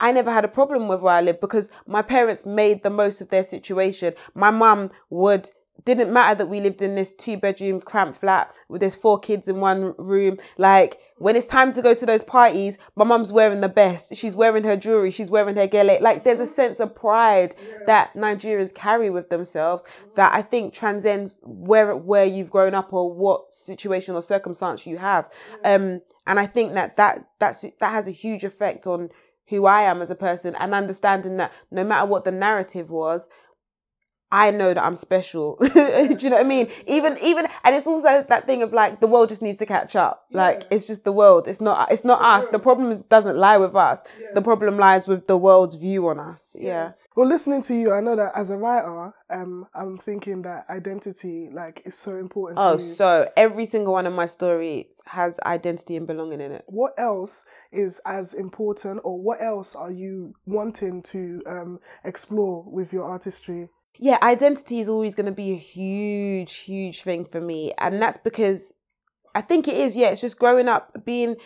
I 0.00 0.12
never 0.12 0.32
had 0.32 0.44
a 0.44 0.48
problem 0.48 0.88
with 0.88 1.00
where 1.00 1.14
I 1.14 1.20
lived 1.20 1.40
because 1.40 1.70
my 1.86 2.02
parents 2.02 2.44
made 2.44 2.82
the 2.82 2.90
most 2.90 3.20
of 3.20 3.28
their 3.28 3.44
situation. 3.44 4.14
My 4.34 4.50
mum 4.50 4.90
would 5.10 5.48
didn't 5.84 6.12
matter 6.12 6.36
that 6.36 6.46
we 6.46 6.60
lived 6.60 6.80
in 6.80 6.94
this 6.94 7.12
two 7.12 7.36
bedroom 7.36 7.80
cramped 7.80 8.20
flat 8.20 8.54
with 8.68 8.80
there's 8.80 8.94
four 8.94 9.18
kids 9.18 9.48
in 9.48 9.60
one 9.60 9.94
room. 9.98 10.38
Like 10.56 11.00
when 11.16 11.34
it's 11.34 11.46
time 11.46 11.72
to 11.72 11.82
go 11.82 11.94
to 11.94 12.06
those 12.06 12.22
parties, 12.22 12.78
my 12.94 13.04
mum's 13.04 13.32
wearing 13.32 13.60
the 13.60 13.68
best. 13.68 14.14
She's 14.14 14.36
wearing 14.36 14.64
her 14.64 14.76
jewelry. 14.76 15.10
She's 15.10 15.30
wearing 15.30 15.56
her 15.56 15.66
gele. 15.66 15.98
Like 16.00 16.24
there's 16.24 16.40
a 16.40 16.46
sense 16.46 16.78
of 16.78 16.94
pride 16.94 17.54
that 17.86 18.14
Nigerians 18.14 18.74
carry 18.74 19.10
with 19.10 19.28
themselves 19.28 19.84
that 20.14 20.32
I 20.32 20.42
think 20.42 20.72
transcends 20.72 21.38
where 21.42 21.96
where 21.96 22.24
you've 22.24 22.50
grown 22.50 22.74
up 22.74 22.92
or 22.92 23.12
what 23.12 23.52
situation 23.52 24.14
or 24.14 24.22
circumstance 24.22 24.86
you 24.86 24.98
have. 24.98 25.28
Um, 25.64 26.00
and 26.26 26.38
I 26.38 26.46
think 26.46 26.74
that 26.74 26.96
that 26.96 27.24
that's 27.40 27.62
that 27.62 27.90
has 27.90 28.06
a 28.06 28.12
huge 28.12 28.44
effect 28.44 28.86
on 28.86 29.10
who 29.48 29.66
I 29.66 29.82
am 29.82 30.00
as 30.00 30.10
a 30.10 30.14
person 30.14 30.54
and 30.54 30.74
understanding 30.74 31.36
that 31.36 31.52
no 31.70 31.84
matter 31.84 32.06
what 32.06 32.24
the 32.24 32.32
narrative 32.32 32.90
was, 32.90 33.28
I 34.32 34.50
know 34.50 34.72
that 34.74 34.82
I'm 34.82 34.96
special. 34.96 35.56
Do 35.60 35.70
you 36.18 36.30
know 36.30 36.36
what 36.36 36.46
I 36.46 36.48
mean? 36.48 36.68
Even 36.86 37.18
even 37.22 37.46
and 37.64 37.76
it's 37.76 37.86
also 37.86 38.24
that 38.28 38.46
thing 38.46 38.62
of 38.62 38.72
like 38.72 39.00
the 39.00 39.06
world 39.06 39.28
just 39.28 39.42
needs 39.42 39.58
to 39.58 39.66
catch 39.66 39.94
up. 39.94 40.24
Like 40.32 40.64
it's 40.70 40.86
just 40.86 41.04
the 41.04 41.12
world. 41.12 41.46
It's 41.46 41.60
not 41.60 41.92
it's 41.92 42.04
not 42.04 42.20
us. 42.22 42.46
The 42.46 42.58
problem 42.58 42.90
is, 42.90 42.98
doesn't 42.98 43.36
lie 43.36 43.58
with 43.58 43.76
us. 43.76 44.00
The 44.34 44.42
problem 44.42 44.78
lies 44.78 45.06
with 45.06 45.26
the 45.26 45.36
world's 45.36 45.74
view 45.74 46.08
on 46.08 46.18
us. 46.18 46.56
Yeah. 46.58 46.92
Well, 47.14 47.26
listening 47.28 47.60
to 47.62 47.74
you, 47.74 47.92
I 47.92 48.00
know 48.00 48.16
that 48.16 48.32
as 48.34 48.48
a 48.48 48.56
writer, 48.56 49.12
um, 49.28 49.66
I'm 49.74 49.98
thinking 49.98 50.40
that 50.42 50.64
identity, 50.70 51.50
like, 51.52 51.82
is 51.84 51.94
so 51.94 52.16
important 52.16 52.58
Oh, 52.58 52.78
so 52.78 53.28
every 53.36 53.66
single 53.66 53.92
one 53.92 54.06
of 54.06 54.14
my 54.14 54.24
stories 54.24 55.02
has 55.08 55.38
identity 55.44 55.94
and 55.96 56.06
belonging 56.06 56.40
in 56.40 56.52
it. 56.52 56.64
what 56.68 56.94
else 56.96 57.44
is 57.70 58.00
as 58.06 58.32
important, 58.32 59.02
or 59.04 59.20
what 59.20 59.42
else 59.42 59.74
are 59.76 59.90
you 59.90 60.32
wanting 60.46 61.02
to 61.02 61.42
um, 61.46 61.80
explore 62.02 62.64
with 62.66 62.94
your 62.94 63.04
artistry? 63.04 63.68
Yeah, 63.98 64.18
identity 64.22 64.80
is 64.80 64.88
always 64.88 65.14
going 65.14 65.26
to 65.26 65.32
be 65.32 65.52
a 65.52 65.56
huge, 65.56 66.54
huge 66.54 67.02
thing 67.02 67.24
for 67.24 67.40
me. 67.40 67.72
And 67.78 68.00
that's 68.00 68.18
because 68.18 68.72
I 69.34 69.40
think 69.40 69.68
it 69.68 69.74
is, 69.74 69.96
yeah, 69.96 70.10
it's 70.10 70.20
just 70.20 70.38
growing 70.38 70.68
up, 70.68 71.04
being 71.04 71.36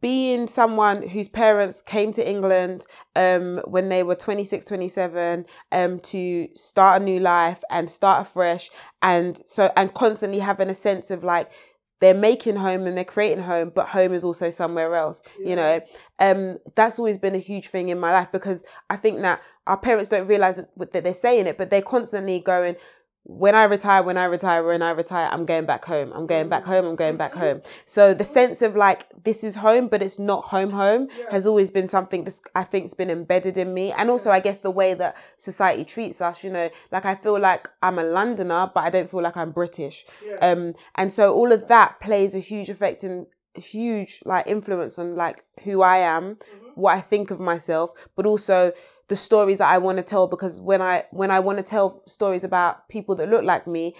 being 0.00 0.46
someone 0.46 1.06
whose 1.06 1.28
parents 1.28 1.82
came 1.82 2.10
to 2.10 2.26
England 2.26 2.86
um, 3.16 3.60
when 3.66 3.90
they 3.90 4.02
were 4.02 4.14
26, 4.14 4.64
27 4.64 5.44
um, 5.72 6.00
to 6.00 6.48
start 6.54 7.02
a 7.02 7.04
new 7.04 7.20
life 7.20 7.62
and 7.70 7.90
start 7.90 8.26
afresh. 8.26 8.70
And 9.02 9.36
so, 9.46 9.70
and 9.76 9.92
constantly 9.92 10.38
having 10.38 10.70
a 10.70 10.74
sense 10.74 11.10
of 11.10 11.22
like, 11.22 11.52
they're 12.00 12.14
making 12.14 12.56
home 12.56 12.86
and 12.86 12.96
they're 12.96 13.04
creating 13.04 13.44
home, 13.44 13.72
but 13.74 13.88
home 13.88 14.14
is 14.14 14.24
also 14.24 14.48
somewhere 14.48 14.94
else. 14.94 15.22
You 15.38 15.54
know, 15.54 15.80
um, 16.18 16.56
that's 16.74 16.98
always 16.98 17.18
been 17.18 17.34
a 17.34 17.38
huge 17.38 17.68
thing 17.68 17.90
in 17.90 18.00
my 18.00 18.10
life 18.10 18.32
because 18.32 18.64
I 18.88 18.96
think 18.96 19.20
that 19.20 19.42
our 19.70 19.76
parents 19.76 20.08
don't 20.08 20.26
realize 20.26 20.56
that, 20.56 20.92
that 20.92 21.04
they're 21.04 21.14
saying 21.14 21.46
it, 21.46 21.56
but 21.56 21.70
they're 21.70 21.80
constantly 21.80 22.40
going, 22.40 22.74
when 23.22 23.54
I 23.54 23.64
retire, 23.64 24.02
when 24.02 24.16
I 24.16 24.24
retire, 24.24 24.64
when 24.64 24.82
I 24.82 24.90
retire, 24.90 25.28
I'm 25.30 25.46
going 25.46 25.64
back 25.64 25.84
home. 25.84 26.12
I'm 26.12 26.26
going 26.26 26.48
back 26.48 26.64
mm. 26.64 26.66
home. 26.66 26.84
I'm 26.86 26.96
going 26.96 27.16
back 27.16 27.32
mm-hmm. 27.32 27.40
home. 27.40 27.62
So 27.84 28.12
the 28.14 28.24
sense 28.24 28.62
of 28.62 28.74
like 28.74 29.06
this 29.22 29.44
is 29.44 29.56
home, 29.56 29.86
but 29.86 30.02
it's 30.02 30.18
not 30.18 30.46
home. 30.46 30.70
Home 30.70 31.08
has 31.30 31.46
always 31.46 31.70
been 31.70 31.86
something 31.86 32.24
that's 32.24 32.40
I 32.56 32.64
think 32.64 32.84
has 32.84 32.94
been 32.94 33.10
embedded 33.10 33.56
in 33.56 33.72
me, 33.72 33.92
and 33.92 34.10
also 34.10 34.30
I 34.30 34.40
guess 34.40 34.58
the 34.58 34.70
way 34.70 34.94
that 34.94 35.16
society 35.36 35.84
treats 35.84 36.20
us. 36.20 36.42
You 36.42 36.50
know, 36.50 36.70
like 36.90 37.04
I 37.04 37.14
feel 37.14 37.38
like 37.38 37.68
I'm 37.82 37.98
a 37.98 38.04
Londoner, 38.04 38.70
but 38.74 38.82
I 38.84 38.90
don't 38.90 39.08
feel 39.08 39.22
like 39.22 39.36
I'm 39.36 39.52
British. 39.52 40.04
Um, 40.40 40.74
and 40.96 41.12
so 41.12 41.32
all 41.34 41.52
of 41.52 41.68
that 41.68 42.00
plays 42.00 42.34
a 42.34 42.40
huge 42.40 42.70
effect 42.70 43.04
and 43.04 43.26
huge 43.54 44.20
like 44.24 44.46
influence 44.46 44.98
on 44.98 45.14
like 45.14 45.44
who 45.62 45.82
I 45.82 45.98
am, 45.98 46.36
mm-hmm. 46.36 46.66
what 46.74 46.96
I 46.96 47.00
think 47.00 47.30
of 47.30 47.38
myself, 47.38 47.92
but 48.16 48.26
also 48.26 48.72
the 49.10 49.16
stories 49.16 49.58
that 49.58 49.68
I 49.68 49.78
want 49.78 49.98
to 49.98 50.04
tell 50.04 50.28
because 50.28 50.60
when 50.60 50.80
I 50.80 51.04
when 51.10 51.32
I 51.32 51.40
want 51.40 51.58
to 51.58 51.64
tell 51.64 52.02
stories 52.06 52.44
about 52.44 52.88
people 52.88 53.16
that 53.16 53.28
look 53.28 53.44
like 53.44 53.66
me, 53.66 53.94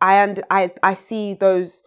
I 0.00 0.16
and 0.22 0.44
I 0.50 0.72
I 0.82 0.92
see 0.92 1.32
those 1.32 1.82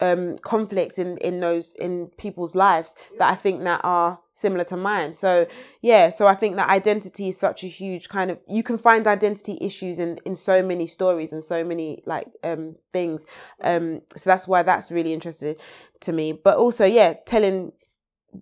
um 0.00 0.36
conflicts 0.38 0.98
in 0.98 1.16
in 1.18 1.40
those 1.40 1.74
in 1.76 2.08
people's 2.18 2.54
lives 2.54 2.94
that 3.18 3.30
I 3.30 3.34
think 3.36 3.64
that 3.64 3.80
are 3.84 4.20
similar 4.34 4.64
to 4.64 4.76
mine. 4.76 5.14
So 5.14 5.46
yeah, 5.80 6.10
so 6.10 6.26
I 6.26 6.34
think 6.34 6.56
that 6.56 6.68
identity 6.68 7.30
is 7.30 7.38
such 7.38 7.64
a 7.64 7.68
huge 7.68 8.10
kind 8.10 8.30
of 8.30 8.38
you 8.48 8.62
can 8.62 8.76
find 8.76 9.06
identity 9.06 9.56
issues 9.62 9.98
in 9.98 10.18
in 10.26 10.34
so 10.34 10.62
many 10.62 10.86
stories 10.86 11.32
and 11.32 11.42
so 11.42 11.64
many 11.64 12.02
like 12.04 12.26
um 12.42 12.76
things. 12.92 13.24
Um 13.62 14.02
so 14.14 14.28
that's 14.28 14.46
why 14.46 14.62
that's 14.62 14.92
really 14.92 15.14
interesting 15.14 15.56
to 16.00 16.12
me. 16.12 16.32
But 16.32 16.58
also 16.58 16.84
yeah, 16.84 17.14
telling 17.24 17.72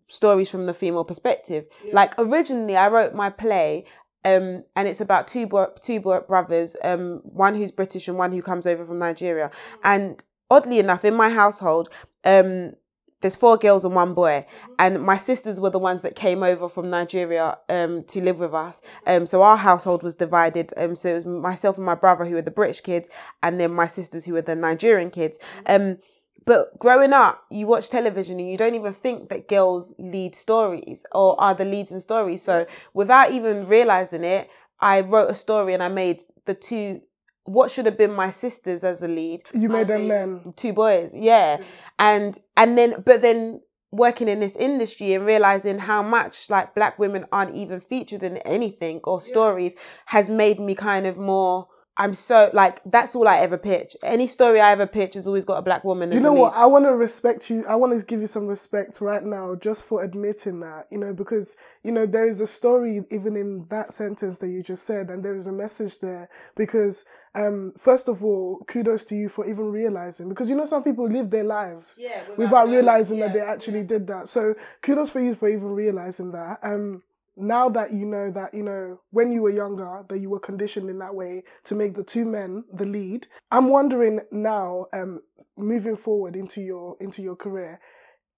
stories 0.08 0.50
from 0.50 0.66
the 0.66 0.74
female 0.74 1.04
perspective. 1.04 1.66
Like 1.92 2.14
originally, 2.18 2.76
I 2.76 2.88
wrote 2.88 3.14
my 3.14 3.30
play, 3.30 3.84
um, 4.24 4.64
and 4.76 4.88
it's 4.88 5.00
about 5.00 5.26
two 5.28 5.46
bro- 5.46 5.72
two 5.80 6.00
bro- 6.00 6.22
brothers, 6.22 6.76
um, 6.82 7.20
one 7.24 7.54
who's 7.54 7.70
British 7.72 8.08
and 8.08 8.18
one 8.18 8.32
who 8.32 8.42
comes 8.42 8.66
over 8.66 8.84
from 8.84 8.98
Nigeria. 8.98 9.50
And 9.82 10.22
oddly 10.50 10.78
enough, 10.78 11.04
in 11.04 11.14
my 11.14 11.30
household, 11.30 11.88
um, 12.24 12.72
there's 13.20 13.36
four 13.36 13.56
girls 13.56 13.84
and 13.84 13.94
one 13.94 14.14
boy, 14.14 14.46
and 14.78 15.00
my 15.00 15.16
sisters 15.16 15.60
were 15.60 15.70
the 15.70 15.78
ones 15.78 16.02
that 16.02 16.16
came 16.16 16.42
over 16.42 16.68
from 16.68 16.90
Nigeria 16.90 17.56
um, 17.68 18.02
to 18.04 18.20
live 18.20 18.40
with 18.40 18.52
us. 18.52 18.82
Um, 19.06 19.26
so 19.26 19.42
our 19.42 19.56
household 19.56 20.02
was 20.02 20.16
divided. 20.16 20.72
Um, 20.76 20.96
so 20.96 21.10
it 21.10 21.14
was 21.14 21.26
myself 21.26 21.76
and 21.76 21.86
my 21.86 21.94
brother 21.94 22.24
who 22.24 22.34
were 22.34 22.42
the 22.42 22.50
British 22.50 22.80
kids, 22.80 23.08
and 23.42 23.60
then 23.60 23.72
my 23.72 23.86
sisters 23.86 24.24
who 24.24 24.32
were 24.34 24.42
the 24.42 24.56
Nigerian 24.56 25.10
kids. 25.10 25.38
Um, 25.66 25.98
but 26.44 26.78
growing 26.78 27.12
up, 27.12 27.44
you 27.50 27.66
watch 27.66 27.88
television 27.88 28.38
and 28.40 28.50
you 28.50 28.56
don't 28.56 28.74
even 28.74 28.92
think 28.92 29.28
that 29.28 29.48
girls 29.48 29.94
lead 29.98 30.34
stories 30.34 31.04
or 31.12 31.40
are 31.40 31.54
the 31.54 31.64
leads 31.64 31.92
in 31.92 32.00
stories. 32.00 32.42
So 32.42 32.66
without 32.94 33.32
even 33.32 33.66
realizing 33.66 34.24
it, 34.24 34.50
I 34.80 35.00
wrote 35.00 35.30
a 35.30 35.34
story 35.34 35.74
and 35.74 35.82
I 35.82 35.88
made 35.88 36.22
the 36.44 36.54
two 36.54 37.02
what 37.44 37.70
should 37.70 37.86
have 37.86 37.98
been 37.98 38.12
my 38.12 38.30
sisters 38.30 38.84
as 38.84 39.02
a 39.02 39.08
lead. 39.08 39.42
You 39.52 39.68
made 39.68 39.88
them 39.88 40.08
men. 40.08 40.54
Two 40.56 40.72
boys, 40.72 41.12
yeah, 41.14 41.58
and 41.98 42.38
and 42.56 42.78
then 42.78 43.02
but 43.04 43.20
then 43.20 43.60
working 43.90 44.28
in 44.28 44.40
this 44.40 44.56
industry 44.56 45.12
and 45.12 45.26
realizing 45.26 45.78
how 45.78 46.02
much 46.02 46.48
like 46.48 46.74
black 46.74 46.98
women 46.98 47.26
aren't 47.30 47.54
even 47.54 47.78
featured 47.78 48.22
in 48.22 48.38
anything 48.38 49.00
or 49.04 49.20
stories 49.20 49.76
has 50.06 50.30
made 50.30 50.58
me 50.58 50.74
kind 50.74 51.06
of 51.06 51.18
more 51.18 51.68
I'm 51.98 52.14
so 52.14 52.50
like 52.54 52.80
that's 52.86 53.14
all 53.14 53.28
I 53.28 53.38
ever 53.38 53.58
pitch. 53.58 53.96
Any 54.02 54.26
story 54.26 54.60
I 54.60 54.72
ever 54.72 54.86
pitch 54.86 55.12
has 55.14 55.26
always 55.26 55.44
got 55.44 55.58
a 55.58 55.62
black 55.62 55.84
woman. 55.84 56.08
Do 56.08 56.16
you 56.16 56.22
know 56.22 56.32
what? 56.32 56.54
I 56.54 56.64
want 56.64 56.86
to 56.86 56.94
respect 56.94 57.50
you. 57.50 57.64
I 57.68 57.76
want 57.76 57.98
to 57.98 58.04
give 58.04 58.20
you 58.20 58.26
some 58.26 58.46
respect 58.46 59.00
right 59.02 59.22
now 59.22 59.54
just 59.56 59.84
for 59.84 60.02
admitting 60.02 60.60
that, 60.60 60.86
you 60.90 60.96
know, 60.96 61.12
because, 61.12 61.54
you 61.82 61.92
know, 61.92 62.06
there 62.06 62.26
is 62.26 62.40
a 62.40 62.46
story 62.46 63.02
even 63.10 63.36
in 63.36 63.66
that 63.68 63.92
sentence 63.92 64.38
that 64.38 64.48
you 64.48 64.62
just 64.62 64.86
said, 64.86 65.10
and 65.10 65.22
there 65.22 65.36
is 65.36 65.46
a 65.46 65.52
message 65.52 65.98
there. 65.98 66.30
Because, 66.56 67.04
um, 67.34 67.74
first 67.76 68.08
of 68.08 68.24
all, 68.24 68.64
kudos 68.66 69.04
to 69.06 69.14
you 69.14 69.28
for 69.28 69.46
even 69.46 69.70
realizing, 69.70 70.30
because, 70.30 70.48
you 70.48 70.56
know, 70.56 70.64
some 70.64 70.82
people 70.82 71.06
live 71.08 71.28
their 71.28 71.44
lives 71.44 71.98
Yeah, 72.00 72.20
without 72.20 72.38
without, 72.38 72.64
knowing, 72.66 72.78
realizing 72.78 73.18
that 73.20 73.34
they 73.34 73.40
actually 73.40 73.84
did 73.84 74.06
that. 74.06 74.28
So 74.28 74.54
kudos 74.80 75.10
for 75.10 75.20
you 75.20 75.34
for 75.34 75.48
even 75.48 75.68
realizing 75.74 76.32
that. 76.32 76.58
Um, 76.62 77.02
now 77.36 77.68
that 77.68 77.92
you 77.92 78.06
know 78.06 78.30
that 78.30 78.52
you 78.52 78.62
know 78.62 79.00
when 79.10 79.32
you 79.32 79.42
were 79.42 79.50
younger 79.50 80.04
that 80.08 80.18
you 80.18 80.28
were 80.28 80.40
conditioned 80.40 80.90
in 80.90 80.98
that 80.98 81.14
way 81.14 81.42
to 81.64 81.74
make 81.74 81.94
the 81.94 82.04
two 82.04 82.24
men 82.24 82.64
the 82.72 82.84
lead 82.84 83.26
i'm 83.50 83.68
wondering 83.68 84.20
now 84.30 84.86
um 84.92 85.20
moving 85.56 85.96
forward 85.96 86.36
into 86.36 86.60
your 86.60 86.96
into 87.00 87.22
your 87.22 87.36
career 87.36 87.80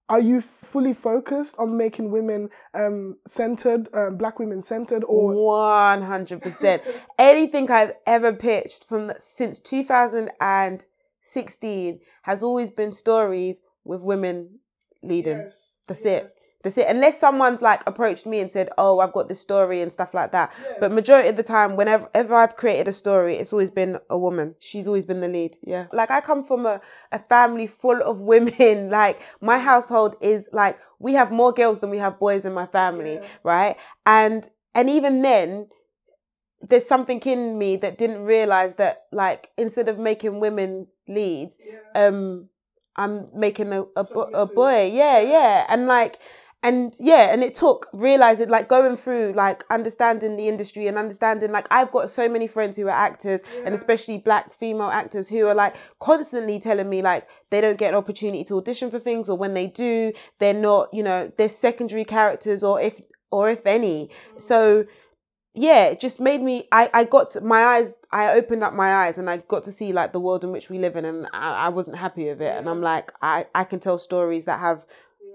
are 0.07 0.19
you 0.19 0.39
fully 0.39 0.93
focused 0.93 1.55
on 1.57 1.75
making 1.77 2.11
women 2.11 2.49
um 2.73 3.17
centered 3.27 3.89
um, 3.93 4.17
black 4.17 4.39
women 4.39 4.61
centered 4.61 5.03
or 5.05 5.33
One 5.33 6.03
hundred 6.03 6.41
percent. 6.41 6.83
Anything 7.17 7.69
I've 7.71 7.93
ever 8.05 8.31
pitched 8.31 8.85
from 8.85 9.05
the, 9.07 9.15
since 9.19 9.59
two 9.59 9.83
thousand 9.83 10.29
and 10.39 10.85
sixteen 11.21 11.99
has 12.23 12.43
always 12.43 12.69
been 12.69 12.91
stories 12.91 13.61
with 13.83 14.03
women 14.03 14.59
leading. 15.01 15.49
That's 15.87 16.05
it. 16.05 16.31
That's 16.65 16.79
it. 16.79 16.87
Unless 16.89 17.19
someone's 17.19 17.61
like 17.61 17.83
approached 17.85 18.25
me 18.25 18.39
and 18.39 18.49
said, 18.49 18.69
"Oh, 18.79 18.97
I've 18.97 19.13
got 19.13 19.29
this 19.29 19.39
story" 19.39 19.81
and 19.81 19.91
stuff 19.91 20.15
like 20.15 20.31
that. 20.31 20.51
But 20.79 20.91
majority 20.91 21.29
of 21.29 21.35
the 21.35 21.43
time, 21.43 21.75
whenever 21.75 22.09
ever 22.15 22.33
I've 22.33 22.55
created 22.55 22.87
a 22.87 22.93
story, 22.93 23.35
it's 23.35 23.53
always 23.53 23.69
been 23.69 23.99
a 24.09 24.17
woman. 24.17 24.55
She's 24.59 24.87
always 24.87 25.05
been 25.05 25.21
the 25.21 25.27
lead. 25.27 25.57
Yeah. 25.61 25.85
Like 25.93 26.09
I 26.09 26.21
come 26.21 26.43
from 26.43 26.65
a, 26.65 26.81
a 27.11 27.19
family 27.19 27.67
full 27.67 28.01
of 28.01 28.19
women. 28.33 28.89
Like 28.89 29.21
my 29.41 29.59
household 29.59 30.15
is 30.21 30.49
like 30.53 30.79
we 30.97 31.13
have 31.13 31.31
more 31.31 31.51
girls 31.51 31.81
than 31.81 31.91
we 31.91 31.99
have 31.99 32.17
boys 32.17 32.45
in 32.45 32.53
my 32.53 32.65
family, 32.65 33.19
right? 33.43 33.75
And 34.07 34.49
and 34.73 34.89
even 34.89 35.21
then, 35.21 35.67
there's 36.61 36.87
something 36.87 37.19
in 37.19 37.59
me 37.59 37.75
that 37.75 37.99
didn't 37.99 38.23
realize 38.23 38.73
that 38.75 39.03
like 39.11 39.51
instead 39.55 39.87
of 39.87 39.99
making 39.99 40.39
women 40.39 40.87
leads, 41.07 41.59
um, 41.93 42.49
I'm 42.95 43.29
making 43.35 43.71
a 43.71 43.83
a, 43.95 44.01
a 44.33 44.45
boy. 44.47 44.89
Yeah, 44.91 45.19
yeah, 45.19 45.67
and 45.69 45.85
like. 45.85 46.17
And 46.65 46.95
yeah, 46.99 47.31
and 47.31 47.43
it 47.43 47.53
took 47.53 47.87
realizing, 47.93 48.49
like 48.49 48.67
going 48.67 48.97
through, 48.97 49.33
like 49.35 49.63
understanding 49.69 50.35
the 50.35 50.47
industry 50.47 50.87
and 50.87 50.97
understanding, 50.97 51.51
like 51.51 51.67
I've 51.69 51.91
got 51.91 52.09
so 52.09 52.27
many 52.27 52.47
friends 52.47 52.75
who 52.75 52.87
are 52.87 52.89
actors 52.89 53.43
and 53.63 53.75
especially 53.75 54.17
black 54.17 54.51
female 54.51 54.89
actors 54.89 55.29
who 55.29 55.45
are 55.45 55.53
like 55.53 55.75
constantly 55.99 56.59
telling 56.59 56.89
me 56.89 57.03
like 57.03 57.29
they 57.51 57.61
don't 57.61 57.77
get 57.77 57.89
an 57.89 57.95
opportunity 57.95 58.43
to 58.45 58.55
audition 58.55 58.89
for 58.89 58.97
things 58.97 59.29
or 59.29 59.37
when 59.37 59.53
they 59.53 59.67
do, 59.67 60.11
they're 60.39 60.55
not, 60.55 60.91
you 60.91 61.03
know, 61.03 61.31
they're 61.37 61.49
secondary 61.49 62.03
characters 62.03 62.63
or 62.63 62.81
if 62.81 62.99
or 63.31 63.47
if 63.47 63.63
any. 63.67 64.09
Mm. 64.33 64.41
So 64.41 64.85
yeah, 65.53 65.85
it 65.85 65.99
just 65.99 66.19
made 66.19 66.41
me. 66.41 66.67
I 66.71 66.89
I 66.93 67.03
got 67.05 67.29
to, 67.31 67.41
my 67.41 67.63
eyes. 67.63 68.01
I 68.11 68.33
opened 68.33 68.63
up 68.63 68.73
my 68.73 68.93
eyes 68.93 69.19
and 69.19 69.29
I 69.29 69.37
got 69.37 69.63
to 69.65 69.71
see 69.71 69.93
like 69.93 70.13
the 70.13 70.19
world 70.19 70.43
in 70.43 70.51
which 70.51 70.69
we 70.69 70.79
live 70.79 70.95
in, 70.97 71.05
and 71.05 71.27
I, 71.31 71.67
I 71.67 71.69
wasn't 71.69 71.97
happy 71.97 72.27
with 72.27 72.41
it. 72.41 72.57
And 72.57 72.67
I'm 72.67 72.81
like, 72.81 73.13
I 73.21 73.45
I 73.55 73.63
can 73.65 73.79
tell 73.79 73.97
stories 73.97 74.45
that 74.45 74.59
have. 74.59 74.85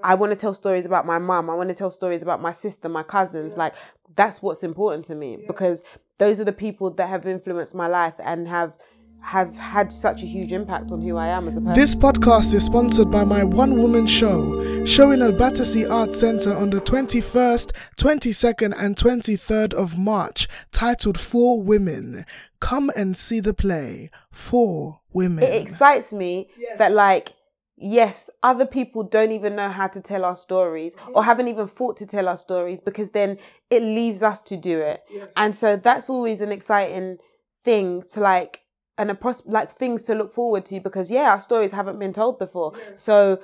I 0.02 0.14
want 0.14 0.32
to 0.32 0.38
tell 0.38 0.54
stories 0.54 0.86
about 0.86 1.06
my 1.06 1.18
mom. 1.18 1.50
I 1.50 1.54
want 1.54 1.68
to 1.70 1.74
tell 1.74 1.90
stories 1.90 2.22
about 2.22 2.40
my 2.40 2.52
sister, 2.52 2.88
my 2.88 3.02
cousins. 3.02 3.56
Like 3.56 3.74
that's 4.16 4.42
what's 4.42 4.62
important 4.62 5.04
to 5.06 5.14
me 5.14 5.38
because 5.46 5.84
those 6.18 6.40
are 6.40 6.44
the 6.44 6.52
people 6.52 6.90
that 6.90 7.08
have 7.08 7.26
influenced 7.26 7.74
my 7.74 7.86
life 7.86 8.14
and 8.22 8.48
have 8.48 8.74
have 9.22 9.54
had 9.56 9.92
such 9.92 10.22
a 10.22 10.26
huge 10.26 10.50
impact 10.52 10.90
on 10.92 11.02
who 11.02 11.16
I 11.16 11.26
am 11.28 11.46
as 11.46 11.56
a 11.56 11.60
person. 11.60 11.74
This 11.74 11.94
podcast 11.94 12.54
is 12.54 12.64
sponsored 12.64 13.10
by 13.10 13.24
my 13.24 13.44
one 13.44 13.76
woman 13.76 14.06
show, 14.06 14.84
showing 14.86 15.20
at 15.22 15.36
Battersea 15.36 15.86
Arts 15.86 16.18
Centre 16.18 16.56
on 16.56 16.70
the 16.70 16.80
21st, 16.80 17.70
22nd, 17.96 18.74
and 18.78 18.96
23rd 18.96 19.74
of 19.74 19.98
March, 19.98 20.48
titled 20.72 21.20
For 21.20 21.62
Women. 21.62 22.24
Come 22.60 22.90
and 22.96 23.14
see 23.14 23.40
the 23.40 23.52
play, 23.54 24.10
For 24.32 25.00
Women. 25.12 25.44
it 25.44 25.62
excites 25.62 26.12
me 26.14 26.48
that 26.78 26.92
like 26.92 27.34
yes 27.80 28.28
other 28.42 28.66
people 28.66 29.02
don't 29.02 29.32
even 29.32 29.56
know 29.56 29.70
how 29.70 29.88
to 29.88 30.00
tell 30.00 30.24
our 30.24 30.36
stories 30.36 30.94
or 31.14 31.24
haven't 31.24 31.48
even 31.48 31.66
thought 31.66 31.96
to 31.96 32.06
tell 32.06 32.28
our 32.28 32.36
stories 32.36 32.80
because 32.80 33.10
then 33.10 33.38
it 33.70 33.82
leaves 33.82 34.22
us 34.22 34.38
to 34.40 34.56
do 34.56 34.80
it. 34.80 35.02
And 35.36 35.54
so 35.54 35.76
that's 35.76 36.10
always 36.10 36.40
an 36.40 36.52
exciting 36.52 37.18
thing 37.64 38.02
to 38.12 38.20
like 38.20 38.60
and 38.98 39.10
a 39.10 39.14
pros- 39.14 39.46
like 39.46 39.72
things 39.72 40.04
to 40.04 40.14
look 40.14 40.30
forward 40.30 40.66
to 40.66 40.80
because 40.80 41.10
yeah 41.10 41.30
our 41.30 41.40
stories 41.40 41.72
haven't 41.72 41.98
been 41.98 42.12
told 42.12 42.38
before. 42.38 42.74
So 42.96 43.40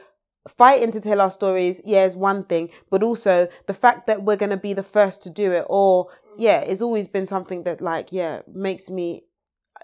fighting 0.47 0.93
to 0.93 1.01
tell 1.01 1.21
our 1.21 1.31
stories 1.31 1.81
yeah 1.85 2.05
is 2.05 2.15
one 2.15 2.45
thing 2.45 2.71
but 2.91 3.03
also 3.03 3.49
the 3.67 3.75
fact 3.75 4.07
that 4.07 4.23
we're 4.23 4.37
going 4.37 4.51
to 4.51 4.57
be 4.57 4.73
the 4.73 4.83
first 4.83 5.21
to 5.23 5.31
do 5.31 5.51
it 5.51 5.67
or 5.69 6.07
mm. 6.07 6.11
yeah 6.39 6.61
it's 6.61 6.81
always 6.81 7.09
been 7.09 7.27
something 7.27 7.65
that 7.65 7.81
like 7.81 8.13
yeah 8.13 8.43
makes 8.47 8.89
me 8.89 9.25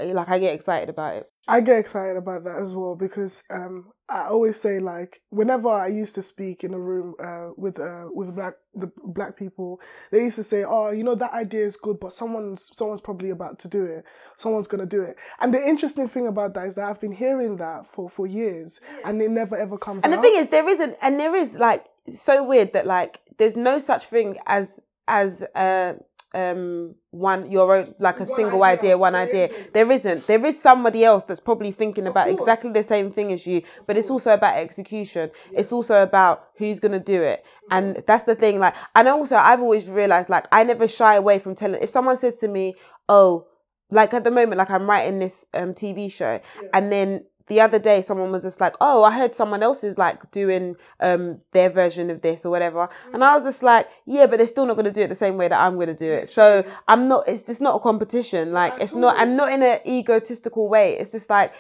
like 0.01 0.29
i 0.29 0.39
get 0.39 0.55
excited 0.55 0.89
about 0.89 1.15
it 1.15 1.33
I 1.49 1.61
get 1.61 1.79
excited 1.79 2.17
about 2.17 2.45
that 2.45 2.57
as 2.57 2.75
well 2.75 2.95
because 2.95 3.43
um, 3.51 3.91
I 4.09 4.29
always 4.29 4.61
say 4.61 4.79
like 4.79 5.23
whenever 5.31 5.69
I 5.69 5.89
used 5.89 6.15
to 6.15 6.23
speak 6.23 6.63
in 6.63 6.73
a 6.73 6.79
room 6.79 7.15
uh, 7.19 7.49
with 7.57 7.81
uh, 7.81 8.07
with 8.13 8.35
black 8.35 8.55
the 8.75 8.93
black 9.05 9.37
people, 9.37 9.81
they 10.13 10.23
used 10.23 10.37
to 10.37 10.45
say, 10.45 10.65
"Oh, 10.65 10.91
you 10.91 11.03
know 11.03 11.17
that 11.17 11.33
idea 11.33 11.67
is 11.67 11.77
good, 11.77 11.99
but 11.99 12.13
someone's 12.13 12.71
someone's 12.73 13.01
probably 13.01 13.31
about 13.31 13.59
to 13.61 13.69
do 13.69 13.85
it. 13.85 14.05
Someone's 14.37 14.69
gonna 14.69 14.87
do 14.87 15.03
it." 15.03 15.17
And 15.41 15.53
the 15.53 15.67
interesting 15.67 16.07
thing 16.07 16.29
about 16.29 16.55
that 16.55 16.69
is 16.69 16.77
that 16.77 16.89
I've 16.89 17.01
been 17.01 17.13
hearing 17.13 17.57
that 17.57 17.89
for 17.89 18.09
for 18.09 18.25
years, 18.25 18.81
and 19.05 19.21
it 19.21 19.31
never 19.31 19.57
ever 19.57 19.77
comes. 19.77 20.05
And 20.05 20.15
out. 20.15 20.19
the 20.19 20.23
thing 20.23 20.37
is, 20.37 20.49
there 20.49 20.69
isn't, 20.69 20.95
and 21.03 21.19
there 21.19 21.35
is 21.35 21.57
like 21.57 21.87
so 22.07 22.45
weird 22.45 22.73
that 22.75 22.87
like 22.87 23.21
there's 23.39 23.57
no 23.57 23.81
such 23.81 24.07
thing 24.07 24.39
as 24.47 24.81
as 25.09 25.43
uh 25.57 25.95
um 26.35 26.95
one 27.11 27.51
your 27.51 27.77
own 27.77 27.95
like 27.99 28.21
a 28.21 28.27
single 28.27 28.63
idea, 28.65 28.97
one 28.97 29.15
idea. 29.15 29.49
There 29.73 29.91
isn't. 29.91 30.27
There 30.27 30.45
is 30.47 30.61
somebody 30.61 31.05
else 31.05 31.25
that's 31.25 31.41
probably 31.41 31.73
thinking 31.73 32.07
about 32.07 32.29
exactly 32.29 32.73
the 32.73 32.85
same 32.85 33.11
thing 33.11 33.33
as 33.33 33.47
you, 33.47 33.63
but 33.87 33.97
it's 33.97 34.11
also 34.11 34.33
about 34.33 34.57
execution. 34.57 35.31
It's 35.53 35.73
also 35.73 36.03
about 36.03 36.49
who's 36.57 36.81
gonna 36.81 37.01
do 37.01 37.23
it, 37.23 37.45
and 37.71 37.97
that's 38.07 38.25
the 38.25 38.35
thing. 38.35 38.59
Like, 38.59 38.75
and 38.95 39.09
also 39.09 39.37
I've 39.37 39.61
always 39.61 39.89
realized 39.89 40.31
like 40.31 40.47
I 40.53 40.65
never 40.65 40.89
shy 40.89 41.17
away 41.17 41.39
from 41.39 41.55
telling. 41.55 41.83
If 41.83 41.91
someone 41.91 42.17
says 42.17 42.37
to 42.39 42.49
me, 42.49 42.75
"Oh," 43.09 43.47
like 43.91 44.15
at 44.15 44.25
the 44.25 44.31
moment, 44.31 44.57
like 44.57 44.71
I'm 44.71 44.89
writing 44.89 45.19
this 45.19 45.47
um 45.55 45.75
TV 45.75 46.11
show, 46.11 46.41
and 46.73 46.91
then 46.91 47.25
the 47.49 47.61
other 47.61 47.79
day 47.79 48.03
someone 48.03 48.31
was 48.31 48.43
just 48.43 48.61
like, 48.61 48.77
"Oh, 48.81 49.05
I 49.05 49.17
heard 49.17 49.33
someone 49.33 49.63
else 49.63 49.85
is 49.85 49.99
like 49.99 50.31
doing 50.31 50.77
um 51.01 51.41
their 51.53 51.71
version 51.71 52.11
of 52.11 52.23
this 52.23 52.45
or 52.45 52.51
whatever," 52.51 52.89
and 53.13 53.23
I 53.25 53.35
was 53.35 53.45
just 53.45 53.63
like, 53.63 53.89
"Yeah, 54.07 54.27
but 54.27 54.39
they're 54.39 54.47
still 54.47 54.67
not 54.67 54.75
going 54.75 54.87
to 54.87 54.93
do 54.93 55.03
it 55.03 55.09
the 55.09 55.15
same 55.15 55.37
way 55.37 55.49
that 55.49 55.61
I'm 55.61 55.75
going 55.75 55.89
to 55.89 55.95
do 55.95 56.11
it." 56.11 56.29
So 56.29 56.65
I'm 56.89 57.09
not. 57.09 57.29
It's 57.29 57.43
it's 57.49 57.61
not 57.61 57.77
a 57.77 57.81
competition. 57.81 58.53
Like 58.53 58.75
it's 58.81 58.95
not, 58.95 59.21
and 59.21 59.37
not 59.37 59.53
in 59.53 59.63
an 59.63 59.81
egotistical 59.87 60.69
way. 60.69 60.97
It's 60.99 61.13
just 61.13 61.31
like. 61.31 61.53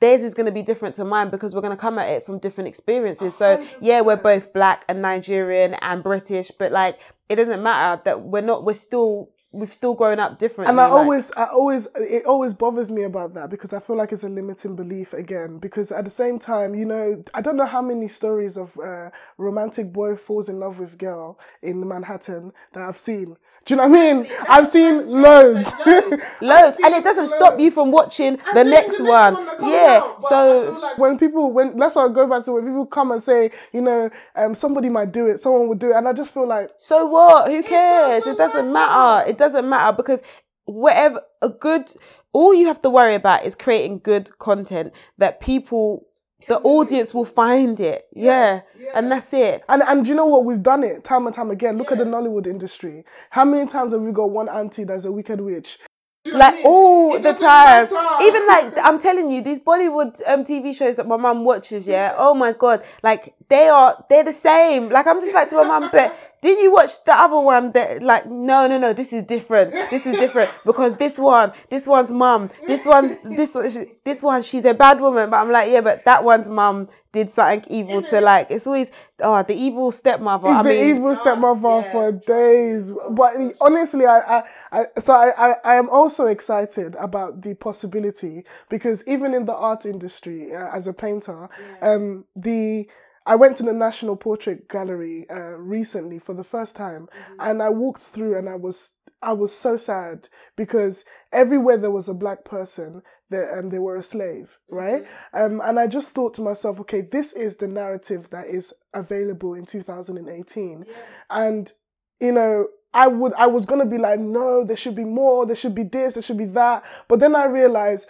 Theirs 0.00 0.22
is 0.22 0.32
going 0.32 0.46
to 0.46 0.52
be 0.52 0.62
different 0.62 0.94
to 0.94 1.04
mine 1.04 1.28
because 1.28 1.54
we're 1.54 1.60
going 1.60 1.76
to 1.76 1.76
come 1.76 1.98
at 1.98 2.08
it 2.08 2.24
from 2.24 2.38
different 2.38 2.68
experiences. 2.68 3.36
So 3.36 3.62
yeah, 3.82 4.00
we're 4.00 4.16
both 4.16 4.50
black 4.54 4.86
and 4.88 5.02
Nigerian 5.02 5.74
and 5.82 6.02
British, 6.02 6.50
but 6.58 6.72
like 6.72 6.98
it 7.28 7.36
doesn't 7.36 7.62
matter 7.62 8.00
that 8.06 8.22
we're 8.22 8.40
not. 8.40 8.64
We're 8.64 8.72
still 8.72 9.28
we've 9.52 9.72
still 9.72 9.94
grown 9.94 10.20
up 10.20 10.38
differently. 10.38 10.70
And 10.70 10.80
I 10.80 10.84
like- 10.84 10.92
always, 10.92 11.32
I 11.32 11.44
always, 11.46 11.88
it 11.96 12.24
always 12.26 12.54
bothers 12.54 12.90
me 12.90 13.02
about 13.02 13.34
that 13.34 13.50
because 13.50 13.72
I 13.72 13.80
feel 13.80 13.96
like 13.96 14.12
it's 14.12 14.22
a 14.22 14.28
limiting 14.28 14.76
belief 14.76 15.12
again. 15.12 15.58
Because 15.58 15.90
at 15.90 16.04
the 16.04 16.10
same 16.10 16.38
time, 16.38 16.74
you 16.74 16.86
know, 16.86 17.22
I 17.34 17.40
don't 17.40 17.56
know 17.56 17.66
how 17.66 17.82
many 17.82 18.06
stories 18.06 18.56
of 18.56 18.78
uh, 18.78 19.10
romantic 19.38 19.92
boy 19.92 20.16
falls 20.16 20.48
in 20.48 20.60
love 20.60 20.78
with 20.78 20.98
girl 20.98 21.38
in 21.62 21.86
Manhattan 21.86 22.52
that 22.74 22.82
I've 22.84 22.98
seen. 22.98 23.36
Do 23.64 23.74
you 23.74 23.76
know 23.76 23.88
what 23.88 23.98
I 23.98 24.12
mean? 24.14 24.26
I've 24.48 24.66
seen 24.66 25.06
loads. 25.20 25.70
loads, 26.40 26.78
and 26.82 26.94
it 26.94 27.04
doesn't 27.04 27.28
stop 27.28 27.58
you 27.58 27.70
from 27.70 27.90
watching 27.90 28.38
the 28.54 28.64
next 28.64 29.00
one. 29.00 29.36
Yeah, 29.60 30.14
so 30.20 30.78
like 30.80 30.96
when 30.96 31.18
people 31.18 31.52
when 31.52 31.76
that's 31.76 31.96
why 31.96 32.06
I 32.06 32.08
go 32.08 32.26
back 32.26 32.44
to 32.44 32.52
when 32.52 32.64
people 32.64 32.86
come 32.86 33.12
and 33.12 33.22
say, 33.22 33.50
you 33.72 33.82
know, 33.82 34.08
um, 34.34 34.54
somebody 34.54 34.88
might 34.88 35.12
do 35.12 35.26
it, 35.26 35.40
someone 35.40 35.68
would 35.68 35.78
do 35.78 35.90
it, 35.90 35.96
and 35.96 36.08
I 36.08 36.12
just 36.12 36.30
feel 36.30 36.46
like 36.46 36.70
so 36.78 37.06
what? 37.06 37.50
Who 37.50 37.62
cares? 37.62 38.26
It 38.26 38.38
doesn't 38.38 38.72
matter. 38.72 39.28
It 39.28 39.36
doesn't 39.40 39.68
matter 39.68 39.96
because 39.96 40.22
whatever 40.66 41.20
a 41.42 41.48
good, 41.48 41.90
all 42.32 42.54
you 42.54 42.66
have 42.66 42.80
to 42.82 42.90
worry 42.90 43.14
about 43.14 43.44
is 43.44 43.54
creating 43.56 43.98
good 44.04 44.30
content 44.38 44.94
that 45.18 45.40
people, 45.40 46.06
the 46.48 46.58
audience 46.60 47.12
will 47.12 47.24
find 47.24 47.80
it. 47.80 48.06
Yeah, 48.12 48.60
and 48.94 49.10
that's 49.10 49.32
it. 49.32 49.64
And 49.68 49.82
and 49.82 50.04
do 50.04 50.10
you 50.10 50.14
know 50.14 50.26
what? 50.26 50.44
We've 50.44 50.62
done 50.62 50.84
it 50.84 51.02
time 51.04 51.26
and 51.26 51.34
time 51.34 51.50
again. 51.50 51.76
Look 51.78 51.90
at 51.90 51.98
the 51.98 52.04
Nollywood 52.04 52.46
industry. 52.46 53.04
How 53.30 53.44
many 53.44 53.68
times 53.68 53.92
have 53.92 54.02
we 54.02 54.12
got 54.12 54.30
one 54.30 54.48
auntie 54.48 54.84
that's 54.84 55.04
a 55.04 55.12
wicked 55.12 55.40
witch? 55.40 55.78
Do 56.24 56.32
you 56.32 56.36
know 56.38 56.44
what 56.44 56.44
I 56.44 56.50
like 56.50 56.56
mean? 56.58 56.66
all 56.66 57.14
It 57.16 57.22
the 57.22 57.32
time. 57.32 57.88
matter. 57.90 58.24
Even 58.24 58.46
like 58.46 58.78
I'm 58.84 58.98
telling 58.98 59.32
you, 59.32 59.40
these 59.42 59.58
Bollywood 59.58 60.20
um, 60.28 60.44
TV 60.44 60.76
shows 60.76 60.96
that 60.96 61.06
my 61.08 61.16
mum 61.16 61.44
watches, 61.44 61.86
yeah. 61.86 62.14
Oh 62.16 62.34
my 62.34 62.52
god, 62.52 62.84
like 63.02 63.34
they 63.48 63.68
are 63.68 64.04
they're 64.10 64.24
the 64.24 64.32
same. 64.32 64.88
Like 64.90 65.06
I'm 65.06 65.20
just 65.20 65.34
like 65.34 65.48
to 65.50 65.56
my 65.56 65.64
mum, 65.64 65.88
but 65.90 66.14
did 66.42 66.58
you 66.58 66.72
watch 66.72 67.04
the 67.04 67.14
other 67.16 67.38
one 67.40 67.72
that 67.72 68.02
like 68.02 68.26
no 68.26 68.66
no 68.66 68.78
no 68.78 68.92
this 68.92 69.12
is 69.12 69.24
different. 69.24 69.72
This 69.90 70.06
is 70.06 70.16
different. 70.16 70.50
Because 70.64 70.94
this 70.96 71.18
one 71.18 71.52
this 71.68 71.86
one's 71.86 72.12
mum. 72.12 72.50
This 72.66 72.86
one's 72.86 73.18
this 73.18 73.54
one 73.54 73.70
she- 73.70 73.92
this 74.04 74.22
one 74.22 74.42
she's 74.42 74.64
a 74.64 74.74
bad 74.74 75.00
woman. 75.00 75.30
But 75.30 75.38
I'm 75.38 75.50
like 75.50 75.70
yeah 75.70 75.80
but 75.80 76.04
that 76.04 76.24
one's 76.24 76.48
mum 76.48 76.86
did 77.12 77.30
something 77.30 77.64
evil 77.68 78.02
to 78.02 78.20
like 78.20 78.46
it's 78.50 78.66
always 78.68 78.92
oh 79.20 79.42
the 79.42 79.54
evil 79.54 79.90
stepmother 79.90 80.46
He's 80.48 80.56
I 80.58 80.62
the 80.62 80.68
mean 80.68 80.96
evil 80.96 81.16
stepmother 81.16 81.82
for 81.90 82.12
days. 82.12 82.92
But 83.10 83.34
honestly, 83.60 84.06
I, 84.06 84.18
I, 84.38 84.42
I 84.72 84.86
so 85.00 85.12
I, 85.14 85.50
I, 85.50 85.54
I 85.64 85.74
am 85.74 85.88
also 85.90 86.26
excited 86.26 86.94
about 86.96 87.42
the 87.42 87.54
possibility 87.54 88.44
because 88.68 89.02
even 89.08 89.34
in 89.34 89.44
the 89.44 89.54
art 89.54 89.84
industry, 89.86 90.54
uh, 90.54 90.70
as 90.74 90.86
a 90.86 90.92
painter, 90.92 91.48
um, 91.82 92.24
the 92.36 92.88
I 93.26 93.36
went 93.36 93.56
to 93.58 93.62
the 93.62 93.72
National 93.72 94.16
Portrait 94.16 94.68
Gallery 94.68 95.26
uh, 95.30 95.56
recently 95.56 96.18
for 96.18 96.34
the 96.34 96.44
first 96.44 96.74
time, 96.76 97.08
and 97.38 97.62
I 97.62 97.70
walked 97.70 98.02
through, 98.02 98.36
and 98.36 98.48
I 98.48 98.56
was 98.56 98.94
I 99.22 99.32
was 99.32 99.54
so 99.54 99.76
sad 99.76 100.28
because 100.56 101.04
everywhere 101.32 101.76
there 101.76 101.90
was 101.90 102.08
a 102.08 102.14
black 102.14 102.44
person, 102.44 103.02
there 103.28 103.58
um, 103.58 103.68
they 103.68 103.78
were 103.78 103.96
a 103.96 104.02
slave, 104.02 104.58
right? 104.70 105.06
Um, 105.34 105.60
and 105.62 105.78
I 105.78 105.86
just 105.86 106.14
thought 106.14 106.34
to 106.34 106.42
myself, 106.42 106.80
okay, 106.80 107.02
this 107.02 107.32
is 107.32 107.56
the 107.56 107.68
narrative 107.68 108.30
that 108.30 108.46
is 108.46 108.72
available 108.94 109.54
in 109.54 109.66
2018, 109.66 110.84
and 111.30 111.72
you 112.20 112.32
know. 112.32 112.68
I 112.92 113.06
would 113.06 113.34
I 113.34 113.46
was 113.46 113.66
gonna 113.66 113.86
be 113.86 113.98
like, 113.98 114.18
no, 114.18 114.64
there 114.64 114.76
should 114.76 114.96
be 114.96 115.04
more, 115.04 115.46
there 115.46 115.54
should 115.54 115.76
be 115.76 115.84
this, 115.84 116.14
there 116.14 116.24
should 116.24 116.38
be 116.38 116.46
that. 116.46 116.84
But 117.06 117.20
then 117.20 117.36
I 117.36 117.44
realized 117.44 118.08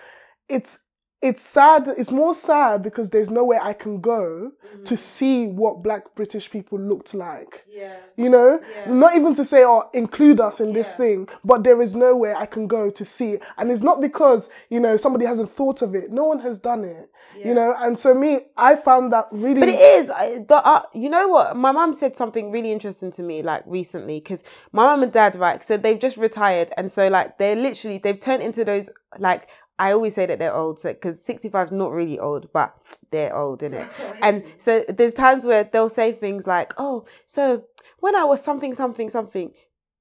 it's 0.49 0.79
it's 1.23 1.43
sad 1.43 1.87
it's 1.99 2.11
more 2.11 2.35
sad 2.35 2.83
because 2.83 3.11
there's 3.11 3.31
nowhere 3.31 3.63
I 3.63 3.75
can 3.75 4.01
go 4.01 4.53
to 4.85 4.97
see 4.97 5.47
what 5.47 5.83
black 5.83 6.15
British 6.15 6.51
people 6.51 6.79
looked 6.79 7.13
like. 7.15 7.65
yeah 7.69 7.97
You 8.17 8.31
know? 8.31 8.61
Not 8.87 9.17
even 9.17 9.35
to 9.35 9.45
say, 9.45 9.65
oh, 9.65 9.89
include 9.93 10.41
us 10.41 10.61
in 10.61 10.73
this 10.73 10.93
thing, 10.95 11.29
but 11.45 11.65
there 11.65 11.81
is 11.83 11.95
nowhere 11.95 12.37
I 12.37 12.47
can 12.47 12.67
go 12.67 12.91
to 12.91 13.05
see 13.05 13.33
it. 13.33 13.43
And 13.59 13.71
it's 13.71 13.83
not 13.83 14.01
because, 14.01 14.49
you 14.69 14.81
know, 14.81 14.97
somebody 14.97 15.27
hasn't 15.27 15.51
thought 15.51 15.83
of 15.83 15.95
it. 15.95 16.11
No 16.11 16.25
one 16.25 16.41
has 16.41 16.59
done 16.59 16.85
it. 16.85 17.11
Yeah. 17.37 17.49
You 17.49 17.55
know, 17.55 17.75
and 17.79 17.99
so 17.99 18.15
me, 18.15 18.41
I 18.57 18.77
found 18.77 19.13
that 19.13 19.29
really 19.31 19.61
But 19.61 19.69
it 19.69 19.81
is 19.81 20.09
the 20.09 20.61
uh, 20.65 20.83
you 20.95 21.09
know 21.09 21.29
what 21.29 21.57
my 21.57 21.73
mum 21.73 21.93
said 21.93 22.17
something 22.17 22.51
really 22.51 22.73
interesting 22.73 23.11
to 23.13 23.23
me 23.23 23.43
like 23.43 23.63
recently 23.67 24.19
because 24.19 24.43
my 24.73 24.85
mum 24.85 25.03
and 25.03 25.13
dad 25.13 25.37
right 25.37 25.63
so 25.63 25.77
they've 25.77 25.99
just 25.99 26.17
retired 26.17 26.71
and 26.77 26.91
so 26.91 27.09
like 27.09 27.39
they're 27.39 27.57
literally 27.57 27.99
they've 27.99 28.19
turned 28.19 28.43
into 28.43 28.65
those 28.65 28.89
like 29.19 29.49
I 29.81 29.93
always 29.93 30.15
say 30.15 30.27
that 30.27 30.39
they're 30.39 30.55
old 30.55 30.79
so 30.79 30.93
because 30.93 31.25
65 31.25 31.67
is 31.67 31.73
not 31.73 31.91
really 31.93 32.19
old 32.19 32.53
but 32.53 32.77
they're 33.11 33.35
old 33.35 33.63
in 33.63 33.75
it 33.75 33.89
and 34.23 34.45
so 34.59 34.85
there's 34.89 35.15
times 35.15 35.45
where 35.45 35.65
they'll 35.65 35.89
say 35.89 36.13
things 36.13 36.47
like 36.47 36.73
oh 36.77 37.07
so 37.27 37.65
when 37.99 38.15
I 38.15 38.25
was 38.25 38.43
something 38.43 38.75
something 38.75 39.11
something 39.11 39.53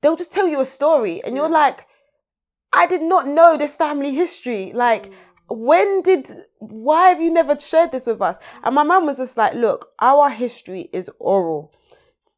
they'll 0.02 0.16
just 0.16 0.32
tell 0.32 0.48
you 0.48 0.60
a 0.62 0.66
story 0.66 1.24
and 1.24 1.36
you're 1.36 1.50
like 1.50 1.88
I 2.72 2.86
did 2.86 3.02
not 3.02 3.28
know 3.28 3.58
this 3.58 3.76
family 3.76 4.14
history. 4.14 4.72
Like, 4.74 5.12
when 5.50 6.02
did, 6.02 6.32
why 6.60 7.10
have 7.10 7.22
you 7.22 7.32
never 7.32 7.58
shared 7.58 7.92
this 7.92 8.08
with 8.08 8.22
us? 8.22 8.38
And 8.64 8.76
my 8.76 8.84
mum 8.84 9.06
was 9.06 9.18
just 9.18 9.38
like, 9.38 9.54
look, 9.54 9.92
our 10.00 10.30
history 10.30 10.90
is 10.94 11.10
oral. 11.20 11.74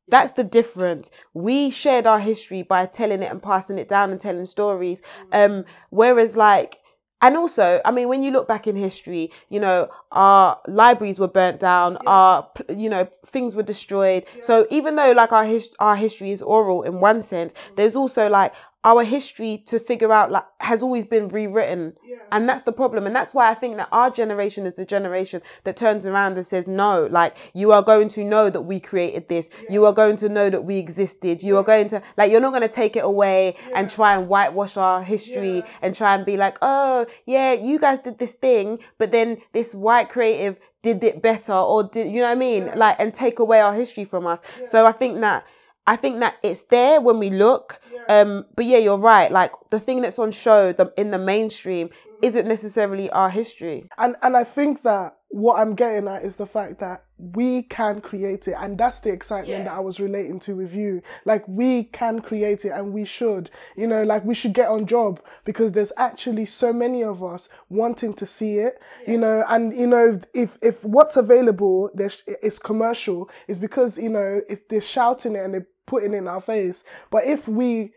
That's 0.08 0.34
the 0.34 0.44
difference. 0.44 1.12
We 1.34 1.70
shared 1.70 2.08
our 2.08 2.20
history 2.20 2.64
by 2.64 2.86
telling 2.86 3.24
it 3.24 3.32
and 3.32 3.42
passing 3.42 3.78
it 3.78 3.90
down 3.90 4.12
and 4.12 4.20
telling 4.20 4.46
stories. 4.46 5.02
Um, 5.32 5.66
whereas 5.90 6.36
like, 6.38 6.78
and 7.22 7.38
also, 7.38 7.80
I 7.86 7.92
mean, 7.92 8.08
when 8.08 8.24
you 8.24 8.32
look 8.32 8.48
back 8.48 8.68
in 8.68 8.76
history, 8.76 9.32
you 9.50 9.60
know, 9.60 9.90
our 10.12 10.60
libraries 10.68 11.20
were 11.20 11.28
burnt 11.28 11.60
down, 11.60 11.98
our, 12.08 12.50
you 12.70 12.90
know, 12.90 13.08
things 13.26 13.56
were 13.56 13.64
destroyed. 13.64 14.26
So 14.42 14.66
even 14.72 14.96
though 14.96 15.12
like 15.12 15.32
our 15.32 15.46
his- 15.46 15.76
our 15.80 15.96
history 15.96 16.32
is 16.32 16.42
oral 16.42 16.82
in 16.84 17.00
one 17.00 17.22
sense, 17.22 17.54
mm. 17.54 17.76
there's 17.76 17.96
also 17.96 18.28
like 18.30 18.54
our 18.84 19.04
history 19.04 19.62
to 19.68 19.80
figure 19.80 20.12
out 20.12 20.32
like 20.32 20.46
has 20.60 20.82
always 20.82 21.06
been 21.06 21.28
rewritten. 21.28 21.94
And 22.32 22.50
that's 22.50 22.64
the 22.64 22.72
problem. 22.72 23.06
And 23.06 23.16
that's 23.16 23.34
why 23.34 23.52
I 23.52 23.54
think 23.54 23.78
that 23.78 23.90
our 23.92 24.10
generation 24.10 24.66
is 24.66 24.74
the 24.74 24.86
generation 24.86 25.42
that 25.66 25.76
turns 25.76 26.06
around 26.06 26.38
and 26.38 26.48
says, 26.48 26.66
no, 26.66 27.06
like 27.06 27.38
you 27.54 27.72
are 27.72 27.84
going 27.84 28.08
to 28.10 28.24
know 28.24 28.50
that 28.50 28.62
we 28.62 28.80
created 28.80 29.30
this. 29.30 29.50
You 29.70 29.86
are 29.86 29.94
going 29.94 30.16
to 30.18 30.30
know 30.30 30.50
that 30.50 30.64
we 30.64 30.78
existed. 30.78 31.44
You 31.44 31.58
are 31.58 31.64
going 31.64 31.90
to, 31.90 32.02
like, 32.18 32.32
you're 32.32 32.42
not 32.42 32.52
going 32.52 32.64
to 32.64 32.68
take 32.68 32.96
it 32.96 33.04
away 33.04 33.56
and 33.76 33.90
try 33.90 34.16
and 34.16 34.28
whitewash 34.28 34.78
our 34.78 35.04
history 35.04 35.64
and 35.82 35.94
try 35.94 36.16
and 36.16 36.26
be 36.26 36.38
like, 36.38 36.58
oh, 36.62 37.06
yeah, 37.26 37.54
you 37.54 37.78
guys 37.78 38.00
did 38.00 38.18
this 38.18 38.34
thing, 38.34 38.80
but 38.98 39.12
then 39.12 39.38
this 39.52 39.76
white 39.76 40.10
creative 40.10 40.58
did 40.82 41.04
it 41.04 41.22
better 41.22 41.54
or 41.54 41.84
did, 41.84 42.08
you 42.08 42.22
know 42.22 42.28
what 42.28 42.32
I 42.32 42.36
mean? 42.36 42.72
Like, 42.76 42.96
and 43.00 43.14
take 43.14 43.38
away 43.38 43.62
our 43.62 43.74
history 43.74 44.06
from 44.06 44.26
us. 44.26 44.42
So 44.66 44.88
I 44.88 44.92
think 44.92 45.20
that. 45.20 45.46
I 45.88 45.96
think 45.96 46.20
that 46.20 46.36
it's 46.44 46.62
there 46.64 47.02
when 47.02 47.20
we 47.20 47.30
look. 47.30 47.82
Um, 48.08 48.46
but 48.56 48.66
yeah, 48.66 48.78
you're 48.78 48.98
right. 48.98 49.32
Like 49.32 49.52
the 49.70 49.80
thing 49.80 50.02
that's 50.02 50.20
on 50.20 50.32
show 50.32 50.72
the, 50.72 50.94
in 50.98 51.12
the 51.12 51.18
mainstream 51.18 51.90
isn't 52.22 52.48
necessarily 52.48 53.10
our 53.10 53.30
history. 53.30 53.88
and 53.98 54.16
and 54.22 54.38
I 54.38 54.44
think 54.44 54.84
that 54.84 55.18
what 55.30 55.60
I'm 55.60 55.76
getting 55.76 56.08
at 56.08 56.24
is 56.24 56.36
the 56.36 56.46
fact 56.46 56.80
that 56.80 57.06
we 57.22 57.64
can 57.64 58.02
create 58.02 58.48
it, 58.48 58.56
and 58.58 58.78
that's 58.78 59.00
the 59.00 59.12
excitement 59.12 59.66
that 59.66 59.74
I 59.74 59.80
was 59.80 60.00
relating 60.00 60.40
to 60.42 60.56
with 60.56 60.74
you. 60.74 61.02
Like 61.26 61.48
we 61.48 61.86
can 61.86 62.20
create 62.20 62.66
it, 62.66 62.70
and 62.70 62.94
we 62.94 63.06
should. 63.06 63.50
You 63.76 63.88
know, 63.88 64.04
like 64.04 64.26
we 64.26 64.34
should 64.34 64.54
get 64.54 64.70
on 64.70 64.86
job 64.86 65.22
because 65.46 65.72
there's 65.72 65.94
actually 65.98 66.46
so 66.46 66.74
many 66.74 67.04
of 67.04 67.24
us 67.24 67.50
wanting 67.70 68.14
to 68.16 68.26
see 68.26 68.58
it. 68.58 68.82
You 69.08 69.18
know, 69.18 69.44
and 69.48 69.74
you 69.74 69.88
know 69.88 70.20
if 70.34 70.58
if 70.62 70.84
what's 70.84 71.16
available 71.18 71.90
there's 71.94 72.24
is 72.42 72.60
commercial, 72.60 73.30
is 73.48 73.60
because 73.60 73.98
you 73.98 74.10
know 74.10 74.42
if 74.50 74.68
they're 74.68 74.82
shouting 74.82 75.36
it 75.36 75.46
and 75.46 75.54
they're 75.54 75.68
putting 75.86 76.14
it 76.14 76.18
in 76.18 76.28
our 76.28 76.42
face. 76.42 76.84
But 77.10 77.26
if 77.26 77.48
we 77.48 77.94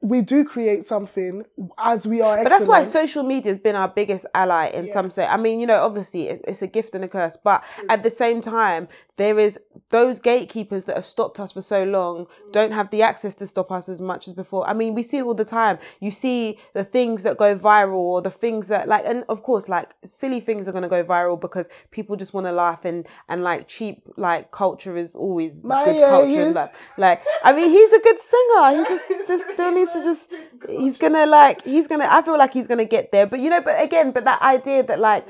we 0.00 0.20
do 0.20 0.44
create 0.44 0.86
something 0.86 1.44
as 1.76 2.06
we 2.06 2.20
are. 2.20 2.42
But 2.42 2.50
that's 2.50 2.68
why 2.68 2.84
social 2.84 3.24
media 3.24 3.50
has 3.50 3.58
been 3.58 3.74
our 3.74 3.88
biggest 3.88 4.26
ally 4.32 4.66
in 4.68 4.88
some 4.88 5.10
say. 5.10 5.26
I 5.26 5.36
mean, 5.36 5.58
you 5.58 5.66
know, 5.66 5.82
obviously 5.82 6.28
it- 6.28 6.44
it's 6.46 6.62
a 6.62 6.68
gift 6.68 6.94
and 6.94 7.02
a 7.04 7.08
curse, 7.08 7.36
but 7.36 7.64
mm. 7.76 7.86
at 7.88 8.04
the 8.04 8.10
same 8.10 8.40
time, 8.40 8.86
there 9.16 9.36
is 9.40 9.58
those 9.90 10.20
gatekeepers 10.20 10.84
that 10.84 10.94
have 10.94 11.04
stopped 11.04 11.40
us 11.40 11.50
for 11.50 11.60
so 11.60 11.82
long 11.82 12.26
mm. 12.26 12.52
don't 12.52 12.72
have 12.72 12.90
the 12.90 13.02
access 13.02 13.34
to 13.34 13.46
stop 13.46 13.72
us 13.72 13.88
as 13.88 14.00
much 14.00 14.28
as 14.28 14.34
before. 14.34 14.64
I 14.68 14.72
mean, 14.72 14.94
we 14.94 15.02
see 15.02 15.18
it 15.18 15.22
all 15.24 15.34
the 15.34 15.44
time. 15.44 15.78
You 15.98 16.12
see 16.12 16.58
the 16.74 16.84
things 16.84 17.24
that 17.24 17.36
go 17.36 17.58
viral 17.58 17.94
or 17.94 18.22
the 18.22 18.30
things 18.30 18.68
that 18.68 18.86
like, 18.86 19.04
and 19.04 19.24
of 19.28 19.42
course, 19.42 19.68
like 19.68 19.94
silly 20.04 20.38
things 20.38 20.68
are 20.68 20.72
going 20.72 20.82
to 20.82 20.88
go 20.88 21.02
viral 21.02 21.40
because 21.40 21.68
people 21.90 22.14
just 22.14 22.32
want 22.32 22.46
to 22.46 22.52
laugh 22.52 22.84
and 22.84 23.06
and 23.28 23.42
like 23.42 23.66
cheap 23.66 24.02
like 24.16 24.52
culture 24.52 24.96
is 24.96 25.16
always 25.16 25.64
My, 25.64 25.84
good 25.86 26.00
culture. 26.00 26.42
and 26.42 26.54
like, 26.54 26.74
like, 26.96 27.22
I 27.42 27.52
mean, 27.52 27.68
he's 27.70 27.92
a 27.92 28.00
good 28.00 28.20
singer. 28.20 28.76
He 28.78 28.84
just 28.84 29.08
just 29.26 29.50
still 29.52 29.72
needs 29.72 29.87
to 29.92 30.02
just. 30.04 30.34
He's 30.68 30.96
gonna 30.96 31.26
like. 31.26 31.62
He's 31.64 31.86
gonna. 31.86 32.06
I 32.08 32.22
feel 32.22 32.38
like 32.38 32.52
he's 32.52 32.66
gonna 32.66 32.84
get 32.84 33.12
there. 33.12 33.26
But 33.26 33.40
you 33.40 33.50
know. 33.50 33.60
But 33.60 33.82
again. 33.82 34.12
But 34.12 34.24
that 34.24 34.40
idea 34.42 34.82
that 34.84 34.98
like. 35.00 35.26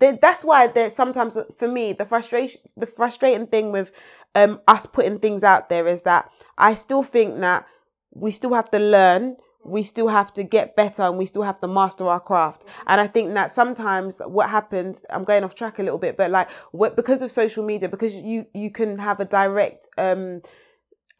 that- 0.00 0.20
That's 0.20 0.44
why 0.44 0.66
there's 0.66 0.94
sometimes 0.94 1.38
for 1.56 1.68
me 1.68 1.92
the 1.92 2.04
frustration, 2.04 2.60
the 2.76 2.86
frustrating 2.86 3.46
thing 3.46 3.70
with 3.72 3.92
um, 4.34 4.60
us 4.66 4.84
putting 4.86 5.18
things 5.20 5.44
out 5.44 5.68
there 5.68 5.86
is 5.86 6.02
that 6.02 6.28
I 6.58 6.74
still 6.74 7.02
think 7.04 7.40
that 7.40 7.66
we 8.14 8.30
still 8.32 8.52
have 8.54 8.70
to 8.72 8.78
learn, 8.78 9.36
we 9.64 9.82
still 9.84 10.08
have 10.08 10.32
to 10.34 10.42
get 10.42 10.74
better, 10.74 11.02
and 11.02 11.16
we 11.18 11.26
still 11.26 11.42
have 11.42 11.60
to 11.60 11.68
master 11.68 12.06
our 12.08 12.18
craft. 12.20 12.64
And 12.88 13.00
I 13.00 13.06
think 13.06 13.34
that 13.34 13.50
sometimes 13.52 14.20
what 14.26 14.50
happens, 14.50 15.02
I'm 15.08 15.24
going 15.24 15.44
off 15.44 15.54
track 15.54 15.78
a 15.78 15.82
little 15.82 15.98
bit, 15.98 16.16
but 16.16 16.30
like 16.32 16.50
what, 16.72 16.96
because 16.96 17.22
of 17.22 17.30
social 17.30 17.64
media, 17.64 17.88
because 17.88 18.14
you 18.16 18.46
you 18.54 18.70
can 18.72 18.98
have 18.98 19.20
a 19.20 19.24
direct 19.24 19.88
um, 19.98 20.40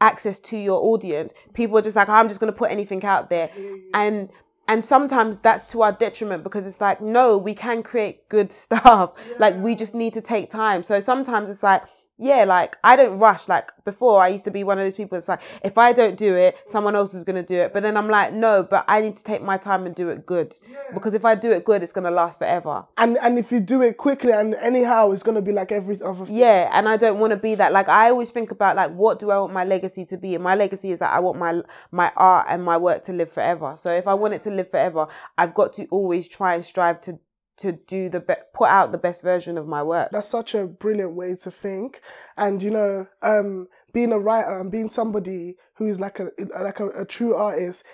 access 0.02 0.38
to 0.40 0.56
your 0.56 0.82
audience, 0.82 1.32
people 1.54 1.78
are 1.78 1.82
just 1.82 1.96
like, 1.96 2.08
I'm 2.08 2.28
just 2.28 2.40
going 2.40 2.52
to 2.52 2.58
put 2.58 2.70
anything 2.70 3.04
out 3.04 3.30
there. 3.30 3.50
And 3.94 4.28
and 4.68 4.84
sometimes 4.84 5.38
that's 5.38 5.64
to 5.64 5.82
our 5.82 5.92
detriment 5.92 6.44
because 6.44 6.66
it's 6.66 6.80
like, 6.80 7.00
no, 7.00 7.36
we 7.36 7.54
can 7.54 7.82
create 7.82 8.28
good 8.28 8.52
stuff. 8.64 9.12
Like 9.38 9.56
we 9.56 9.74
just 9.74 9.94
need 9.94 10.14
to 10.14 10.20
take 10.20 10.50
time. 10.50 10.82
So 10.82 11.00
sometimes 11.00 11.50
it's 11.50 11.62
like, 11.62 11.82
yeah, 12.18 12.44
like 12.44 12.76
I 12.84 12.94
don't 12.96 13.18
rush. 13.18 13.48
Like 13.48 13.72
before, 13.84 14.20
I 14.20 14.28
used 14.28 14.44
to 14.44 14.50
be 14.50 14.62
one 14.62 14.78
of 14.78 14.84
those 14.84 14.94
people. 14.94 15.18
It's 15.18 15.28
like 15.28 15.40
if 15.64 15.76
I 15.76 15.92
don't 15.92 16.16
do 16.16 16.34
it, 16.36 16.56
someone 16.66 16.94
else 16.94 17.14
is 17.14 17.24
gonna 17.24 17.42
do 17.42 17.56
it. 17.56 17.72
But 17.72 17.82
then 17.82 17.96
I'm 17.96 18.08
like, 18.08 18.32
no, 18.32 18.62
but 18.62 18.84
I 18.86 19.00
need 19.00 19.16
to 19.16 19.24
take 19.24 19.42
my 19.42 19.56
time 19.56 19.86
and 19.86 19.94
do 19.94 20.08
it 20.08 20.24
good 20.24 20.56
because 20.94 21.14
if 21.14 21.24
I 21.24 21.34
do 21.34 21.50
it 21.50 21.64
good, 21.64 21.82
it's 21.82 21.92
gonna 21.92 22.10
last 22.10 22.38
forever. 22.38 22.86
and 22.98 23.18
and 23.22 23.38
if 23.38 23.50
you 23.50 23.60
do 23.60 23.82
it 23.82 23.96
quickly 23.96 24.32
and 24.32 24.54
anyhow, 24.54 25.10
it's 25.10 25.22
gonna 25.22 25.42
be 25.42 25.52
like 25.52 25.72
every 25.72 26.00
other. 26.02 26.26
thing. 26.26 26.36
Yeah, 26.36 26.70
and 26.72 26.88
I 26.88 26.96
don't 26.96 27.18
want 27.18 27.32
to 27.32 27.36
be 27.38 27.54
that. 27.56 27.72
Like 27.72 27.88
I 27.88 28.10
always 28.10 28.30
think 28.30 28.50
about 28.50 28.76
like 28.76 28.92
what 28.92 29.18
do 29.18 29.30
I 29.30 29.38
want 29.38 29.52
my 29.52 29.64
legacy 29.64 30.04
to 30.06 30.16
be? 30.16 30.34
And 30.34 30.44
my 30.44 30.54
legacy 30.54 30.90
is 30.92 30.98
that 31.00 31.12
I 31.12 31.20
want 31.20 31.38
my 31.38 31.62
my 31.90 32.12
art 32.16 32.46
and 32.48 32.62
my 32.62 32.76
work 32.76 33.02
to 33.04 33.12
live 33.12 33.32
forever. 33.32 33.74
So 33.76 33.90
if 33.90 34.06
I 34.06 34.14
want 34.14 34.34
it 34.34 34.42
to 34.42 34.50
live 34.50 34.70
forever, 34.70 35.08
I've 35.38 35.54
got 35.54 35.72
to 35.74 35.86
always 35.86 36.28
try 36.28 36.54
and 36.54 36.64
strive 36.64 37.00
to 37.02 37.18
to 37.58 37.72
do 37.72 38.08
the 38.08 38.20
be- 38.20 38.34
put 38.54 38.68
out 38.68 38.92
the 38.92 38.98
best 38.98 39.22
version 39.22 39.58
of 39.58 39.66
my 39.68 39.82
work. 39.82 40.08
That's 40.12 40.28
such 40.28 40.54
a 40.54 40.66
brilliant 40.66 41.12
way 41.14 41.34
to 41.42 41.50
think, 41.50 42.00
and 42.36 42.62
you 42.62 42.70
know, 42.70 43.06
um, 43.22 43.68
being 43.92 44.12
a 44.12 44.18
writer 44.18 44.58
and 44.60 44.70
being 44.70 44.88
somebody 44.88 45.56
who 45.74 45.86
is 45.86 46.00
like 46.00 46.18
a 46.20 46.30
like 46.60 46.80
a, 46.80 46.88
a 46.90 47.04
true 47.04 47.34
artist. 47.34 47.84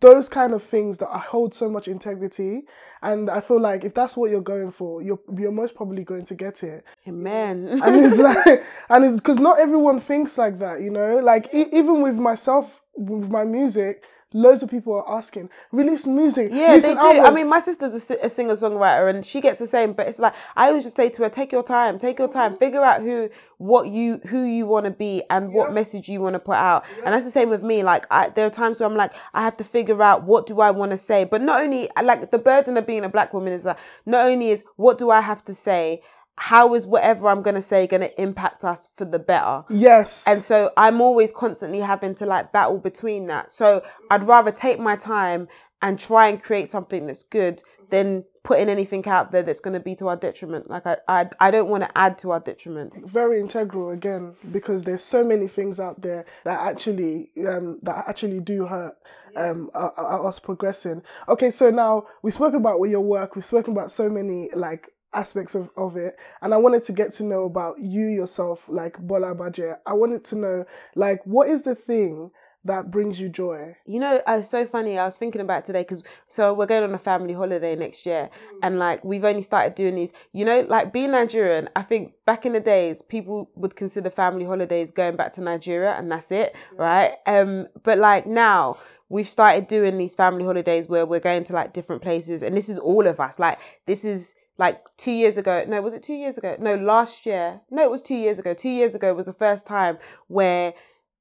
those 0.00 0.28
kind 0.28 0.52
of 0.52 0.62
things 0.62 0.98
that 0.98 1.08
I 1.08 1.18
hold 1.18 1.54
so 1.54 1.68
much 1.70 1.86
integrity 1.86 2.62
and 3.02 3.30
i 3.30 3.40
feel 3.40 3.60
like 3.60 3.84
if 3.84 3.94
that's 3.94 4.16
what 4.16 4.30
you're 4.32 4.40
going 4.54 4.72
for 4.72 5.00
you're 5.00 5.20
you're 5.38 5.52
most 5.52 5.76
probably 5.76 6.02
going 6.02 6.24
to 6.26 6.34
get 6.34 6.64
it 6.64 6.82
Amen. 7.06 7.68
and 7.84 7.94
it's 7.96 8.18
like 8.30 8.64
and 8.88 9.04
it's 9.04 9.20
because 9.20 9.38
not 9.38 9.60
everyone 9.60 10.00
thinks 10.00 10.36
like 10.36 10.58
that 10.58 10.80
you 10.80 10.90
know 10.90 11.20
like 11.20 11.48
e- 11.54 11.66
even 11.72 12.02
with 12.02 12.16
myself 12.16 12.80
with 12.96 13.30
my 13.30 13.44
music 13.44 14.04
loads 14.36 14.62
of 14.62 14.70
people 14.70 14.92
are 14.92 15.18
asking 15.18 15.48
release 15.72 16.06
music 16.06 16.48
Yeah, 16.52 16.68
release 16.68 16.82
they 16.84 16.94
do. 16.94 17.00
I 17.00 17.30
mean, 17.30 17.48
my 17.48 17.58
sister's 17.60 18.10
a, 18.10 18.26
a 18.26 18.28
singer 18.28 18.52
songwriter, 18.52 19.08
and 19.08 19.24
she 19.24 19.40
gets 19.40 19.58
the 19.58 19.66
same. 19.66 19.94
But 19.94 20.08
it's 20.08 20.18
like 20.18 20.34
I 20.54 20.68
always 20.68 20.84
just 20.84 20.96
say 20.96 21.08
to 21.08 21.22
her, 21.22 21.30
"Take 21.30 21.52
your 21.52 21.62
time, 21.62 21.98
take 21.98 22.18
your 22.18 22.28
time, 22.28 22.52
mm-hmm. 22.52 22.58
figure 22.58 22.82
out 22.82 23.00
who, 23.00 23.30
what 23.58 23.88
you, 23.88 24.18
who 24.28 24.44
you 24.44 24.66
want 24.66 24.84
to 24.84 24.92
be, 24.92 25.22
and 25.30 25.52
what 25.52 25.72
message 25.72 26.08
you 26.08 26.20
want 26.20 26.34
to 26.34 26.40
put 26.40 26.56
out." 26.56 26.84
And 27.04 27.06
that's 27.06 27.24
the 27.24 27.30
same 27.30 27.48
with 27.48 27.62
me. 27.62 27.82
Like, 27.82 28.06
I, 28.10 28.28
there 28.28 28.46
are 28.46 28.50
times 28.50 28.78
where 28.78 28.88
I'm 28.88 28.96
like, 28.96 29.12
I 29.34 29.42
have 29.42 29.56
to 29.56 29.64
figure 29.64 30.02
out 30.02 30.24
what 30.24 30.46
do 30.46 30.60
I 30.60 30.70
want 30.70 30.92
to 30.92 30.98
say. 30.98 31.24
But 31.24 31.42
not 31.42 31.62
only 31.62 31.88
like 32.02 32.30
the 32.30 32.38
burden 32.38 32.76
of 32.76 32.86
being 32.86 33.04
a 33.04 33.08
black 33.08 33.32
woman 33.32 33.52
is 33.52 33.64
that 33.64 33.78
not 34.04 34.26
only 34.26 34.50
is 34.50 34.62
what 34.76 34.98
do 34.98 35.10
I 35.10 35.20
have 35.20 35.44
to 35.46 35.54
say, 35.54 36.02
how 36.38 36.74
is 36.74 36.86
whatever 36.86 37.28
I'm 37.28 37.42
gonna 37.42 37.62
say 37.62 37.86
gonna 37.86 38.10
impact 38.18 38.64
us 38.64 38.88
for 38.96 39.04
the 39.04 39.18
better. 39.18 39.64
yes 39.70 40.26
And 40.26 40.42
so 40.42 40.70
I'm 40.76 41.00
always 41.00 41.32
constantly 41.32 41.80
having 41.80 42.14
to 42.16 42.26
like 42.26 42.52
battle 42.52 42.78
between 42.78 43.26
that. 43.26 43.50
So 43.50 43.82
I'd 44.10 44.24
rather 44.24 44.52
take 44.52 44.78
my 44.78 44.96
time 44.96 45.48
and 45.82 45.98
try 45.98 46.28
and 46.28 46.42
create 46.42 46.68
something 46.68 47.06
that's 47.06 47.24
good 47.24 47.62
than 47.90 48.24
putting 48.42 48.68
anything 48.68 49.06
out 49.08 49.32
there 49.32 49.42
that's 49.42 49.60
going 49.60 49.74
to 49.74 49.80
be 49.80 49.94
to 49.96 50.06
our 50.08 50.16
detriment. 50.16 50.70
Like 50.70 50.86
I, 50.86 50.96
I, 51.08 51.28
I 51.40 51.50
don't 51.50 51.68
want 51.68 51.82
to 51.82 51.98
add 51.98 52.16
to 52.18 52.30
our 52.30 52.40
detriment. 52.40 52.94
very 53.08 53.40
integral 53.40 53.90
again 53.90 54.34
because 54.52 54.84
there's 54.84 55.02
so 55.02 55.24
many 55.24 55.48
things 55.48 55.80
out 55.80 56.00
there 56.00 56.24
that 56.44 56.60
actually 56.60 57.28
um, 57.46 57.78
that 57.82 58.04
actually 58.08 58.40
do 58.40 58.66
hurt 58.66 58.96
um, 59.34 59.70
uh, 59.74 59.90
uh, 59.98 60.28
us 60.28 60.38
progressing. 60.38 61.02
Okay, 61.28 61.50
so 61.50 61.70
now 61.70 62.06
we 62.22 62.30
spoke 62.30 62.54
about 62.54 62.80
your 62.84 63.00
work. 63.00 63.34
We've 63.34 63.44
spoken 63.44 63.72
about 63.72 63.90
so 63.90 64.08
many 64.08 64.50
like 64.54 64.90
aspects 65.12 65.54
of, 65.54 65.70
of 65.76 65.96
it 65.96 66.14
and 66.42 66.52
i 66.52 66.56
wanted 66.56 66.82
to 66.84 66.92
get 66.92 67.12
to 67.12 67.24
know 67.24 67.44
about 67.44 67.78
you 67.78 68.06
yourself 68.06 68.68
like 68.68 68.98
bola 68.98 69.34
Agbaje. 69.34 69.76
i 69.86 69.92
wanted 69.92 70.24
to 70.24 70.36
know 70.36 70.64
like 70.94 71.20
what 71.24 71.48
is 71.48 71.62
the 71.62 71.74
thing 71.74 72.30
that 72.66 72.90
brings 72.90 73.20
you 73.20 73.28
joy 73.28 73.76
You 73.86 74.00
know, 74.00 74.20
uh, 74.28 74.38
it's 74.38 74.48
so 74.48 74.66
funny. 74.66 74.98
I 74.98 75.06
was 75.06 75.16
thinking 75.16 75.40
about 75.40 75.64
today 75.64 75.82
because 75.82 76.02
so 76.28 76.52
we're 76.52 76.66
going 76.66 76.82
on 76.82 76.92
a 76.94 76.98
family 76.98 77.32
holiday 77.32 77.76
next 77.76 78.04
year, 78.04 78.28
and 78.62 78.78
like 78.78 79.04
we've 79.04 79.24
only 79.24 79.42
started 79.42 79.74
doing 79.74 79.94
these. 79.94 80.12
You 80.32 80.44
know, 80.44 80.66
like 80.68 80.92
being 80.92 81.12
Nigerian. 81.12 81.68
I 81.76 81.82
think 81.82 82.14
back 82.26 82.44
in 82.44 82.52
the 82.52 82.60
days, 82.60 83.02
people 83.02 83.50
would 83.54 83.76
consider 83.76 84.10
family 84.10 84.44
holidays 84.44 84.90
going 84.90 85.16
back 85.16 85.32
to 85.32 85.40
Nigeria, 85.42 85.92
and 85.92 86.10
that's 86.10 86.30
it, 86.30 86.54
right? 86.76 87.14
Um, 87.26 87.68
but 87.82 87.98
like 87.98 88.26
now. 88.26 88.78
We've 89.08 89.28
started 89.28 89.68
doing 89.68 89.98
these 89.98 90.16
family 90.16 90.44
holidays 90.44 90.88
where 90.88 91.06
we're 91.06 91.20
going 91.20 91.44
to 91.44 91.52
like 91.52 91.72
different 91.72 92.02
places, 92.02 92.42
and 92.42 92.56
this 92.56 92.68
is 92.68 92.76
all 92.76 93.06
of 93.06 93.20
us. 93.20 93.38
Like 93.38 93.60
this 93.86 94.04
is 94.04 94.34
like 94.58 94.84
two 94.96 95.12
years 95.12 95.36
ago. 95.36 95.64
No, 95.68 95.82
was 95.82 95.94
it 95.94 96.02
two 96.02 96.14
years 96.14 96.38
ago? 96.38 96.56
No, 96.58 96.74
last 96.74 97.26
year. 97.26 97.60
No, 97.70 97.82
it 97.82 97.90
was 97.90 98.02
two 98.02 98.14
years 98.14 98.38
ago. 98.38 98.54
Two 98.54 98.70
years 98.70 98.94
ago 98.94 99.12
was 99.14 99.26
the 99.26 99.32
first 99.32 99.66
time 99.66 99.98
where 100.28 100.74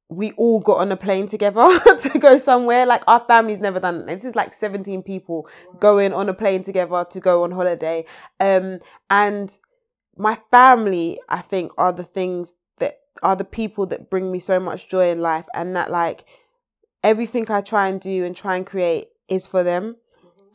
we 0.08 0.32
all 0.34 0.60
got 0.60 0.78
on 0.78 0.92
a 0.92 0.98
plane 0.98 1.28
together 1.28 1.68
to 2.00 2.20
go 2.20 2.38
somewhere. 2.38 2.86
Like 2.86 3.04
our 3.08 3.24
family's 3.28 3.60
never 3.60 3.80
done 3.80 4.02
it. 4.02 4.08
This 4.08 4.26
is 4.26 4.36
like 4.36 4.54
17 4.54 5.04
people 5.04 5.48
going 5.80 6.14
on 6.14 6.30
a 6.30 6.34
plane 6.34 6.64
together 6.64 7.06
to 7.10 7.20
go 7.20 7.44
on 7.44 7.52
holiday. 7.52 8.06
Um, 8.40 8.80
and 9.10 9.58
my 10.16 10.40
family, 10.52 11.20
I 11.28 11.42
think, 11.42 11.72
are 11.78 11.92
the 11.92 12.04
things 12.04 12.54
that 12.78 13.00
are 13.22 13.36
the 13.36 13.44
people 13.46 13.86
that 13.88 14.10
bring 14.10 14.32
me 14.32 14.40
so 14.40 14.60
much 14.60 14.88
joy 14.88 15.10
in 15.10 15.20
life. 15.20 15.48
And 15.54 15.76
that 15.76 15.92
like 15.92 16.26
everything 17.04 17.50
I 17.52 17.62
try 17.62 17.90
and 17.90 18.00
do 18.00 18.24
and 18.24 18.36
try 18.36 18.56
and 18.56 18.66
create 18.66 19.08
is 19.28 19.48
for 19.48 19.64
them 19.64 19.98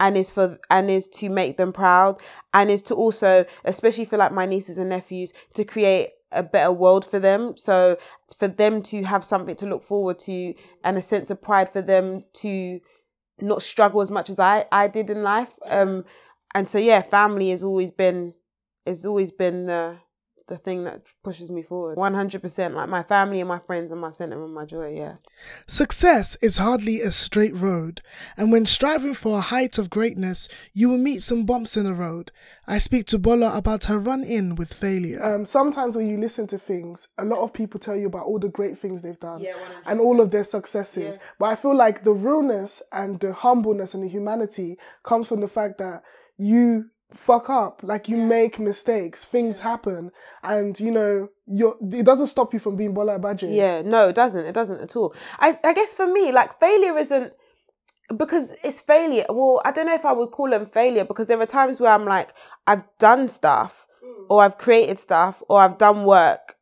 and 0.00 0.16
is 0.16 0.30
for 0.30 0.58
and 0.70 0.90
is 0.90 1.06
to 1.06 1.28
make 1.28 1.56
them 1.58 1.72
proud 1.72 2.20
and 2.52 2.70
is 2.70 2.82
to 2.82 2.94
also 2.94 3.44
especially 3.64 4.04
for 4.04 4.16
like 4.16 4.32
my 4.32 4.46
nieces 4.46 4.78
and 4.78 4.88
nephews 4.88 5.32
to 5.54 5.64
create 5.64 6.10
a 6.32 6.42
better 6.42 6.72
world 6.72 7.04
for 7.04 7.18
them. 7.18 7.56
So 7.56 7.98
for 8.36 8.48
them 8.48 8.82
to 8.82 9.02
have 9.04 9.24
something 9.24 9.56
to 9.56 9.66
look 9.66 9.82
forward 9.82 10.18
to 10.20 10.54
and 10.84 10.96
a 10.96 11.02
sense 11.02 11.30
of 11.30 11.42
pride 11.42 11.72
for 11.72 11.82
them 11.82 12.24
to 12.34 12.80
not 13.40 13.62
struggle 13.62 14.00
as 14.00 14.10
much 14.10 14.30
as 14.30 14.38
I 14.38 14.66
I 14.72 14.88
did 14.88 15.10
in 15.10 15.22
life. 15.22 15.54
Um 15.68 16.04
and 16.54 16.66
so 16.66 16.78
yeah 16.78 17.02
family 17.02 17.50
has 17.50 17.62
always 17.62 17.90
been 17.90 18.34
has 18.86 19.04
always 19.04 19.30
been 19.30 19.66
the 19.66 19.98
the 20.50 20.58
thing 20.58 20.84
that 20.84 21.00
pushes 21.24 21.50
me 21.50 21.62
forward 21.62 21.96
100% 21.96 22.74
like 22.74 22.88
my 22.88 23.02
family 23.02 23.40
and 23.40 23.48
my 23.48 23.58
friends 23.58 23.90
and 23.90 24.00
my 24.00 24.10
center 24.10 24.44
and 24.44 24.52
my 24.52 24.66
joy 24.66 24.92
yes 24.94 25.22
Success 25.66 26.36
is 26.42 26.58
hardly 26.58 27.00
a 27.00 27.10
straight 27.10 27.54
road, 27.54 28.02
and 28.36 28.52
when 28.52 28.66
striving 28.66 29.14
for 29.14 29.38
a 29.38 29.40
height 29.40 29.78
of 29.78 29.88
greatness, 29.88 30.48
you 30.72 30.88
will 30.90 30.98
meet 30.98 31.22
some 31.22 31.44
bumps 31.46 31.76
in 31.76 31.84
the 31.84 31.94
road. 31.94 32.32
I 32.66 32.78
speak 32.78 33.06
to 33.06 33.18
Bola 33.18 33.56
about 33.56 33.84
her 33.84 33.98
run 33.98 34.22
in 34.22 34.54
with 34.56 34.72
failure. 34.72 35.22
um, 35.22 35.46
sometimes 35.46 35.96
when 35.96 36.08
you 36.08 36.18
listen 36.18 36.46
to 36.48 36.58
things, 36.58 37.08
a 37.18 37.24
lot 37.24 37.42
of 37.42 37.52
people 37.52 37.80
tell 37.80 37.96
you 37.96 38.06
about 38.06 38.26
all 38.26 38.38
the 38.38 38.48
great 38.48 38.78
things 38.78 39.02
they've 39.02 39.18
done 39.20 39.40
Yeah, 39.40 39.54
and 39.86 40.00
all 40.00 40.20
of 40.20 40.30
their 40.30 40.44
successes. 40.44 41.18
But 41.38 41.46
I 41.46 41.54
feel 41.56 41.76
like 41.76 42.02
the 42.02 42.12
realness 42.12 42.82
and 42.92 43.18
the 43.20 43.32
humbleness 43.32 43.94
and 43.94 44.02
the 44.04 44.08
humanity 44.08 44.78
comes 45.02 45.28
from 45.28 45.40
the 45.40 45.48
fact 45.48 45.78
that 45.78 46.02
you 46.36 46.90
fuck 47.12 47.50
up, 47.50 47.80
like 47.82 48.08
you 48.08 48.16
make 48.16 48.58
mistakes, 48.58 49.24
things 49.24 49.58
happen, 49.58 50.12
and 50.42 50.78
you 50.78 50.90
know, 50.90 51.28
you're, 51.46 51.76
it 51.92 52.04
doesn't 52.04 52.28
stop 52.28 52.52
you 52.52 52.60
from 52.60 52.76
being 52.76 52.94
Bola 52.94 53.18
Agbaje. 53.18 53.54
Yeah, 53.54 53.82
no, 53.82 54.08
it 54.08 54.14
doesn't. 54.14 54.46
It 54.46 54.52
doesn't 54.52 54.80
at 54.80 54.96
all. 54.96 55.14
I, 55.38 55.58
I 55.64 55.72
guess 55.72 55.94
for 55.94 56.06
me, 56.06 56.32
like 56.32 56.58
failure 56.60 56.96
isn't 56.96 57.32
because 58.16 58.54
it's 58.62 58.80
failure. 58.80 59.24
Well, 59.28 59.60
I 59.64 59.72
don't 59.72 59.86
know 59.86 59.94
if 59.94 60.04
I 60.04 60.12
would 60.12 60.30
call 60.30 60.50
them 60.50 60.66
failure 60.66 61.04
because 61.04 61.26
there 61.26 61.40
are 61.40 61.46
times 61.46 61.80
where 61.80 61.92
I'm 61.92 62.04
like, 62.04 62.34
I've 62.66 62.84
done 62.98 63.28
stuff 63.28 63.86
mm. 64.04 64.26
or 64.28 64.42
I've 64.42 64.58
created 64.58 64.98
stuff 64.98 65.42
or 65.48 65.60
I've 65.60 65.78
done 65.78 66.04
work 66.04 66.56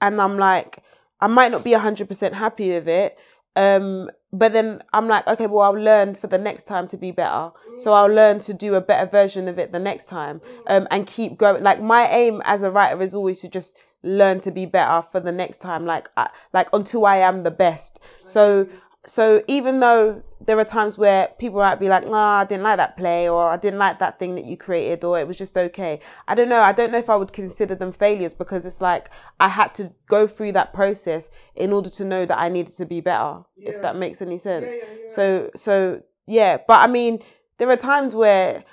and 0.00 0.20
I'm 0.20 0.38
like, 0.38 0.82
I 1.20 1.26
might 1.26 1.50
not 1.50 1.64
be 1.64 1.72
100% 1.72 2.32
happy 2.32 2.70
with 2.70 2.88
it. 2.88 3.18
Um, 3.56 4.10
but 4.32 4.52
then 4.52 4.82
I'm 4.92 5.08
like, 5.08 5.26
okay, 5.26 5.46
well, 5.46 5.62
I'll 5.62 5.82
learn 5.82 6.14
for 6.14 6.28
the 6.28 6.38
next 6.38 6.64
time 6.64 6.86
to 6.88 6.96
be 6.96 7.10
better. 7.10 7.50
So 7.78 7.92
I'll 7.92 8.12
learn 8.12 8.40
to 8.40 8.54
do 8.54 8.74
a 8.74 8.80
better 8.80 9.10
version 9.10 9.48
of 9.48 9.58
it 9.58 9.72
the 9.72 9.80
next 9.80 10.06
time 10.08 10.40
um, 10.66 10.86
and 10.90 11.06
keep 11.06 11.36
going. 11.36 11.62
Like, 11.62 11.80
my 11.82 12.06
aim 12.08 12.40
as 12.44 12.62
a 12.62 12.70
writer 12.70 13.02
is 13.02 13.14
always 13.14 13.40
to 13.40 13.48
just 13.48 13.76
learn 14.02 14.40
to 14.40 14.50
be 14.50 14.66
better 14.66 15.02
for 15.02 15.20
the 15.20 15.32
next 15.32 15.58
time, 15.58 15.84
like, 15.84 16.08
I, 16.16 16.30
like 16.52 16.68
until 16.72 17.04
I 17.06 17.16
am 17.16 17.42
the 17.42 17.50
best. 17.50 18.00
So, 18.24 18.68
so 19.06 19.42
even 19.48 19.80
though 19.80 20.22
there 20.40 20.58
are 20.58 20.64
times 20.64 20.96
where 20.98 21.28
people 21.38 21.58
might 21.58 21.80
be 21.80 21.88
like, 21.88 22.04
"Ah, 22.10 22.40
I 22.40 22.44
didn't 22.44 22.62
like 22.62 22.76
that 22.78 22.96
play," 22.96 23.28
or 23.28 23.48
"I 23.48 23.56
didn't 23.56 23.78
like 23.78 23.98
that 23.98 24.18
thing 24.18 24.34
that 24.34 24.44
you 24.44 24.56
created," 24.56 25.04
or 25.04 25.18
"It 25.18 25.26
was 25.26 25.36
just 25.36 25.56
okay." 25.56 26.00
I 26.28 26.34
don't 26.34 26.48
know. 26.48 26.60
I 26.60 26.72
don't 26.72 26.92
know 26.92 26.98
if 26.98 27.10
I 27.10 27.16
would 27.16 27.32
consider 27.32 27.74
them 27.74 27.92
failures 27.92 28.34
because 28.34 28.66
it's 28.66 28.80
like 28.80 29.10
I 29.38 29.48
had 29.48 29.74
to 29.76 29.92
go 30.06 30.26
through 30.26 30.52
that 30.52 30.72
process 30.72 31.30
in 31.54 31.72
order 31.72 31.90
to 31.90 32.04
know 32.04 32.26
that 32.26 32.38
I 32.38 32.48
needed 32.48 32.74
to 32.76 32.86
be 32.86 33.00
better. 33.00 33.40
If 33.64 33.80
that 33.82 33.96
makes 33.96 34.22
any 34.22 34.38
sense. 34.38 34.76
So, 35.06 35.50
so 35.54 36.02
yeah. 36.26 36.58
But 36.66 36.80
I 36.80 36.86
mean, 36.86 37.20
there 37.58 37.68
are 37.70 37.76
times 37.76 38.14
where 38.14 38.64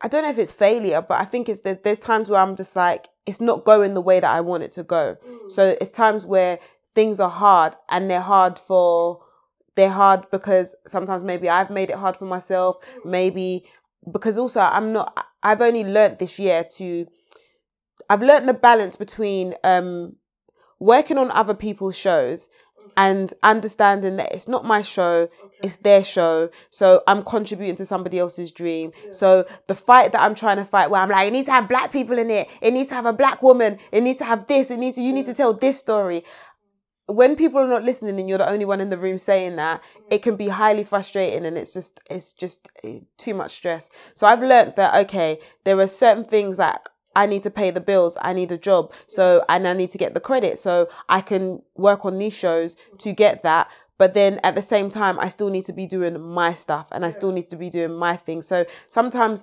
I 0.00 0.08
don't 0.08 0.22
know 0.22 0.30
if 0.30 0.38
it's 0.38 0.52
failure, 0.52 1.02
but 1.02 1.20
I 1.20 1.24
think 1.24 1.48
it's 1.48 1.60
there's, 1.60 1.78
there's 1.78 1.98
times 1.98 2.28
where 2.30 2.40
I'm 2.40 2.54
just 2.56 2.76
like 2.76 3.08
it's 3.26 3.40
not 3.40 3.64
going 3.64 3.94
the 3.94 4.00
way 4.00 4.20
that 4.20 4.30
I 4.30 4.40
want 4.40 4.62
it 4.62 4.72
to 4.72 4.82
go. 4.84 5.16
So 5.48 5.76
it's 5.80 5.90
times 5.90 6.24
where 6.24 6.58
things 6.94 7.18
are 7.20 7.30
hard 7.30 7.74
and 7.88 8.10
they're 8.10 8.20
hard 8.20 8.58
for 8.58 9.22
they're 9.76 9.90
hard 9.90 10.30
because 10.30 10.74
sometimes 10.86 11.22
maybe 11.22 11.48
I've 11.48 11.70
made 11.70 11.90
it 11.90 11.96
hard 11.96 12.16
for 12.16 12.24
myself, 12.24 12.76
maybe 13.04 13.64
because 14.10 14.38
also 14.38 14.60
I'm 14.60 14.92
not 14.92 15.26
I've 15.42 15.60
only 15.60 15.84
learnt 15.84 16.18
this 16.18 16.38
year 16.38 16.64
to 16.76 17.06
I've 18.08 18.22
learnt 18.22 18.46
the 18.46 18.54
balance 18.54 18.96
between 18.96 19.54
um 19.62 20.16
working 20.78 21.18
on 21.18 21.30
other 21.30 21.54
people's 21.54 21.96
shows 21.96 22.48
and 22.96 23.32
understanding 23.42 24.16
that 24.16 24.32
it's 24.32 24.48
not 24.48 24.64
my 24.64 24.80
show, 24.80 25.28
it's 25.62 25.76
their 25.76 26.02
show. 26.02 26.48
So 26.70 27.02
I'm 27.06 27.22
contributing 27.22 27.76
to 27.76 27.86
somebody 27.86 28.18
else's 28.18 28.50
dream. 28.50 28.92
So 29.10 29.44
the 29.66 29.74
fight 29.74 30.12
that 30.12 30.20
I'm 30.22 30.34
trying 30.34 30.56
to 30.56 30.64
fight, 30.64 30.90
where 30.90 31.00
I'm 31.02 31.10
like, 31.10 31.28
it 31.28 31.32
needs 31.32 31.46
to 31.46 31.52
have 31.52 31.68
black 31.68 31.92
people 31.92 32.18
in 32.18 32.30
it, 32.30 32.48
it 32.60 32.72
needs 32.72 32.88
to 32.88 32.94
have 32.94 33.06
a 33.06 33.12
black 33.12 33.42
woman, 33.42 33.78
it 33.92 34.02
needs 34.02 34.18
to 34.18 34.24
have 34.24 34.46
this, 34.46 34.70
it 34.70 34.78
needs 34.78 34.96
to, 34.96 35.02
you 35.02 35.12
need 35.12 35.26
to 35.26 35.34
tell 35.34 35.52
this 35.52 35.78
story. 35.78 36.24
When 37.06 37.36
people 37.36 37.60
are 37.60 37.68
not 37.68 37.84
listening 37.84 38.18
and 38.18 38.28
you're 38.28 38.38
the 38.38 38.50
only 38.50 38.64
one 38.64 38.80
in 38.80 38.90
the 38.90 38.98
room 38.98 39.18
saying 39.18 39.56
that, 39.56 39.82
it 40.10 40.22
can 40.22 40.36
be 40.36 40.48
highly 40.48 40.82
frustrating 40.82 41.46
and 41.46 41.56
it's 41.56 41.72
just 41.72 42.00
it's 42.10 42.32
just 42.32 42.68
eh, 42.82 43.00
too 43.16 43.34
much 43.34 43.52
stress. 43.52 43.90
So 44.14 44.26
I've 44.26 44.40
learned 44.40 44.74
that 44.76 44.94
okay, 45.06 45.38
there 45.64 45.78
are 45.78 45.86
certain 45.86 46.24
things 46.24 46.56
that 46.56 46.88
I 47.16 47.24
need 47.24 47.42
to 47.44 47.50
pay 47.50 47.70
the 47.70 47.80
bills. 47.80 48.18
I 48.20 48.34
need 48.34 48.52
a 48.52 48.58
job. 48.58 48.92
So, 49.06 49.42
and 49.48 49.66
I 49.66 49.72
need 49.72 49.90
to 49.92 49.98
get 49.98 50.12
the 50.12 50.20
credit. 50.20 50.58
So 50.58 50.88
I 51.08 51.22
can 51.22 51.62
work 51.74 52.04
on 52.04 52.18
these 52.18 52.36
shows 52.36 52.76
to 52.98 53.12
get 53.12 53.42
that. 53.42 53.68
But 53.98 54.12
then 54.12 54.38
at 54.44 54.54
the 54.54 54.62
same 54.62 54.90
time, 54.90 55.18
I 55.18 55.30
still 55.30 55.48
need 55.48 55.64
to 55.64 55.72
be 55.72 55.86
doing 55.86 56.20
my 56.20 56.52
stuff 56.52 56.88
and 56.92 57.06
I 57.06 57.10
still 57.10 57.32
need 57.32 57.48
to 57.48 57.56
be 57.56 57.70
doing 57.70 57.94
my 57.94 58.16
thing. 58.16 58.42
So 58.42 58.66
sometimes 58.86 59.42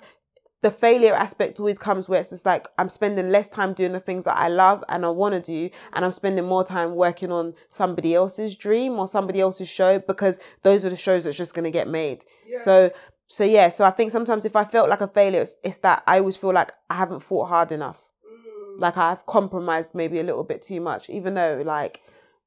the 0.63 0.71
failure 0.71 1.13
aspect 1.13 1.59
always 1.59 1.77
comes 1.77 2.07
where 2.07 2.21
it's 2.21 2.29
just 2.29 2.45
like 2.45 2.67
I'm 2.77 2.87
spending 2.87 3.29
less 3.29 3.49
time 3.49 3.73
doing 3.73 3.91
the 3.91 3.99
things 3.99 4.23
that 4.23 4.37
I 4.37 4.47
love 4.47 4.81
and 4.87 5.05
I 5.05 5.09
want 5.09 5.35
to 5.35 5.41
do, 5.41 5.69
and 5.91 6.05
I'm 6.05 6.13
spending 6.13 6.45
more 6.45 6.63
time 6.63 6.95
working 6.95 7.33
on 7.33 7.53
somebody 7.67 8.15
else's 8.15 8.55
dream 8.55 8.93
or 8.93 9.07
somebody 9.09 9.41
else's 9.41 9.67
show 9.67 9.99
because 9.99 10.39
those 10.63 10.85
are 10.85 10.89
the 10.89 10.95
shows 10.95 11.25
that's 11.25 11.35
just 11.35 11.53
going 11.53 11.65
to 11.65 11.71
get 11.71 11.89
made. 11.89 12.23
So, 12.55 12.91
so 13.27 13.43
yeah, 13.43 13.69
so 13.69 13.83
I 13.83 13.91
think 13.91 14.11
sometimes 14.11 14.45
if 14.45 14.55
I 14.55 14.63
felt 14.63 14.89
like 14.89 15.01
a 15.01 15.07
failure, 15.07 15.41
it's, 15.41 15.57
it's 15.63 15.77
that 15.77 16.01
I 16.07 16.19
always 16.19 16.37
feel 16.37 16.53
like 16.53 16.71
I 16.89 16.95
haven't 16.95 17.19
fought 17.19 17.49
hard 17.49 17.73
enough. 17.73 18.07
Mm. 18.25 18.79
Like 18.79 18.95
I've 18.95 19.25
compromised 19.25 19.89
maybe 19.93 20.19
a 20.19 20.23
little 20.23 20.45
bit 20.45 20.61
too 20.61 20.79
much, 20.79 21.09
even 21.09 21.33
though 21.33 21.61
like 21.65 22.01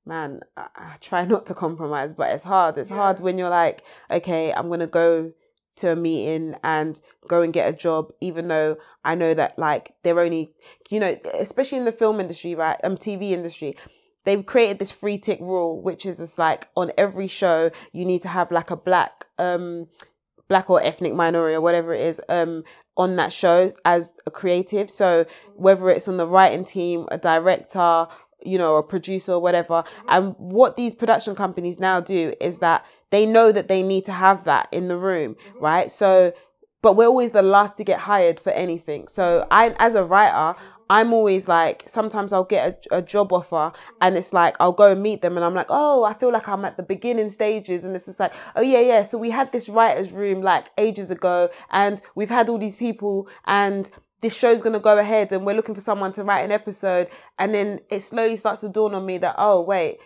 man, 0.07 0.41
I, 0.57 0.69
I 0.75 0.97
try 1.03 1.25
not 1.27 1.45
to 1.47 1.55
compromise, 1.55 2.15
but 2.15 2.33
it's 2.33 2.45
hard. 2.45 2.79
It's 2.79 2.89
hard 2.89 3.21
when 3.21 3.37
you're 3.37 3.51
like, 3.51 3.85
okay, 4.11 4.55
I'm 4.55 4.71
gonna 4.71 4.87
go 4.87 5.33
to 5.77 5.93
a 5.93 5.97
meeting 5.97 6.57
and 6.63 7.01
go 7.29 7.43
and 7.43 7.53
get 7.53 7.69
a 7.69 7.77
job, 7.77 8.13
even 8.21 8.49
though 8.49 8.77
I 9.05 9.15
know 9.15 9.35
that 9.35 9.59
like 9.59 9.93
they're 10.03 10.21
only, 10.21 10.53
you 10.91 11.01
know, 11.01 11.17
especially 11.35 11.79
in 11.79 11.85
the 11.85 11.93
film 11.93 12.21
industry, 12.21 12.55
right? 12.55 12.79
Um, 12.83 12.97
TV 12.97 13.31
industry. 13.31 13.77
They've 14.25 14.45
created 14.45 14.81
this 14.81 14.91
free 14.91 15.19
tick 15.19 15.39
rule, 15.41 15.81
which 15.81 16.05
is 16.05 16.19
just 16.19 16.39
like 16.39 16.69
on 16.77 16.91
every 16.99 17.29
show 17.29 17.71
you 17.93 18.05
need 18.05 18.23
to 18.23 18.29
have 18.29 18.51
like 18.51 18.71
a 18.71 18.77
black, 18.77 19.27
um, 19.39 19.87
black 20.49 20.69
or 20.69 20.83
ethnic 20.83 21.15
minority 21.15 21.55
or 21.55 21.61
whatever 21.61 21.95
it 21.95 22.01
is, 22.01 22.21
um, 22.29 22.65
on 22.97 23.17
that 23.17 23.33
show 23.33 23.73
as 23.85 24.13
a 24.27 24.31
creative. 24.31 24.91
So 24.91 25.27
whether 25.55 25.91
it's 25.91 26.09
on 26.09 26.17
the 26.17 26.27
writing 26.27 26.65
team, 26.65 27.07
a 27.13 27.19
director, 27.19 28.09
you 28.43 28.59
know, 28.59 28.77
a 28.77 28.83
producer 28.83 29.33
or 29.33 29.41
whatever. 29.41 29.85
And 30.09 30.35
what 30.39 30.77
these 30.77 30.95
production 30.95 31.35
companies 31.35 31.79
now 31.79 32.01
do 32.01 32.33
is 32.41 32.59
that 32.59 32.85
they 33.11 33.27
know 33.27 33.53
that 33.53 33.69
they 33.69 33.83
need 33.83 34.05
to 34.07 34.13
have 34.13 34.45
that 34.45 34.69
in 34.73 34.89
the 34.89 34.97
room, 34.97 35.35
mm-hmm. 35.35 35.59
right? 35.65 35.91
So, 35.91 36.33
but 36.83 36.97
we're 36.97 37.07
always 37.07 37.33
the 37.33 37.43
last 37.43 37.77
to 37.79 37.85
get 37.85 38.01
hired 38.01 38.39
for 38.41 38.51
anything. 38.51 39.09
So 39.09 39.47
I, 39.51 39.75
as 39.79 39.95
a 39.95 40.05
writer, 40.05 40.35
mm-hmm. 40.35 40.73
I'm 40.89 41.13
always 41.13 41.49
like, 41.49 41.85
sometimes 41.87 42.33
I'll 42.33 42.45
get 42.45 42.87
a, 42.91 42.99
a 42.99 43.03
job 43.03 43.33
offer 43.33 43.57
mm-hmm. 43.57 43.95
and 44.01 44.17
it's 44.17 44.33
like, 44.33 44.57
I'll 44.61 44.73
go 44.73 44.93
and 44.93 45.03
meet 45.03 45.23
them 45.23 45.37
and 45.37 45.45
I'm 45.45 45.55
like, 45.55 45.67
oh, 45.69 46.05
I 46.05 46.15
feel 46.15 46.33
like 46.33 46.49
I'm 46.49 46.65
at 46.65 46.77
the 46.77 46.83
beginning 46.83 47.29
stages. 47.29 47.85
And 47.85 47.95
it's 47.95 48.07
just 48.07 48.21
like, 48.21 48.33
oh, 48.55 48.63
yeah, 48.63 48.81
yeah. 48.81 49.03
So 49.03 49.19
we 49.19 49.31
had 49.31 49.53
this 49.53 49.69
writer's 49.69 50.13
room 50.13 50.43
like 50.43 50.71
ages 50.79 51.11
ago 51.11 51.49
and 51.71 52.01
we've 52.15 52.31
had 52.31 52.49
all 52.49 52.59
these 52.59 52.77
people 52.77 53.29
and 53.47 53.91
this 54.21 54.37
show's 54.37 54.63
going 54.63 54.73
to 54.73 54.81
go 54.81 54.99
ahead 54.99 55.31
and 55.33 55.45
we're 55.45 55.55
looking 55.55 55.75
for 55.75 55.81
someone 55.81 56.13
to 56.13 56.25
write 56.25 56.45
an 56.45 56.53
episode. 56.53 57.09
And 57.39 57.55
then 57.55 57.81
it 57.91 58.01
slowly 58.01 58.37
starts 58.37 58.63
to 58.63 58.69
dawn 58.69 58.95
on 58.95 59.05
me 59.05 59.19
that, 59.19 59.35
oh, 59.39 59.61
wait, 59.61 59.99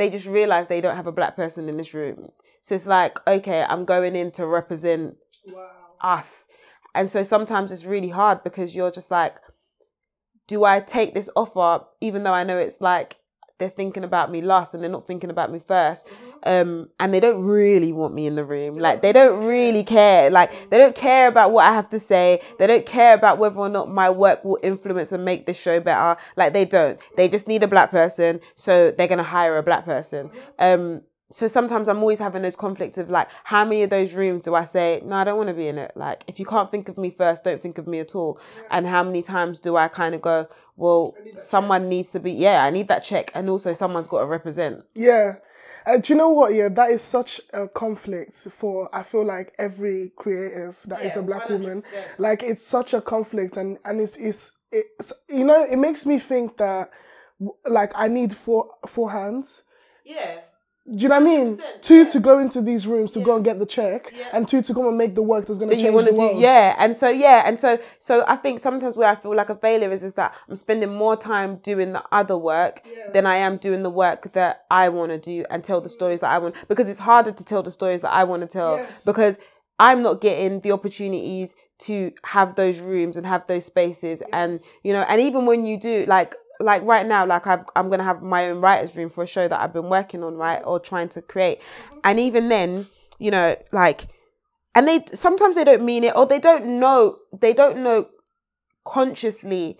they 0.00 0.08
just 0.08 0.26
realize 0.26 0.68
they 0.68 0.80
don't 0.80 0.96
have 0.96 1.06
a 1.06 1.12
black 1.12 1.36
person 1.36 1.68
in 1.68 1.76
this 1.76 1.92
room. 1.92 2.30
So 2.62 2.74
it's 2.74 2.86
like, 2.86 3.18
okay, 3.28 3.64
I'm 3.68 3.84
going 3.84 4.16
in 4.16 4.30
to 4.32 4.46
represent 4.46 5.16
us. 6.00 6.48
And 6.94 7.08
so 7.08 7.22
sometimes 7.22 7.70
it's 7.70 7.84
really 7.84 8.08
hard 8.08 8.42
because 8.42 8.74
you're 8.74 8.90
just 8.90 9.10
like, 9.10 9.36
do 10.48 10.64
I 10.64 10.80
take 10.80 11.14
this 11.14 11.30
offer 11.36 11.84
even 12.00 12.22
though 12.22 12.32
I 12.32 12.44
know 12.44 12.58
it's 12.58 12.80
like 12.80 13.18
they're 13.60 13.68
thinking 13.68 14.02
about 14.02 14.32
me 14.32 14.40
last 14.40 14.74
and 14.74 14.82
they're 14.82 14.90
not 14.90 15.06
thinking 15.06 15.30
about 15.30 15.52
me 15.52 15.60
1st 15.60 16.04
Um, 16.42 16.88
and 16.98 17.12
they 17.14 17.20
don't 17.20 17.44
really 17.44 17.92
want 17.92 18.14
me 18.14 18.26
in 18.26 18.34
the 18.34 18.44
room. 18.44 18.78
Like 18.78 19.02
they 19.02 19.12
don't 19.12 19.44
really 19.44 19.84
care. 19.84 20.30
Like 20.30 20.70
they 20.70 20.78
don't 20.78 20.94
care 20.94 21.28
about 21.28 21.52
what 21.52 21.66
I 21.66 21.74
have 21.74 21.90
to 21.90 22.00
say. 22.00 22.40
They 22.58 22.66
don't 22.66 22.86
care 22.86 23.14
about 23.14 23.38
whether 23.38 23.58
or 23.58 23.68
not 23.68 23.90
my 23.90 24.08
work 24.08 24.42
will 24.42 24.58
influence 24.62 25.12
and 25.12 25.22
make 25.24 25.44
this 25.44 25.60
show 25.60 25.78
better. 25.80 26.18
Like 26.36 26.54
they 26.54 26.64
don't. 26.64 26.98
They 27.16 27.28
just 27.28 27.46
need 27.46 27.62
a 27.62 27.68
black 27.68 27.90
person, 27.90 28.40
so 28.56 28.90
they're 28.90 29.06
gonna 29.06 29.22
hire 29.22 29.58
a 29.58 29.62
black 29.62 29.84
person. 29.84 30.30
Um, 30.58 31.02
so 31.30 31.46
sometimes 31.46 31.88
I'm 31.88 31.98
always 31.98 32.18
having 32.18 32.42
those 32.42 32.56
conflicts 32.56 32.98
of 32.98 33.08
like, 33.08 33.28
how 33.44 33.64
many 33.64 33.82
of 33.84 33.90
those 33.90 34.14
rooms 34.14 34.44
do 34.44 34.54
I 34.54 34.64
say, 34.64 35.00
no, 35.04 35.16
I 35.16 35.24
don't 35.24 35.36
want 35.36 35.48
to 35.48 35.54
be 35.54 35.68
in 35.68 35.78
it? 35.78 35.92
Like, 35.94 36.24
if 36.26 36.38
you 36.40 36.46
can't 36.46 36.70
think 36.70 36.88
of 36.88 36.98
me 36.98 37.10
first, 37.10 37.44
don't 37.44 37.62
think 37.62 37.78
of 37.78 37.86
me 37.86 38.00
at 38.00 38.14
all. 38.14 38.40
And 38.70 38.86
how 38.86 39.04
many 39.04 39.22
times 39.22 39.60
do 39.60 39.76
I 39.76 39.88
kind 39.88 40.14
of 40.14 40.22
go, 40.22 40.48
well, 40.76 41.14
someone 41.36 41.88
needs 41.88 42.10
to 42.12 42.20
be, 42.20 42.32
yeah, 42.32 42.64
I 42.64 42.70
need 42.70 42.88
that 42.88 43.04
check. 43.04 43.30
And 43.34 43.48
also 43.48 43.72
someone's 43.72 44.08
got 44.08 44.20
to 44.20 44.26
represent. 44.26 44.84
Yeah. 44.94 45.36
Uh, 45.86 45.98
do 45.98 46.12
you 46.12 46.18
know 46.18 46.28
what? 46.30 46.52
Yeah, 46.54 46.68
that 46.68 46.90
is 46.90 47.00
such 47.02 47.40
a 47.52 47.66
conflict 47.68 48.36
for 48.36 48.94
I 48.94 49.02
feel 49.02 49.24
like 49.24 49.54
every 49.58 50.12
creative 50.16 50.78
that 50.86 51.02
is 51.02 51.14
Yeah, 51.14 51.20
a 51.20 51.22
black 51.22 51.48
woman. 51.48 51.82
100%. 51.82 51.84
Like 52.18 52.42
it's 52.42 52.66
such 52.66 52.92
a 52.92 53.00
conflict, 53.00 53.56
and 53.56 53.78
and 53.84 53.98
it's 54.00 54.14
it's 54.16 54.52
it's 54.70 55.12
you 55.28 55.44
know 55.44 55.64
it 55.64 55.78
makes 55.78 56.04
me 56.04 56.18
think 56.18 56.58
that 56.58 56.90
like 57.66 57.92
I 57.94 58.08
need 58.08 58.36
four 58.36 58.70
four 58.86 59.10
hands. 59.10 59.62
Yeah. 60.04 60.40
Do 60.92 60.96
you 61.02 61.08
know 61.08 61.20
what 61.20 61.22
I 61.22 61.36
mean? 61.44 61.60
Two 61.82 62.02
yeah. 62.02 62.08
to 62.08 62.20
go 62.20 62.38
into 62.40 62.60
these 62.60 62.86
rooms 62.86 63.12
to 63.12 63.20
go 63.20 63.36
and 63.36 63.44
get 63.44 63.58
the 63.60 63.66
check, 63.66 64.12
and 64.32 64.48
two 64.48 64.60
to 64.62 64.74
come 64.74 64.86
and 64.88 64.98
make 64.98 65.14
the 65.14 65.22
work 65.22 65.46
that's 65.46 65.58
going 65.58 65.70
to 65.70 65.76
that 65.76 65.82
change 65.82 65.94
you 65.94 66.02
the 66.02 66.10
to 66.10 66.16
do 66.16 66.20
world. 66.22 66.40
yeah 66.40 66.74
and 66.78 66.96
so 66.96 67.08
yeah 67.08 67.42
and 67.46 67.58
so 67.58 67.78
so 68.00 68.24
i 68.26 68.34
think 68.36 68.58
sometimes 68.58 68.96
where 68.96 69.08
i 69.08 69.14
feel 69.14 69.34
like 69.34 69.50
a 69.50 69.54
failure 69.54 69.90
is 69.92 70.02
is 70.02 70.14
that 70.14 70.34
i'm 70.48 70.54
spending 70.56 70.92
more 70.92 71.16
time 71.16 71.56
doing 71.56 71.92
the 71.92 72.02
other 72.10 72.36
work 72.36 72.82
than 73.12 73.24
i 73.26 73.36
am 73.36 73.56
doing 73.56 73.82
the 73.84 73.90
work 73.90 74.32
that 74.32 74.64
i 74.70 74.88
want 74.88 75.12
to 75.12 75.18
do 75.18 75.44
and 75.50 75.62
tell 75.62 75.80
the 75.80 75.88
stories 75.88 76.20
that 76.22 76.30
i 76.30 76.38
want 76.38 76.54
because 76.68 76.88
it's 76.88 76.98
harder 76.98 77.30
to 77.32 77.44
tell 77.44 77.62
the 77.62 77.70
stories 77.70 78.02
that 78.02 78.12
i 78.12 78.24
want 78.24 78.42
to 78.42 78.48
tell 78.48 78.76
Yes. 78.76 79.04
because 79.04 79.38
i'm 79.78 80.02
not 80.02 80.20
getting 80.20 80.60
the 80.60 80.72
opportunities 80.72 81.54
to 81.78 82.12
have 82.24 82.56
those 82.56 82.80
rooms 82.80 83.16
and 83.16 83.24
have 83.26 83.46
those 83.46 83.64
spaces 83.66 84.22
and 84.32 84.60
you 84.82 84.92
know 84.92 85.04
and 85.08 85.20
even 85.20 85.46
when 85.46 85.64
you 85.64 85.78
do 85.78 86.04
like 86.06 86.34
like 86.60 86.82
right 86.82 87.06
now 87.06 87.26
like 87.26 87.46
I've, 87.46 87.64
i'm 87.74 87.90
gonna 87.90 88.04
have 88.04 88.22
my 88.22 88.50
own 88.50 88.60
writers 88.60 88.94
room 88.94 89.08
for 89.08 89.24
a 89.24 89.26
show 89.26 89.48
that 89.48 89.60
i've 89.60 89.72
been 89.72 89.88
working 89.88 90.22
on 90.22 90.36
right 90.36 90.62
or 90.64 90.78
trying 90.78 91.08
to 91.10 91.22
create. 91.22 91.60
And 92.04 92.20
even 92.20 92.48
then 92.48 92.86
you 93.18 93.30
know 93.30 93.56
like 93.72 94.08
and 94.74 94.86
they 94.86 95.04
sometimes 95.12 95.56
they 95.56 95.64
don't 95.64 95.82
mean 95.84 96.04
it 96.04 96.14
or 96.14 96.26
they 96.26 96.38
don't 96.38 96.78
know 96.78 97.16
they 97.38 97.52
don't 97.52 97.82
know 97.82 98.08
consciously 98.84 99.78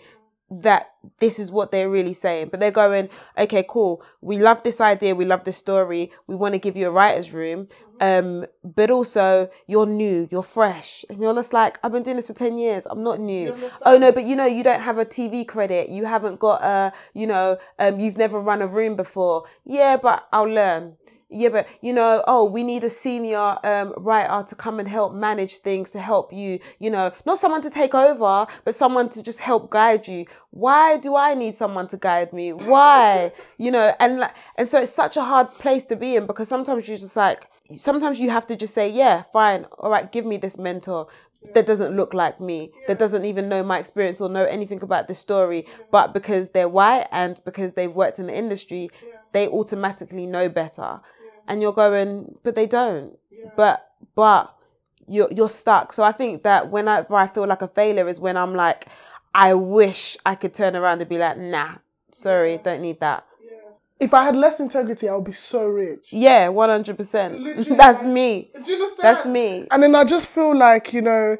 that 0.51 0.92
this 1.20 1.38
is 1.38 1.51
what 1.51 1.70
they're 1.70 1.88
really 1.88 2.12
saying. 2.12 2.48
But 2.48 2.61
they're 2.61 2.70
going 2.70 3.09
okay 3.38 3.64
cool. 3.68 4.03
We 4.20 4.38
love 4.38 4.62
this 4.62 4.80
idea. 4.80 5.14
We 5.14 5.24
love 5.24 5.44
this 5.44 5.57
story. 5.57 6.11
We 6.26 6.34
want 6.34 6.55
to 6.55 6.59
give 6.61 6.76
you 6.76 6.88
a 6.88 6.90
writer's 6.90 7.32
room. 7.32 7.68
Um 8.01 8.46
but 8.64 8.90
also 8.90 9.51
you're 9.66 9.86
new. 9.86 10.26
You're 10.30 10.42
fresh. 10.42 11.05
And 11.09 11.20
you're 11.20 11.34
just 11.34 11.53
like 11.53 11.78
i've 11.84 11.92
been 11.92 12.03
doing 12.03 12.16
this 12.16 12.26
for 12.26 12.32
10 12.32 12.59
years. 12.59 12.86
I'm 12.90 13.03
not 13.03 13.20
new. 13.20 13.55
Oh 13.86 13.96
no 13.98 14.11
but 14.11 14.24
you 14.24 14.34
know 14.34 14.46
you 14.46 14.64
don't 14.64 14.80
have 14.80 14.98
a 14.98 15.05
tv 15.05 15.46
credit. 15.46 15.88
You 15.88 16.07
haven't 16.07 16.40
got 16.40 16.62
a 16.62 16.92
you 17.14 17.26
know 17.26 17.59
um 17.78 18.01
you've 18.01 18.18
never 18.18 18.40
run 18.40 18.62
a 18.62 18.66
room 18.66 18.96
before. 18.96 19.44
Yeah 19.64 19.96
but 19.96 20.26
i'll 20.32 20.44
learn 20.44 20.96
yeah, 21.31 21.49
but 21.49 21.68
you 21.81 21.93
know, 21.93 22.24
oh, 22.26 22.45
we 22.45 22.62
need 22.62 22.83
a 22.85 22.91
senior 22.91 23.57
um, 23.64 23.95
writer 23.97 24.45
to 24.49 24.55
come 24.55 24.81
and 24.81 24.89
help 24.89 25.14
manage 25.14 25.59
things, 25.59 25.91
to 25.93 26.01
help 26.01 26.33
you, 26.33 26.59
you 26.78 26.91
know, 26.91 27.12
not 27.24 27.39
someone 27.39 27.62
to 27.62 27.70
take 27.70 27.95
over, 27.95 28.47
but 28.64 28.74
someone 28.74 29.09
to 29.11 29.22
just 29.22 29.41
help 29.41 29.70
guide 29.70 30.09
you. 30.09 30.26
Why 30.51 30.97
do 30.97 31.16
I 31.16 31.35
need 31.35 31.55
someone 31.55 31.87
to 31.89 31.97
guide 31.97 32.33
me? 32.33 32.53
Why? 32.53 33.33
you 33.59 33.70
know, 33.70 33.95
and 34.01 34.18
like, 34.20 34.35
and 34.57 34.66
so 34.66 34.81
it's 34.83 34.93
such 34.93 35.16
a 35.16 35.22
hard 35.22 35.51
place 35.55 35.85
to 35.87 35.97
be 35.97 36.16
in 36.16 36.26
because 36.26 36.49
sometimes 36.49 36.89
you're 36.89 36.99
just 36.99 37.16
like, 37.16 37.47
sometimes 37.76 38.18
you 38.18 38.31
have 38.31 38.47
to 38.49 38.57
just 38.57 38.74
say, 38.74 38.91
yeah, 38.91 39.22
fine, 39.33 39.66
all 39.78 39.91
right, 39.91 40.11
give 40.11 40.26
me 40.26 40.37
this 40.37 40.59
mentor 40.59 41.07
that 41.55 41.66
doesn't 41.66 41.97
look 41.97 42.12
like 42.12 42.41
me, 42.41 42.70
that 42.87 42.99
doesn't 42.99 43.24
even 43.24 43.49
know 43.49 43.62
my 43.62 43.78
experience 43.78 44.20
or 44.20 44.28
know 44.28 44.45
anything 44.45 44.83
about 44.83 45.09
this 45.09 45.18
story, 45.18 45.64
but 45.91 46.12
because 46.12 46.51
they're 46.51 46.68
white 46.68 47.07
and 47.11 47.41
because 47.45 47.74
they've 47.74 47.95
worked 47.95 48.18
in 48.18 48.26
the 48.26 48.37
industry, 48.37 48.91
they 49.33 49.49
automatically 49.49 50.26
know 50.26 50.49
better. 50.49 51.01
And 51.51 51.61
you're 51.61 51.72
going, 51.72 52.36
but 52.44 52.55
they 52.55 52.66
don't. 52.66 53.18
But 53.57 53.90
but 54.14 54.55
you're 55.07 55.30
you're 55.32 55.48
stuck. 55.48 55.92
So 55.92 56.03
I 56.05 56.12
think 56.12 56.44
that 56.44 56.70
whenever 56.70 57.14
I 57.14 57.26
feel 57.26 57.46
like 57.46 57.61
a 57.61 57.68
failure 57.68 58.09
is 58.09 58.20
when 58.20 58.36
I'm 58.36 58.55
like, 58.55 58.86
I 59.34 59.55
wish 59.55 60.16
I 60.24 60.36
could 60.36 60.55
turn 60.55 60.76
around 60.76 61.01
and 61.01 61.09
be 61.09 61.18
like, 61.18 61.36
nah, 61.36 61.74
sorry, 62.12 62.59
don't 62.59 62.80
need 62.80 63.01
that. 63.01 63.26
If 63.98 64.14
I 64.14 64.24
had 64.24 64.34
less 64.34 64.61
integrity, 64.61 65.09
I 65.11 65.14
would 65.14 65.24
be 65.24 65.32
so 65.32 65.66
rich. 65.66 66.09
Yeah, 66.11 66.48
one 66.48 66.70
hundred 66.70 66.96
percent. 66.96 67.66
That's 67.76 68.03
me. 68.03 68.51
Do 68.62 68.70
you 68.70 68.76
understand? 68.76 68.98
That's 69.03 69.26
me. 69.26 69.66
And 69.70 69.82
then 69.82 69.94
I 69.94 70.05
just 70.05 70.26
feel 70.26 70.57
like, 70.57 70.94
you 70.94 71.03
know, 71.03 71.36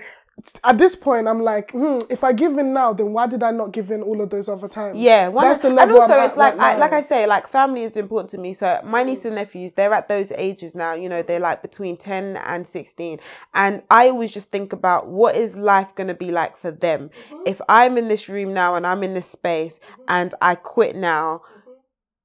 at 0.65 0.79
this 0.79 0.97
point, 0.97 1.29
I'm 1.29 1.43
like, 1.43 1.73
hmm, 1.73 1.99
if 2.09 2.25
I 2.25 2.33
give 2.33 2.57
in 2.59 2.73
now, 2.73 2.93
then 2.93 3.13
why 3.13 3.27
did 3.27 3.43
I 3.43 3.51
not 3.51 3.73
give 3.73 3.91
in 3.91 4.03
all 4.03 4.21
of 4.21 4.31
those 4.31 4.49
other 4.49 4.69
times? 4.69 4.99
Yeah, 4.99 5.29
one 5.29 5.45
that's 5.45 5.61
the 5.61 5.69
and 5.69 5.91
also 5.91 6.15
I'm 6.15 6.25
it's 6.25 6.37
like 6.37 6.57
right 6.57 6.77
I, 6.77 6.79
like. 6.79 6.93
I 6.93 7.01
say, 7.03 7.27
like 7.27 7.47
family 7.47 7.83
is 7.83 7.97
important 7.97 8.31
to 8.31 8.39
me. 8.39 8.55
So 8.55 8.81
my 8.85 9.03
niece 9.03 9.25
and 9.25 9.35
nephews, 9.35 9.75
they're 9.75 9.93
at 9.93 10.09
those 10.09 10.33
ages 10.33 10.75
now. 10.75 10.95
You 10.95 11.09
know, 11.09 11.23
they're 11.23 11.41
like 11.41 11.63
between 11.63 11.97
ten 11.97 12.37
and 12.39 12.67
sixteen, 12.67 13.19
and 13.55 13.83
I 13.91 14.09
always 14.09 14.31
just 14.31 14.51
think 14.51 14.73
about 14.73 15.09
what 15.09 15.37
is 15.37 15.57
life 15.57 15.95
going 15.95 16.09
to 16.09 16.15
be 16.15 16.31
like 16.31 16.57
for 16.57 16.71
them. 16.71 17.11
If 17.47 17.61
I'm 17.69 17.99
in 17.99 18.09
this 18.09 18.29
room 18.29 18.55
now 18.55 18.75
and 18.75 18.87
I'm 18.87 19.03
in 19.03 19.15
this 19.15 19.27
space 19.27 19.79
and 20.09 20.35
I 20.41 20.55
quit 20.55 20.97
now. 20.97 21.43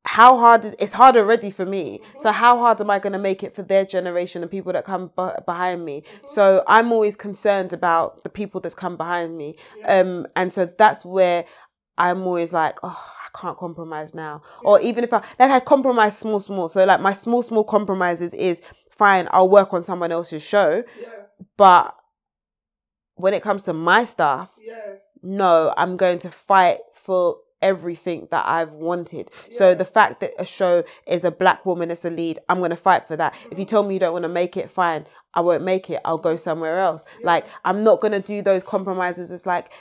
How 0.06 0.38
hard 0.38 0.64
is 0.66 0.76
it's 0.80 0.94
hard 0.94 1.16
already 1.18 1.50
for 1.52 1.66
me? 1.66 2.00
So 2.20 2.32
how 2.32 2.60
hard 2.60 2.80
am 2.80 2.90
I 2.90 3.00
going 3.00 3.14
to 3.14 3.20
make 3.20 3.44
it 3.44 3.56
for 3.56 3.64
their 3.64 3.86
generation 3.86 4.42
and 4.44 4.52
people 4.52 4.72
that 4.74 4.86
come 4.86 5.12
b- 5.18 5.30
behind 5.46 5.84
me? 5.84 6.04
So 6.26 6.64
I'm 6.68 6.92
always 6.92 7.16
concerned 7.16 7.74
about 7.74 8.24
the 8.24 8.30
people 8.30 8.62
that's 8.62 8.76
come 8.76 8.98
behind 8.98 9.36
me, 9.38 9.58
um, 9.88 10.28
and 10.36 10.54
so 10.54 10.66
that's 10.66 11.04
where 11.04 11.46
I'm 11.98 12.22
always 12.28 12.54
like, 12.54 12.78
oh, 12.84 13.12
I 13.26 13.40
can't 13.40 13.58
compromise 13.58 14.14
now. 14.14 14.42
Or 14.64 14.80
even 14.80 15.04
if 15.04 15.12
I 15.12 15.24
like 15.40 15.52
I 15.52 15.60
compromise 15.60 16.18
small, 16.18 16.40
small. 16.40 16.70
So 16.70 16.86
like 16.86 17.02
my 17.02 17.14
small, 17.14 17.42
small 17.42 17.64
compromises 17.64 18.34
is 18.34 18.62
fine, 18.92 19.28
I'll 19.32 19.50
work 19.50 19.74
on 19.74 19.82
someone 19.82 20.12
else's 20.12 20.44
show. 20.46 20.84
yeah. 21.02 21.08
But 21.58 21.96
when 23.16 23.34
it 23.34 23.42
comes 23.42 23.64
to 23.64 23.74
my 23.74 24.04
stuff, 24.04 24.52
Yeah. 24.62 24.96
no, 25.24 25.74
I'm 25.78 25.98
going 25.98 26.20
to 26.20 26.30
fight 26.32 26.80
for 26.94 27.38
everything 27.66 28.28
that 28.30 28.46
I've 28.48 28.72
wanted. 28.72 29.32
So 29.50 29.74
the 29.74 29.86
fact 29.86 30.20
that 30.22 30.32
a 30.38 30.46
show 30.46 30.84
is 31.08 31.24
a 31.24 31.32
black 31.32 31.66
woman 31.66 31.90
as 31.90 32.06
a 32.06 32.12
lead, 32.12 32.38
I'm 32.48 32.60
going 32.60 32.70
to 32.70 32.78
fight 32.78 33.08
for 33.08 33.18
that. 33.18 33.34
If 33.52 33.58
you 33.58 33.66
tell 33.66 33.82
me 33.82 33.96
you 33.96 34.00
don't 34.00 34.14
want 34.14 34.24
to 34.24 34.30
make 34.30 34.56
it, 34.56 34.70
fine. 34.70 35.08
I 35.34 35.42
won't 35.42 35.64
make 35.64 35.90
it. 35.90 36.00
I'll 36.06 36.20
go 36.20 36.36
somewhere 36.36 36.78
else. 36.78 37.04
Like 37.24 37.46
I'm 37.66 37.84
not 37.84 38.02
going 38.02 38.14
to 38.14 38.22
do 38.22 38.44
those 38.44 38.64
compromises. 38.64 39.32
It's 39.32 39.48
like 39.48 39.72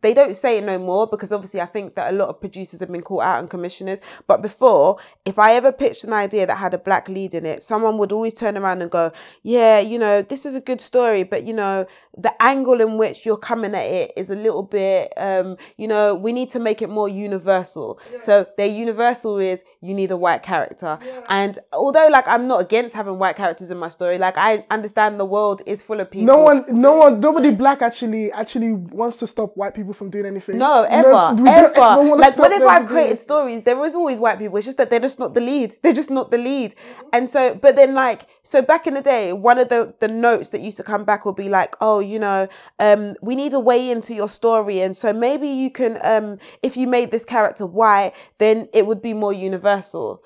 they 0.00 0.14
don't 0.14 0.36
say 0.36 0.58
it 0.58 0.64
no 0.64 0.78
more 0.78 1.06
because 1.06 1.32
obviously 1.32 1.60
I 1.60 1.66
think 1.66 1.96
that 1.96 2.12
a 2.12 2.16
lot 2.16 2.28
of 2.28 2.40
producers 2.40 2.80
have 2.80 2.90
been 2.90 3.02
caught 3.02 3.24
out 3.24 3.40
and 3.40 3.50
commissioners. 3.50 4.00
But 4.28 4.40
before, 4.40 4.98
if 5.24 5.38
I 5.38 5.54
ever 5.54 5.72
pitched 5.72 6.04
an 6.04 6.12
idea 6.12 6.46
that 6.46 6.56
had 6.56 6.74
a 6.74 6.78
black 6.78 7.08
lead 7.08 7.34
in 7.34 7.44
it, 7.44 7.62
someone 7.62 7.98
would 7.98 8.12
always 8.12 8.34
turn 8.34 8.56
around 8.56 8.82
and 8.82 8.90
go, 8.90 9.10
"Yeah, 9.42 9.80
you 9.80 9.98
know, 9.98 10.22
this 10.22 10.46
is 10.46 10.54
a 10.54 10.60
good 10.60 10.80
story, 10.80 11.24
but 11.24 11.42
you 11.42 11.54
know, 11.54 11.86
the 12.16 12.32
angle 12.40 12.80
in 12.80 12.98
which 12.98 13.26
you're 13.26 13.36
coming 13.36 13.74
at 13.74 13.86
it 13.86 14.12
is 14.16 14.30
a 14.30 14.36
little 14.36 14.62
bit, 14.62 15.12
um, 15.16 15.56
you 15.76 15.88
know, 15.88 16.14
we 16.14 16.32
need 16.32 16.50
to 16.50 16.60
make 16.60 16.80
it 16.80 16.88
more 16.88 17.08
universal." 17.08 17.98
So 18.20 18.46
their 18.56 18.68
universal 18.68 19.38
is 19.38 19.64
you 19.80 19.92
need 19.92 20.12
a 20.12 20.16
white 20.16 20.44
character, 20.44 21.00
and 21.28 21.58
although 21.72 22.06
like 22.08 22.28
I'm 22.28 22.46
not 22.46 22.60
against 22.60 22.94
having 22.94 23.18
white 23.18 23.36
characters 23.36 23.72
in 23.72 23.78
my 23.78 23.88
story, 23.88 24.18
like 24.18 24.38
I 24.38 24.64
understand 24.70 25.18
the 25.18 25.24
world 25.24 25.62
is 25.66 25.82
full 25.82 26.00
of 26.00 26.10
people. 26.10 26.26
No 26.26 26.38
one, 26.38 26.64
no 26.68 26.94
one, 26.94 27.20
nobody 27.20 27.50
black 27.50 27.82
actually 27.82 28.30
actually 28.32 28.72
wants 28.72 29.16
to 29.16 29.26
stop 29.32 29.56
white 29.56 29.74
people 29.74 29.92
from 29.92 30.10
doing 30.10 30.26
anything. 30.26 30.58
No, 30.58 30.84
ever, 30.84 31.10
don't 31.10 31.48
ever 31.48 31.72
ever. 31.76 32.16
Like 32.16 32.36
whenever 32.36 32.66
I've 32.66 32.86
created 32.86 33.20
stories, 33.20 33.62
there 33.64 33.82
is 33.84 33.94
always 33.94 34.18
white 34.20 34.38
people. 34.38 34.56
It's 34.56 34.66
just 34.66 34.78
that 34.78 34.90
they're 34.90 35.00
just 35.00 35.18
not 35.18 35.34
the 35.34 35.40
lead. 35.40 35.74
They're 35.82 35.92
just 35.92 36.10
not 36.10 36.30
the 36.30 36.38
lead. 36.38 36.74
And 37.12 37.28
so, 37.28 37.54
but 37.54 37.76
then 37.76 37.94
like, 37.94 38.26
so 38.42 38.62
back 38.62 38.86
in 38.86 38.94
the 38.94 39.00
day, 39.00 39.32
one 39.32 39.58
of 39.58 39.68
the 39.68 39.94
the 40.00 40.08
notes 40.08 40.50
that 40.50 40.60
used 40.60 40.76
to 40.76 40.82
come 40.82 41.04
back 41.04 41.24
would 41.24 41.36
be 41.36 41.48
like, 41.48 41.74
oh, 41.80 42.00
you 42.00 42.18
know, 42.18 42.48
um, 42.78 43.14
we 43.22 43.34
need 43.34 43.52
a 43.52 43.60
way 43.60 43.90
into 43.90 44.14
your 44.14 44.28
story, 44.28 44.80
and 44.80 44.96
so 44.96 45.12
maybe 45.12 45.48
you 45.48 45.70
can, 45.70 45.98
um, 46.02 46.38
if 46.62 46.76
you 46.76 46.86
made 46.86 47.10
this 47.10 47.24
character 47.24 47.66
white, 47.66 48.12
then 48.38 48.68
it 48.72 48.86
would 48.86 49.02
be 49.02 49.14
more 49.14 49.32
universal. 49.32 50.22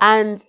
And 0.00 0.44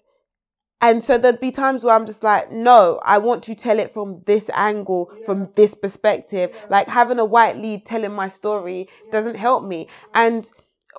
and 0.82 1.04
so 1.04 1.18
there'd 1.18 1.40
be 1.40 1.52
times 1.52 1.84
where 1.84 1.94
I'm 1.94 2.06
just 2.06 2.24
like, 2.24 2.52
no, 2.52 3.02
I 3.04 3.18
want 3.18 3.44
to 3.44 3.56
tell 3.56 3.80
it 3.80 3.92
from 3.92 4.22
this 4.26 4.50
angle, 4.54 5.12
from 5.26 5.50
this 5.56 5.76
perspective. 5.76 6.56
Like 6.70 6.88
having 6.88 7.20
a 7.20 7.26
white 7.26 7.58
lead 7.58 7.86
telling 7.86 8.14
my 8.14 8.30
story 8.30 8.88
doesn't 9.12 9.36
help 9.36 9.64
me. 9.64 9.88
And 10.14 10.50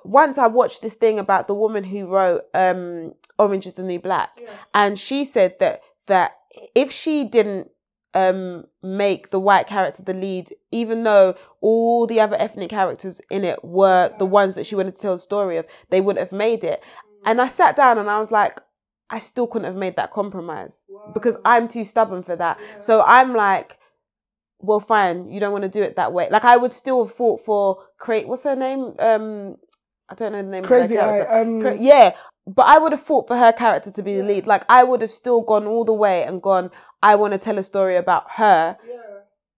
once 0.03 0.37
I 0.37 0.47
watched 0.47 0.81
this 0.81 0.93
thing 0.93 1.17
about 1.17 1.47
the 1.47 1.55
woman 1.55 1.83
who 1.83 2.05
wrote 2.05 2.43
um, 2.53 3.13
Orange 3.39 3.65
is 3.65 3.73
the 3.73 3.83
New 3.83 3.99
Black, 3.99 4.39
and 4.73 4.99
she 4.99 5.25
said 5.25 5.57
that 5.59 5.81
that 6.05 6.37
if 6.75 6.91
she 6.91 7.23
didn't 7.23 7.71
um, 8.13 8.65
make 8.83 9.29
the 9.29 9.39
white 9.39 9.67
character 9.67 10.03
the 10.03 10.13
lead, 10.13 10.49
even 10.71 11.03
though 11.03 11.35
all 11.59 12.05
the 12.05 12.19
other 12.19 12.35
ethnic 12.39 12.69
characters 12.69 13.21
in 13.29 13.43
it 13.43 13.63
were 13.63 14.13
the 14.19 14.25
ones 14.25 14.55
that 14.55 14.65
she 14.65 14.75
wanted 14.75 14.95
to 14.95 15.01
tell 15.01 15.13
the 15.13 15.19
story 15.19 15.57
of, 15.57 15.65
they 15.89 16.01
wouldn't 16.01 16.19
have 16.25 16.37
made 16.37 16.63
it. 16.63 16.83
And 17.25 17.39
I 17.39 17.47
sat 17.47 17.75
down 17.75 17.97
and 17.97 18.09
I 18.09 18.19
was 18.19 18.31
like, 18.31 18.59
I 19.11 19.19
still 19.19 19.45
couldn't 19.45 19.65
have 19.67 19.75
made 19.75 19.97
that 19.97 20.09
compromise 20.11 20.83
because 21.13 21.37
I'm 21.43 21.67
too 21.67 21.83
stubborn 21.83 22.23
for 22.23 22.35
that. 22.37 22.59
So 22.79 23.03
I'm 23.05 23.35
like, 23.35 23.77
well, 24.59 24.79
fine, 24.79 25.29
you 25.29 25.39
don't 25.39 25.51
want 25.51 25.65
to 25.65 25.69
do 25.69 25.83
it 25.83 25.97
that 25.97 26.13
way. 26.13 26.29
Like 26.31 26.45
I 26.45 26.55
would 26.55 26.71
still 26.71 27.03
have 27.03 27.13
fought 27.13 27.41
for 27.41 27.83
create. 27.97 28.27
What's 28.27 28.43
her 28.45 28.55
name? 28.55 28.93
Um, 28.99 29.57
I 30.09 30.15
don't 30.15 30.31
know 30.31 30.41
the 30.41 30.49
name 30.49 30.63
Crazy 30.63 30.97
of 30.97 31.03
her 31.03 31.17
character. 31.17 31.33
um, 31.33 31.61
Cra- 31.61 31.77
yeah, 31.77 32.15
but 32.47 32.65
I 32.67 32.77
would 32.77 32.93
have 32.93 33.01
fought 33.01 33.27
for 33.27 33.37
her 33.37 33.51
character 33.51 33.91
to 33.91 34.03
be 34.03 34.15
the 34.15 34.23
lead. 34.23 34.47
Like 34.47 34.63
I 34.69 34.83
would 34.83 35.01
have 35.01 35.11
still 35.11 35.41
gone 35.41 35.65
all 35.65 35.83
the 35.83 35.93
way 35.93 36.23
and 36.23 36.41
gone. 36.41 36.71
I 37.03 37.15
want 37.15 37.33
to 37.33 37.39
tell 37.39 37.57
a 37.57 37.63
story 37.63 37.97
about 37.97 38.31
her, 38.31 38.77
yeah. 38.87 38.99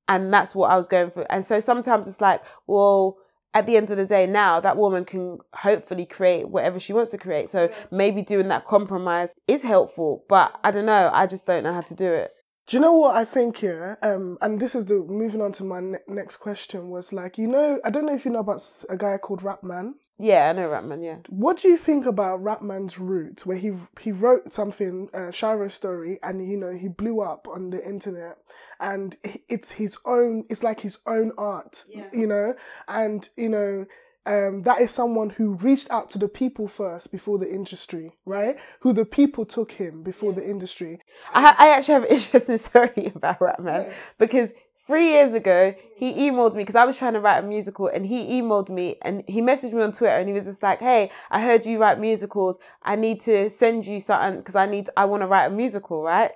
and 0.08 0.34
that's 0.34 0.56
what 0.56 0.72
I 0.72 0.78
was 0.78 0.88
going 0.88 1.12
for. 1.12 1.26
And 1.32 1.46
so 1.46 1.60
sometimes 1.60 2.08
it's 2.08 2.22
like, 2.22 2.42
well, 2.66 3.18
at 3.54 3.66
the 3.66 3.78
end 3.78 3.90
of 3.90 3.98
the 3.98 4.06
day, 4.06 4.26
now 4.26 4.60
that 4.60 4.78
woman 4.78 5.06
can 5.06 5.40
hopefully 5.54 6.06
create 6.06 6.50
whatever 6.50 6.80
she 6.80 6.94
wants 6.94 7.12
to 7.12 7.18
create. 7.18 7.50
So 7.50 7.72
maybe 7.92 8.22
doing 8.22 8.48
that 8.48 8.66
compromise 8.66 9.34
is 9.48 9.64
helpful, 9.64 10.26
but 10.28 10.60
I 10.64 10.72
don't 10.72 10.86
know. 10.86 11.10
I 11.14 11.28
just 11.28 11.46
don't 11.46 11.64
know 11.64 11.74
how 11.74 11.82
to 11.82 11.96
do 11.96 12.12
it. 12.12 12.32
Do 12.66 12.78
you 12.78 12.82
know 12.82 12.94
what 12.94 13.16
I 13.16 13.26
think 13.26 13.58
here? 13.58 13.98
Um, 14.02 14.38
and 14.42 14.60
this 14.60 14.74
is 14.74 14.86
the 14.86 15.00
moving 15.00 15.42
on 15.42 15.52
to 15.54 15.66
my 15.66 15.82
ne- 15.82 15.98
next 16.08 16.38
question 16.38 16.90
was 16.90 17.12
like, 17.12 17.38
you 17.38 17.48
know, 17.48 17.80
I 17.84 17.90
don't 17.90 18.06
know 18.06 18.14
if 18.14 18.24
you 18.24 18.32
know 18.32 18.40
about 18.40 18.62
a 18.90 18.96
guy 18.96 19.18
called 19.18 19.42
Rapman. 19.42 19.96
Yeah, 20.20 20.50
I 20.50 20.54
know 20.54 20.70
Rapman. 20.70 21.04
Yeah. 21.04 21.18
What 21.30 21.58
do 21.62 21.68
you 21.68 21.78
think 21.78 22.06
about 22.06 22.42
Rapman's 22.42 23.00
route, 23.00 23.46
where 23.46 23.58
he 23.58 23.74
he 24.00 24.12
wrote 24.12 24.54
something, 24.54 25.10
uh, 25.14 25.32
Shiro 25.32 25.68
story, 25.70 26.20
and 26.22 26.48
you 26.48 26.58
know 26.58 26.72
he 26.72 26.88
blew 26.88 27.22
up 27.22 27.48
on 27.48 27.72
the 27.72 27.86
internet, 27.86 28.38
and 28.80 29.16
it's 29.50 29.72
his 29.72 29.98
own. 30.06 30.46
It's 30.50 30.64
like 30.64 30.82
his 30.82 31.00
own 31.08 31.32
art, 31.38 31.86
you 32.14 32.28
know, 32.28 32.56
and 32.88 33.28
you 33.36 33.50
know. 33.50 33.86
Um, 34.26 34.62
that 34.62 34.80
is 34.80 34.90
someone 34.90 35.32
who 35.32 35.56
reached 35.56 35.92
out 35.92 36.10
to 36.12 36.18
the 36.18 36.30
people 36.30 36.70
first 36.70 37.12
before 37.12 37.38
the 37.38 37.54
industry, 37.54 38.14
right? 38.26 38.58
Who 38.80 38.94
the 38.94 39.04
people 39.04 39.46
took 39.46 39.74
him 39.74 40.02
before 40.02 40.32
the 40.32 40.50
industry. 40.50 41.02
I, 41.34 41.54
I 41.60 41.70
actually 41.72 41.96
have 41.96 42.04
an 42.04 42.10
interesting 42.12 42.58
story 42.58 43.12
about 43.14 43.40
Rapman 43.40 43.92
because 44.18 44.54
three 44.86 45.10
years 45.12 45.34
ago 45.34 45.74
he 45.96 46.30
emailed 46.30 46.54
me 46.54 46.64
because 46.64 46.76
I 46.76 46.86
was 46.86 46.98
trying 46.98 47.14
to 47.14 47.22
write 47.22 47.44
a 47.44 47.48
musical 47.48 47.88
and 47.88 48.06
he 48.06 48.42
emailed 48.42 48.70
me 48.70 48.98
and 49.02 49.24
he 49.28 49.42
messaged 49.42 49.74
me 49.74 49.82
on 49.82 49.92
Twitter 49.92 50.16
and 50.16 50.28
he 50.28 50.34
was 50.34 50.46
just 50.46 50.62
like, 50.62 50.80
"Hey, 50.80 51.12
I 51.32 51.42
heard 51.42 51.66
you 51.66 51.80
write 51.80 52.00
musicals. 52.00 52.60
I 52.82 52.96
need 52.96 53.22
to 53.22 53.50
send 53.50 53.88
you 53.88 54.02
something 54.02 54.40
because 54.40 54.56
I 54.56 54.66
need 54.66 54.90
I 54.98 55.06
want 55.06 55.22
to 55.24 55.28
write 55.28 55.46
a 55.46 55.50
musical, 55.50 56.04
right?" 56.04 56.32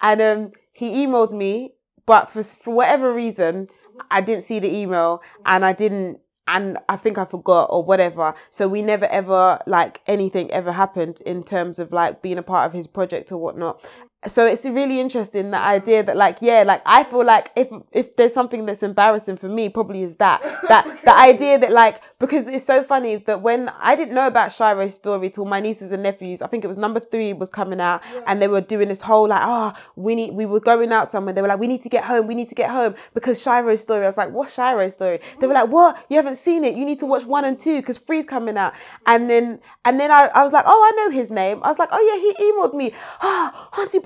And 0.00 0.22
um, 0.22 0.52
he 0.72 1.04
emailed 1.04 1.32
me, 1.32 1.74
but 2.06 2.30
for 2.30 2.42
for 2.42 2.72
whatever 2.72 3.12
reason, 3.12 3.68
I 4.10 4.20
didn't 4.20 4.44
see 4.44 4.58
the 4.58 4.74
email 4.74 5.22
and 5.44 5.64
I 5.64 5.72
didn't. 5.72 6.20
And 6.46 6.76
I 6.90 6.96
think 6.96 7.16
I 7.16 7.24
forgot 7.24 7.68
or 7.70 7.82
whatever. 7.82 8.34
So 8.50 8.68
we 8.68 8.82
never 8.82 9.06
ever 9.06 9.58
like 9.66 10.02
anything 10.06 10.50
ever 10.50 10.72
happened 10.72 11.22
in 11.24 11.42
terms 11.42 11.78
of 11.78 11.90
like 11.90 12.20
being 12.20 12.36
a 12.36 12.42
part 12.42 12.66
of 12.66 12.74
his 12.74 12.86
project 12.86 13.32
or 13.32 13.38
whatnot. 13.38 13.82
So 14.26 14.46
it's 14.46 14.64
really 14.64 15.00
interesting 15.00 15.50
the 15.50 15.58
idea 15.58 16.02
that 16.02 16.16
like 16.16 16.38
yeah 16.40 16.62
like 16.62 16.80
I 16.86 17.04
feel 17.04 17.24
like 17.24 17.50
if 17.56 17.68
if 17.92 18.16
there's 18.16 18.32
something 18.32 18.64
that's 18.64 18.82
embarrassing 18.82 19.36
for 19.36 19.48
me 19.48 19.68
probably 19.68 20.02
is 20.02 20.16
that 20.16 20.40
that 20.68 21.00
the 21.04 21.14
idea 21.14 21.58
that 21.58 21.72
like 21.72 22.00
because 22.18 22.48
it's 22.48 22.64
so 22.64 22.82
funny 22.82 23.16
that 23.16 23.42
when 23.42 23.68
I 23.80 23.96
didn't 23.96 24.14
know 24.14 24.26
about 24.26 24.50
Shiro's 24.50 24.94
story 24.94 25.28
till 25.28 25.44
my 25.44 25.60
nieces 25.60 25.92
and 25.92 26.02
nephews 26.02 26.40
I 26.40 26.46
think 26.46 26.64
it 26.64 26.68
was 26.68 26.78
number 26.78 27.00
three 27.00 27.34
was 27.34 27.50
coming 27.50 27.80
out 27.80 28.02
and 28.26 28.40
they 28.40 28.48
were 28.48 28.62
doing 28.62 28.88
this 28.88 29.02
whole 29.02 29.28
like 29.28 29.42
oh 29.44 29.74
we 29.96 30.14
need 30.14 30.32
we 30.32 30.46
were 30.46 30.60
going 30.60 30.90
out 30.90 31.08
somewhere 31.08 31.34
they 31.34 31.42
were 31.42 31.48
like 31.48 31.58
we 31.58 31.66
need 31.66 31.82
to 31.82 31.90
get 31.90 32.04
home 32.04 32.26
we 32.26 32.34
need 32.34 32.48
to 32.48 32.54
get 32.54 32.70
home 32.70 32.94
because 33.12 33.42
Shiro's 33.42 33.82
story 33.82 34.04
I 34.04 34.06
was 34.06 34.16
like 34.16 34.30
what's 34.30 34.56
Shiro's 34.56 34.94
story? 34.94 35.20
They 35.40 35.46
were 35.46 35.54
like 35.54 35.68
what? 35.68 36.04
You 36.08 36.16
haven't 36.16 36.36
seen 36.36 36.64
it 36.64 36.74
you 36.76 36.86
need 36.86 36.98
to 37.00 37.06
watch 37.06 37.24
one 37.24 37.44
and 37.44 37.58
two 37.58 37.80
because 37.80 37.98
three's 37.98 38.24
coming 38.24 38.56
out. 38.56 38.72
And 39.06 39.28
then 39.28 39.60
and 39.84 40.00
then 40.00 40.10
I, 40.10 40.30
I 40.34 40.44
was 40.44 40.52
like 40.52 40.64
oh 40.66 40.92
I 40.92 40.96
know 40.96 41.10
his 41.10 41.30
name 41.30 41.60
I 41.62 41.68
was 41.68 41.78
like 41.78 41.90
oh 41.92 42.00
yeah 42.00 42.20
he 42.20 42.52
emailed 42.52 42.74
me 42.74 42.92
ah 43.20 43.68
Auntie 43.78 44.00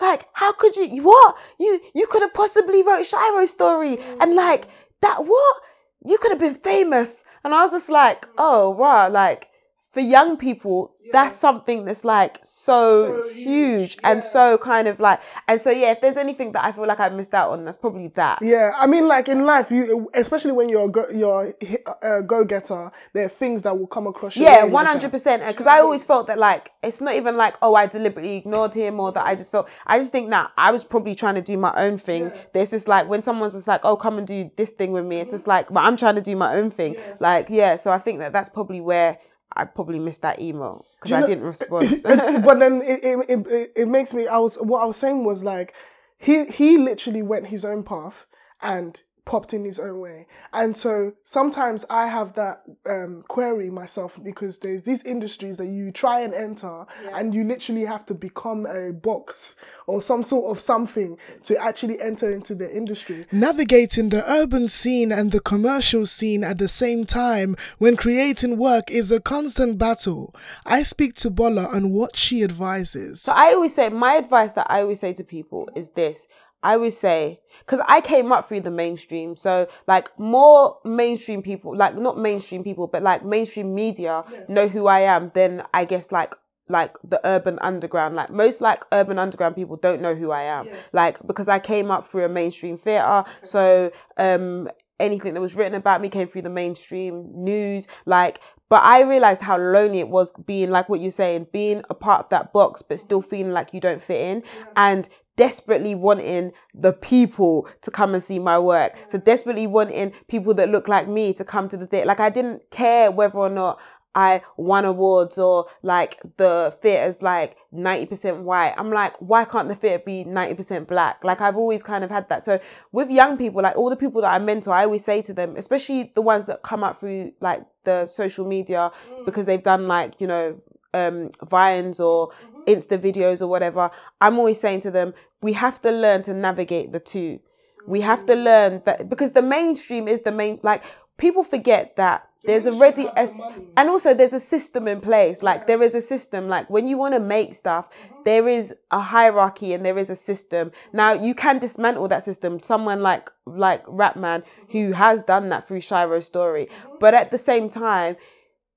Like 0.00 0.26
how 0.32 0.52
could 0.52 0.76
you 0.76 1.02
what? 1.02 1.36
You 1.58 1.80
you 1.94 2.06
could 2.06 2.22
have 2.22 2.34
possibly 2.34 2.82
wrote 2.82 3.06
Shiro's 3.06 3.50
story 3.50 3.98
and 4.20 4.34
like 4.34 4.68
that 5.02 5.24
what? 5.24 5.62
You 6.04 6.18
could 6.18 6.30
have 6.30 6.40
been 6.40 6.54
famous. 6.54 7.24
And 7.44 7.54
I 7.54 7.62
was 7.62 7.72
just 7.72 7.88
like 7.88 8.26
oh 8.36 8.70
wow 8.70 9.08
like 9.08 9.50
for 9.98 10.04
young 10.04 10.36
people 10.36 10.94
that's 11.10 11.34
something 11.34 11.84
that's 11.86 12.04
like 12.04 12.38
so, 12.42 13.28
huge 13.32 13.96
and 14.04 14.22
so 14.22 14.58
kind 14.58 14.86
of 14.86 15.00
like 15.00 15.20
and 15.48 15.60
so 15.60 15.70
yeah 15.70 15.90
if 15.90 16.00
there's 16.00 16.16
anything 16.16 16.52
that 16.52 16.64
I 16.64 16.70
feel 16.72 16.86
like 16.86 17.00
I 17.00 17.08
missed 17.08 17.34
out 17.34 17.50
on 17.50 17.64
that's 17.64 17.78
probably 17.78 18.08
that 18.08 18.40
Yeah, 18.42 18.72
I 18.76 18.86
mean, 18.86 19.08
like 19.08 19.28
in 19.28 19.44
life, 19.44 19.70
you 19.70 20.10
especially 20.14 20.52
when 20.52 20.68
you're 20.68 20.84
a 20.84 20.88
go, 20.88 21.06
you're 21.08 21.54
a 22.02 22.22
go 22.22 22.44
getter, 22.44 22.90
there 23.14 23.24
are 23.24 23.30
things 23.30 23.62
that 23.62 23.78
will 23.78 23.86
come 23.86 24.06
across 24.06 24.36
Yeah, 24.36 24.64
one 24.64 24.86
hundred 24.86 25.10
percent. 25.10 25.44
Because 25.46 25.66
I 25.66 25.80
always 25.80 26.04
felt 26.04 26.26
that 26.26 26.38
like 26.38 26.72
it's 26.82 27.00
not 27.00 27.14
even 27.14 27.36
like 27.36 27.56
oh 27.62 27.74
I 27.74 27.86
deliberately 27.86 28.36
ignored 28.36 28.74
him 28.74 29.00
or 29.00 29.10
that 29.12 29.26
I 29.26 29.34
just 29.34 29.50
felt 29.50 29.68
I 29.86 29.98
just 29.98 30.12
think 30.12 30.30
that 30.30 30.52
I 30.58 30.70
was 30.70 30.84
probably 30.84 31.14
trying 31.14 31.36
to 31.36 31.42
do 31.42 31.56
my 31.56 31.72
own 31.74 31.98
thing. 31.98 32.30
There's 32.52 32.70
this 32.70 32.86
like 32.86 33.08
when 33.08 33.22
someone's 33.22 33.54
just 33.54 33.66
like 33.66 33.80
oh 33.82 33.96
come 33.96 34.18
and 34.18 34.26
do 34.26 34.50
this 34.56 34.70
thing 34.70 34.92
with 34.92 35.06
me. 35.06 35.20
It's 35.20 35.30
just 35.30 35.46
like 35.46 35.68
but 35.68 35.84
I'm 35.84 35.96
trying 35.96 36.16
to 36.16 36.22
do 36.22 36.36
my 36.36 36.54
own 36.54 36.70
thing. 36.70 36.96
Like 37.18 37.46
yeah, 37.48 37.76
so 37.76 37.90
I 37.90 37.98
think 37.98 38.18
that 38.18 38.32
that's 38.32 38.50
probably 38.50 38.80
where 38.80 39.18
I 39.58 39.64
probably 39.64 39.98
missed 39.98 40.22
that 40.22 40.40
email 40.40 40.86
because 40.96 41.12
I 41.12 41.20
know- 41.20 41.26
didn't 41.26 41.44
respond. 41.54 41.90
but 42.04 42.58
then 42.58 42.80
it, 42.82 43.00
it, 43.04 43.18
it, 43.28 43.46
it, 43.46 43.72
it 43.76 43.88
makes 43.88 44.14
me. 44.14 44.26
I 44.28 44.38
was 44.38 44.56
what 44.56 44.82
I 44.82 44.86
was 44.86 44.96
saying 44.96 45.24
was 45.24 45.42
like 45.42 45.74
he 46.16 46.46
he 46.46 46.78
literally 46.78 47.22
went 47.22 47.48
his 47.48 47.64
own 47.64 47.82
path 47.82 48.24
and 48.62 49.02
popped 49.28 49.52
in 49.52 49.64
his 49.64 49.78
own 49.78 50.00
way, 50.00 50.26
and 50.52 50.76
so 50.76 51.12
sometimes 51.24 51.84
I 51.90 52.08
have 52.08 52.32
that 52.34 52.62
um, 52.86 53.22
query 53.28 53.70
myself 53.70 54.18
because 54.22 54.58
there's 54.58 54.82
these 54.82 55.02
industries 55.02 55.58
that 55.58 55.66
you 55.66 55.92
try 55.92 56.20
and 56.20 56.32
enter, 56.32 56.86
and 57.12 57.34
you 57.34 57.44
literally 57.44 57.84
have 57.84 58.06
to 58.06 58.14
become 58.14 58.64
a 58.66 58.92
box 58.92 59.54
or 59.86 60.02
some 60.02 60.22
sort 60.22 60.54
of 60.54 60.60
something 60.60 61.18
to 61.44 61.56
actually 61.56 62.00
enter 62.00 62.30
into 62.30 62.54
the 62.54 62.74
industry. 62.74 63.26
Navigating 63.30 64.08
the 64.08 64.22
urban 64.30 64.68
scene 64.68 65.12
and 65.12 65.30
the 65.30 65.40
commercial 65.40 66.06
scene 66.06 66.42
at 66.42 66.58
the 66.58 66.68
same 66.68 67.04
time 67.04 67.54
when 67.78 67.96
creating 67.96 68.58
work 68.58 68.90
is 68.90 69.12
a 69.12 69.20
constant 69.20 69.78
battle. 69.78 70.34
I 70.64 70.82
speak 70.82 71.14
to 71.16 71.30
Bola 71.30 71.66
on 71.66 71.90
what 71.90 72.16
she 72.16 72.42
advises. 72.42 73.22
So 73.22 73.32
I 73.34 73.52
always 73.52 73.74
say 73.74 73.88
my 73.90 74.14
advice 74.14 74.52
that 74.54 74.66
I 74.70 74.82
always 74.82 75.00
say 75.00 75.12
to 75.14 75.24
people 75.24 75.68
is 75.74 75.90
this. 75.90 76.26
I 76.62 76.76
would 76.76 76.92
say 76.92 77.40
because 77.60 77.80
I 77.86 78.00
came 78.00 78.32
up 78.32 78.48
through 78.48 78.60
the 78.60 78.70
mainstream, 78.70 79.36
so 79.36 79.68
like 79.86 80.16
more 80.18 80.78
mainstream 80.84 81.42
people, 81.42 81.76
like 81.76 81.96
not 81.96 82.18
mainstream 82.18 82.64
people, 82.64 82.86
but 82.86 83.02
like 83.02 83.24
mainstream 83.24 83.74
media 83.74 84.24
know 84.48 84.68
who 84.68 84.86
I 84.86 85.00
am 85.00 85.30
than 85.34 85.62
I 85.72 85.84
guess 85.84 86.10
like 86.10 86.34
like 86.68 86.96
the 87.02 87.20
urban 87.24 87.58
underground. 87.62 88.16
Like 88.16 88.30
most 88.30 88.60
like 88.60 88.84
urban 88.92 89.18
underground 89.18 89.54
people 89.54 89.76
don't 89.76 90.02
know 90.02 90.14
who 90.14 90.30
I 90.30 90.42
am. 90.42 90.68
Like 90.92 91.24
because 91.26 91.48
I 91.48 91.58
came 91.58 91.90
up 91.90 92.06
through 92.06 92.24
a 92.24 92.28
mainstream 92.28 92.76
theater, 92.76 93.24
so 93.42 93.90
um 94.16 94.68
anything 95.00 95.34
that 95.34 95.40
was 95.40 95.54
written 95.54 95.74
about 95.74 96.00
me 96.00 96.08
came 96.08 96.26
through 96.26 96.42
the 96.42 96.50
mainstream 96.50 97.30
news. 97.34 97.86
Like 98.04 98.40
but 98.68 98.82
I 98.82 99.02
realized 99.02 99.42
how 99.42 99.56
lonely 99.56 100.00
it 100.00 100.08
was 100.08 100.32
being 100.32 100.70
like 100.70 100.88
what 100.88 101.00
you're 101.00 101.10
saying, 101.10 101.46
being 101.52 101.82
a 101.88 101.94
part 101.94 102.24
of 102.24 102.28
that 102.30 102.52
box, 102.52 102.82
but 102.82 103.00
still 103.00 103.22
feeling 103.22 103.52
like 103.52 103.72
you 103.72 103.80
don't 103.80 104.02
fit 104.02 104.20
in. 104.20 104.42
And 104.76 105.08
desperately 105.38 105.94
wanting 105.94 106.52
the 106.74 106.92
people 106.92 107.68
to 107.80 107.90
come 107.92 108.12
and 108.12 108.22
see 108.22 108.40
my 108.40 108.58
work. 108.58 108.98
So 109.08 109.18
desperately 109.18 109.68
wanting 109.68 110.12
people 110.26 110.52
that 110.54 110.68
look 110.68 110.88
like 110.88 111.08
me 111.08 111.32
to 111.34 111.44
come 111.44 111.68
to 111.68 111.76
the 111.76 111.86
theatre. 111.86 112.06
Like 112.06 112.20
I 112.20 112.28
didn't 112.28 112.68
care 112.70 113.10
whether 113.10 113.38
or 113.38 113.48
not 113.48 113.80
I 114.16 114.42
won 114.56 114.84
awards 114.84 115.38
or 115.38 115.66
like 115.82 116.20
the 116.38 116.76
theatre's 116.82 117.22
like 117.22 117.56
90% 117.72 118.42
white. 118.42 118.74
I'm 118.76 118.90
like, 118.90 119.16
why 119.18 119.44
can't 119.44 119.68
the 119.68 119.76
theatre 119.76 120.02
be 120.04 120.24
90% 120.24 120.88
black? 120.88 121.22
Like 121.22 121.40
I've 121.40 121.56
always 121.56 121.84
kind 121.84 122.02
of 122.02 122.10
had 122.10 122.28
that. 122.30 122.42
So 122.42 122.58
with 122.90 123.12
young 123.12 123.38
people, 123.38 123.62
like 123.62 123.76
all 123.76 123.90
the 123.90 123.96
people 123.96 124.20
that 124.22 124.32
I 124.32 124.40
mentor, 124.40 124.72
I 124.72 124.84
always 124.84 125.04
say 125.04 125.22
to 125.22 125.32
them, 125.32 125.54
especially 125.56 126.10
the 126.16 126.22
ones 126.22 126.46
that 126.46 126.62
come 126.64 126.82
up 126.82 126.98
through 126.98 127.32
like 127.40 127.64
the 127.84 128.06
social 128.06 128.44
media 128.44 128.90
because 129.24 129.46
they've 129.46 129.62
done 129.62 129.86
like, 129.86 130.20
you 130.20 130.26
know, 130.26 130.60
um 130.94 131.30
vines 131.44 132.00
or 132.00 132.30
insta 132.72 132.96
videos 132.98 133.40
or 133.42 133.48
whatever 133.48 133.90
i'm 134.20 134.38
always 134.38 134.60
saying 134.60 134.80
to 134.80 134.90
them 134.90 135.12
we 135.40 135.52
have 135.52 135.80
to 135.82 135.90
learn 135.90 136.22
to 136.22 136.34
navigate 136.34 136.92
the 136.92 137.00
two. 137.00 137.38
We 137.86 138.00
have 138.02 138.26
to 138.26 138.34
learn 138.34 138.82
that 138.86 139.08
because 139.08 139.30
the 139.32 139.42
mainstream 139.42 140.08
is 140.08 140.20
the 140.20 140.32
main 140.32 140.58
like 140.62 140.82
people 141.16 141.44
forget 141.44 141.96
that 141.96 142.28
there's 142.44 142.66
already 142.66 143.06
a 143.16 143.20
s- 143.20 143.46
and 143.76 143.88
also 143.88 144.12
there's 144.14 144.32
a 144.32 144.40
system 144.40 144.88
in 144.88 145.00
place. 145.00 145.42
Like 145.42 145.66
there 145.66 145.82
is 145.82 145.94
a 145.94 146.02
system. 146.02 146.48
Like 146.48 146.68
when 146.68 146.88
you 146.88 146.98
want 146.98 147.14
to 147.14 147.20
make 147.20 147.54
stuff 147.54 147.88
there 148.24 148.46
is 148.48 148.74
a 148.90 149.00
hierarchy 149.00 149.72
and 149.72 149.86
there 149.86 149.96
is 149.96 150.10
a 150.10 150.16
system. 150.16 150.70
Now 150.92 151.12
you 151.12 151.34
can 151.34 151.58
dismantle 151.60 152.08
that 152.08 152.24
system. 152.24 152.58
Someone 152.60 153.00
like 153.02 153.30
like 153.46 153.84
rapman 153.86 154.42
who 154.70 154.92
has 154.92 155.22
done 155.22 155.48
that 155.50 155.66
through 155.66 155.80
shiro's 155.80 156.26
story. 156.26 156.68
But 156.98 157.14
at 157.14 157.30
the 157.30 157.38
same 157.38 157.68
time 157.70 158.16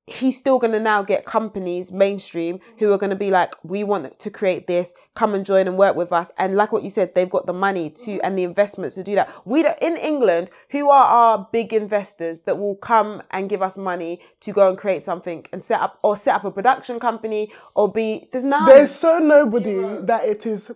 he's 0.08 0.38
still 0.38 0.60
going 0.60 0.74
to 0.74 0.80
now 0.80 1.04
get 1.04 1.26
companies 1.26 1.92
mainstream 1.92 2.60
who 2.80 2.92
are 2.92 2.98
going 2.98 3.12
to 3.12 3.16
be 3.16 3.30
like 3.30 3.54
we 3.64 3.84
want 3.84 4.20
to 4.20 4.30
create 4.30 4.68
this. 4.68 4.94
Come 5.14 5.34
and 5.34 5.46
join 5.46 5.68
and 5.68 5.78
work 5.78 5.96
with 5.96 6.12
us. 6.12 6.32
And 6.38 6.56
like 6.56 6.72
what 6.72 6.84
you 6.84 6.90
said 6.90 7.16
they've 7.16 7.30
got 7.30 7.46
the 7.46 7.54
money 7.54 7.90
to 7.90 8.12
mm-hmm. 8.12 8.20
and 8.24 8.38
the 8.38 8.44
investments 8.44 8.96
to 8.96 9.04
do 9.04 9.16
that. 9.16 9.32
We 9.46 9.64
don't 9.64 9.78
in 9.82 9.98
england 9.98 10.50
who 10.70 10.90
are 10.90 11.06
our 11.06 11.48
big 11.52 11.74
investors 11.74 12.42
that 12.42 12.58
will 12.58 12.76
come 12.76 13.22
and 13.32 13.50
give 13.50 13.62
us 13.62 13.78
money 13.78 14.20
to 14.42 14.52
go 14.52 14.70
and 14.70 14.78
create 14.78 15.04
something 15.04 15.46
and 15.52 15.62
set 15.64 15.80
up 15.80 16.00
or 16.04 16.16
set 16.16 16.36
up 16.36 16.46
a 16.46 16.52
production 16.52 17.00
company 17.00 17.52
or 17.76 17.92
be 17.92 18.28
there's 18.32 18.44
none. 18.44 18.66
There's 18.66 18.92
so 18.92 19.20
nobody 19.20 20.06
that 20.06 20.26
it 20.26 20.46
is 20.46 20.72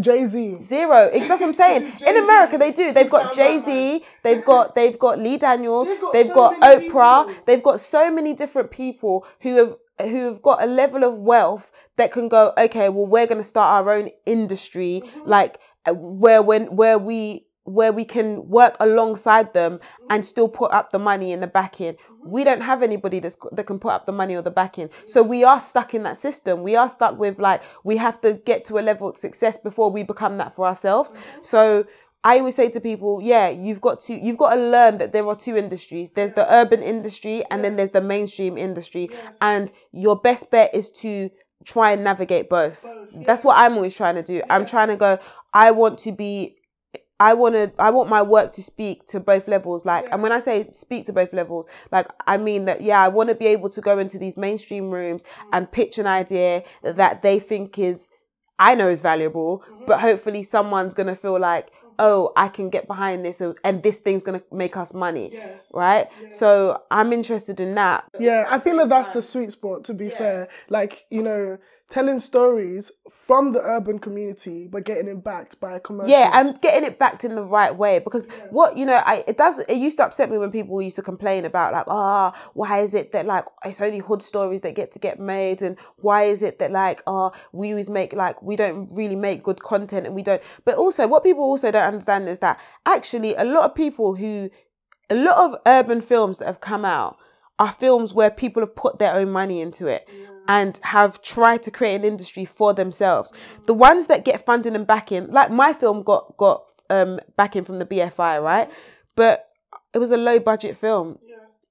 Jay 0.00 0.24
Z. 0.26 0.58
Zero. 0.60 1.10
That's 1.12 1.28
what 1.28 1.42
I'm 1.42 1.52
saying. 1.54 1.92
In 2.06 2.16
America, 2.22 2.56
they 2.56 2.70
do. 2.70 2.92
They've 2.92 3.10
got 3.10 3.34
Jay 3.34 3.58
Z. 3.58 4.04
They've 4.22 4.44
got 4.44 4.74
they've 4.74 4.98
got 4.98 5.18
Lee 5.18 5.36
Daniels. 5.38 5.88
They've 5.88 6.00
got 6.00 6.12
They've 6.12 6.26
so 6.26 6.34
got 6.34 6.60
Oprah. 6.60 6.80
people. 7.26 7.34
They've 7.46 7.62
got 7.62 7.80
so 7.80 8.10
many 8.10 8.32
different 8.32 8.70
people 8.70 9.26
who 9.40 9.56
have 9.56 9.76
who 10.00 10.26
have 10.26 10.42
got 10.42 10.62
a 10.62 10.66
level 10.66 11.02
of 11.04 11.18
wealth 11.18 11.72
that 11.96 12.12
can 12.12 12.28
go. 12.28 12.52
Okay, 12.56 12.88
well, 12.90 13.06
we're 13.06 13.26
going 13.26 13.38
to 13.38 13.44
start 13.44 13.86
our 13.86 13.92
own 13.92 14.10
industry, 14.24 15.02
Mm-hmm. 15.04 15.28
like 15.28 15.58
uh, 15.86 15.94
where 15.94 16.42
when 16.42 16.76
where 16.76 16.98
we 16.98 17.45
where 17.66 17.92
we 17.92 18.04
can 18.04 18.48
work 18.48 18.76
alongside 18.80 19.52
them 19.52 19.74
mm-hmm. 19.74 20.06
and 20.10 20.24
still 20.24 20.48
put 20.48 20.72
up 20.72 20.90
the 20.90 20.98
money 20.98 21.32
in 21.32 21.40
the 21.40 21.46
backing. 21.46 21.94
Mm-hmm. 21.94 22.30
We 22.30 22.44
don't 22.44 22.62
have 22.62 22.82
anybody 22.82 23.18
that's, 23.18 23.36
that 23.52 23.64
can 23.66 23.78
put 23.78 23.92
up 23.92 24.06
the 24.06 24.12
money 24.12 24.34
or 24.34 24.42
the 24.42 24.50
backing. 24.50 24.88
So 25.06 25.22
we 25.22 25.44
are 25.44 25.60
stuck 25.60 25.92
in 25.94 26.02
that 26.04 26.16
system. 26.16 26.62
We 26.62 26.76
are 26.76 26.88
stuck 26.88 27.18
with 27.18 27.38
like, 27.38 27.62
we 27.84 27.98
have 27.98 28.20
to 28.22 28.34
get 28.34 28.64
to 28.66 28.78
a 28.78 28.80
level 28.80 29.08
of 29.08 29.16
success 29.16 29.56
before 29.56 29.90
we 29.90 30.02
become 30.02 30.38
that 30.38 30.54
for 30.56 30.66
ourselves. 30.66 31.12
Mm-hmm. 31.12 31.42
So 31.42 31.86
I 32.24 32.38
always 32.38 32.56
say 32.56 32.70
to 32.70 32.80
people, 32.80 33.20
yeah, 33.22 33.50
you've 33.50 33.80
got 33.80 34.00
to 34.00 34.14
you've 34.14 34.38
got 34.38 34.54
to 34.54 34.60
learn 34.60 34.98
that 34.98 35.12
there 35.12 35.26
are 35.28 35.36
two 35.36 35.56
industries. 35.56 36.10
There's 36.10 36.32
the 36.32 36.52
urban 36.52 36.82
industry 36.82 37.44
and 37.50 37.62
then 37.62 37.76
there's 37.76 37.90
the 37.90 38.00
mainstream 38.00 38.58
industry. 38.58 39.10
And 39.40 39.70
your 39.92 40.16
best 40.16 40.50
bet 40.50 40.74
is 40.74 40.90
to 41.02 41.30
try 41.64 41.92
and 41.92 42.02
navigate 42.02 42.48
both. 42.48 42.84
That's 43.14 43.44
what 43.44 43.56
I'm 43.56 43.74
always 43.74 43.94
trying 43.94 44.16
to 44.16 44.22
do. 44.22 44.42
I'm 44.50 44.66
trying 44.66 44.88
to 44.88 44.96
go, 44.96 45.18
I 45.52 45.70
want 45.70 45.98
to 45.98 46.12
be 46.12 46.56
I 47.18 47.34
want 47.34 47.54
to 47.54 47.72
I 47.78 47.90
want 47.90 48.10
my 48.10 48.22
work 48.22 48.52
to 48.54 48.62
speak 48.62 49.06
to 49.08 49.20
both 49.20 49.48
levels 49.48 49.84
like 49.84 50.08
and 50.12 50.22
when 50.22 50.32
I 50.32 50.40
say 50.40 50.68
speak 50.72 51.06
to 51.06 51.12
both 51.12 51.32
levels 51.32 51.66
like 51.90 52.08
I 52.26 52.36
mean 52.36 52.66
that 52.66 52.82
yeah 52.82 53.00
I 53.00 53.08
want 53.08 53.30
to 53.30 53.34
be 53.34 53.46
able 53.46 53.70
to 53.70 53.80
go 53.80 53.98
into 53.98 54.18
these 54.18 54.36
mainstream 54.36 54.90
rooms 54.90 55.22
mm-hmm. 55.22 55.48
and 55.52 55.72
pitch 55.72 55.98
an 55.98 56.06
idea 56.06 56.62
that 56.82 57.22
they 57.22 57.38
think 57.38 57.78
is 57.78 58.08
I 58.58 58.74
know 58.74 58.88
is 58.88 59.00
valuable 59.00 59.60
mm-hmm. 59.60 59.86
but 59.86 60.00
hopefully 60.00 60.42
someone's 60.42 60.94
going 60.94 61.06
to 61.06 61.16
feel 61.16 61.38
like 61.38 61.70
mm-hmm. 61.70 61.94
oh 62.00 62.32
I 62.36 62.48
can 62.48 62.68
get 62.68 62.86
behind 62.86 63.24
this 63.24 63.40
and, 63.40 63.56
and 63.64 63.82
this 63.82 63.98
thing's 63.98 64.22
going 64.22 64.38
to 64.38 64.46
make 64.54 64.76
us 64.76 64.92
money 64.92 65.32
right? 65.72 66.08
So 66.30 66.82
I'm 66.90 67.12
interested 67.12 67.60
in 67.60 67.74
that. 67.74 68.04
Yeah, 68.18 68.46
I 68.48 68.58
feel 68.58 68.76
that 68.78 68.88
that's 68.88 69.10
the 69.10 69.22
sweet 69.22 69.52
spot. 69.52 69.84
To 69.84 69.94
be 69.94 70.10
fair, 70.10 70.48
like 70.68 71.06
you 71.10 71.22
know, 71.22 71.58
telling 71.88 72.18
stories 72.18 72.90
from 73.10 73.52
the 73.52 73.60
urban 73.60 73.98
community, 73.98 74.66
but 74.66 74.84
getting 74.84 75.06
it 75.06 75.22
backed 75.22 75.60
by 75.60 75.76
a 75.76 75.80
commercial. 75.80 76.10
Yeah, 76.10 76.30
and 76.34 76.60
getting 76.60 76.84
it 76.84 76.98
backed 76.98 77.24
in 77.24 77.36
the 77.36 77.44
right 77.44 77.74
way 77.74 78.00
because 78.00 78.26
what 78.50 78.76
you 78.76 78.84
know, 78.84 79.00
I 79.04 79.24
it 79.26 79.38
does 79.38 79.60
it 79.60 79.76
used 79.76 79.98
to 79.98 80.04
upset 80.04 80.30
me 80.30 80.38
when 80.38 80.50
people 80.50 80.82
used 80.82 80.96
to 80.96 81.02
complain 81.02 81.44
about 81.44 81.72
like, 81.72 81.84
ah, 81.86 82.34
why 82.54 82.80
is 82.80 82.94
it 82.94 83.12
that 83.12 83.26
like 83.26 83.44
it's 83.64 83.80
only 83.80 83.98
hood 83.98 84.20
stories 84.20 84.62
that 84.62 84.74
get 84.74 84.90
to 84.92 84.98
get 84.98 85.20
made, 85.20 85.62
and 85.62 85.78
why 85.98 86.24
is 86.24 86.42
it 86.42 86.58
that 86.58 86.72
like, 86.72 87.02
ah, 87.06 87.30
we 87.52 87.70
always 87.70 87.88
make 87.88 88.12
like 88.12 88.42
we 88.42 88.56
don't 88.56 88.90
really 88.92 89.16
make 89.16 89.44
good 89.44 89.62
content 89.62 90.06
and 90.06 90.14
we 90.14 90.22
don't. 90.22 90.42
But 90.64 90.76
also, 90.76 91.06
what 91.06 91.22
people 91.22 91.44
also 91.44 91.70
don't 91.70 91.86
understand 91.86 92.28
is 92.28 92.40
that 92.40 92.60
actually 92.84 93.34
a 93.36 93.44
lot 93.44 93.64
of 93.64 93.74
people 93.76 94.16
who, 94.16 94.50
a 95.08 95.14
lot 95.14 95.38
of 95.38 95.58
urban 95.66 96.00
films 96.00 96.40
that 96.40 96.46
have 96.46 96.60
come 96.60 96.84
out 96.84 97.16
are 97.58 97.72
films 97.72 98.12
where 98.12 98.30
people 98.30 98.62
have 98.62 98.76
put 98.76 98.98
their 98.98 99.14
own 99.14 99.30
money 99.30 99.60
into 99.60 99.86
it 99.86 100.08
and 100.48 100.78
have 100.82 101.22
tried 101.22 101.62
to 101.64 101.70
create 101.70 101.96
an 101.96 102.04
industry 102.04 102.44
for 102.44 102.72
themselves. 102.74 103.32
The 103.66 103.74
ones 103.74 104.06
that 104.08 104.24
get 104.24 104.44
funding 104.44 104.74
and 104.76 104.86
backing, 104.86 105.30
like 105.30 105.50
my 105.50 105.72
film 105.72 106.02
got 106.02 106.36
got 106.36 106.64
um 106.90 107.18
backing 107.36 107.64
from 107.64 107.78
the 107.78 107.86
BFI, 107.86 108.42
right? 108.42 108.70
But 109.16 109.48
it 109.94 109.98
was 109.98 110.10
a 110.10 110.16
low 110.16 110.38
budget 110.38 110.76
film. 110.76 111.18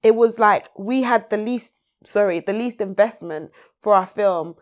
It 0.04 0.16
was 0.16 0.40
like 0.40 0.70
we 0.78 1.04
had 1.04 1.30
the 1.30 1.38
least 1.38 1.76
sorry, 2.04 2.40
the 2.40 2.54
least 2.54 2.82
investment 2.82 3.52
for 3.82 3.94
our 3.94 4.08
film 4.08 4.56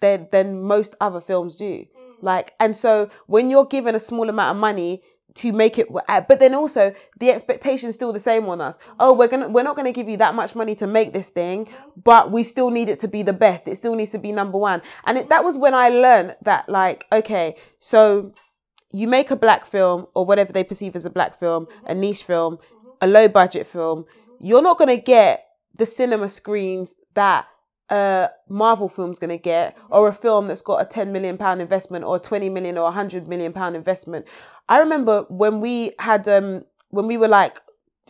than 0.00 0.28
than 0.30 0.62
most 0.62 0.94
other 1.00 1.20
films 1.20 1.56
do. 1.56 1.86
Like, 2.22 2.54
and 2.58 2.74
so 2.74 3.10
when 3.26 3.50
you're 3.50 3.66
given 3.66 3.94
a 3.94 4.00
small 4.00 4.28
amount 4.28 4.56
of 4.56 4.60
money 4.60 5.02
to 5.36 5.52
make 5.52 5.78
it, 5.78 5.86
uh, 6.08 6.20
but 6.22 6.40
then 6.40 6.54
also 6.54 6.94
the 7.18 7.30
expectation 7.30 7.88
is 7.88 7.94
still 7.94 8.12
the 8.12 8.20
same 8.20 8.46
on 8.46 8.60
us. 8.60 8.78
Oh, 8.98 9.12
we're 9.12 9.28
gonna, 9.28 9.48
we're 9.48 9.62
not 9.62 9.76
gonna 9.76 9.92
give 9.92 10.08
you 10.08 10.16
that 10.16 10.34
much 10.34 10.54
money 10.54 10.74
to 10.76 10.86
make 10.86 11.12
this 11.12 11.28
thing, 11.28 11.68
but 12.02 12.30
we 12.30 12.42
still 12.42 12.70
need 12.70 12.88
it 12.88 12.98
to 13.00 13.08
be 13.08 13.22
the 13.22 13.32
best. 13.32 13.68
It 13.68 13.76
still 13.76 13.94
needs 13.94 14.12
to 14.12 14.18
be 14.18 14.32
number 14.32 14.58
one. 14.58 14.82
And 15.04 15.18
it, 15.18 15.28
that 15.28 15.44
was 15.44 15.58
when 15.58 15.74
I 15.74 15.90
learned 15.90 16.36
that, 16.42 16.68
like, 16.68 17.06
okay, 17.12 17.56
so 17.78 18.32
you 18.92 19.06
make 19.06 19.30
a 19.30 19.36
black 19.36 19.66
film 19.66 20.06
or 20.14 20.24
whatever 20.24 20.52
they 20.52 20.64
perceive 20.64 20.96
as 20.96 21.04
a 21.04 21.10
black 21.10 21.38
film, 21.38 21.66
a 21.86 21.94
niche 21.94 22.22
film, 22.22 22.58
a 23.00 23.06
low 23.06 23.28
budget 23.28 23.66
film, 23.66 24.06
you're 24.40 24.62
not 24.62 24.78
to 24.78 24.96
get 24.96 25.46
the 25.74 25.86
cinema 25.86 26.28
screens 26.28 26.94
that 27.14 27.46
a 27.90 28.30
Marvel 28.48 28.88
film's 28.88 29.18
going 29.18 29.30
to 29.30 29.38
get 29.38 29.76
or 29.90 30.08
a 30.08 30.12
film 30.12 30.48
that's 30.48 30.62
got 30.62 30.82
a 30.82 30.84
10 30.84 31.12
million 31.12 31.38
pound 31.38 31.60
investment 31.60 32.04
or 32.04 32.18
20 32.18 32.48
million 32.48 32.76
or 32.76 32.84
100 32.84 33.28
million 33.28 33.52
pound 33.52 33.76
investment. 33.76 34.26
I 34.68 34.78
remember 34.78 35.26
when 35.28 35.60
we 35.60 35.92
had 35.98 36.26
um 36.28 36.64
when 36.90 37.06
we 37.06 37.16
were 37.16 37.28
like 37.28 37.60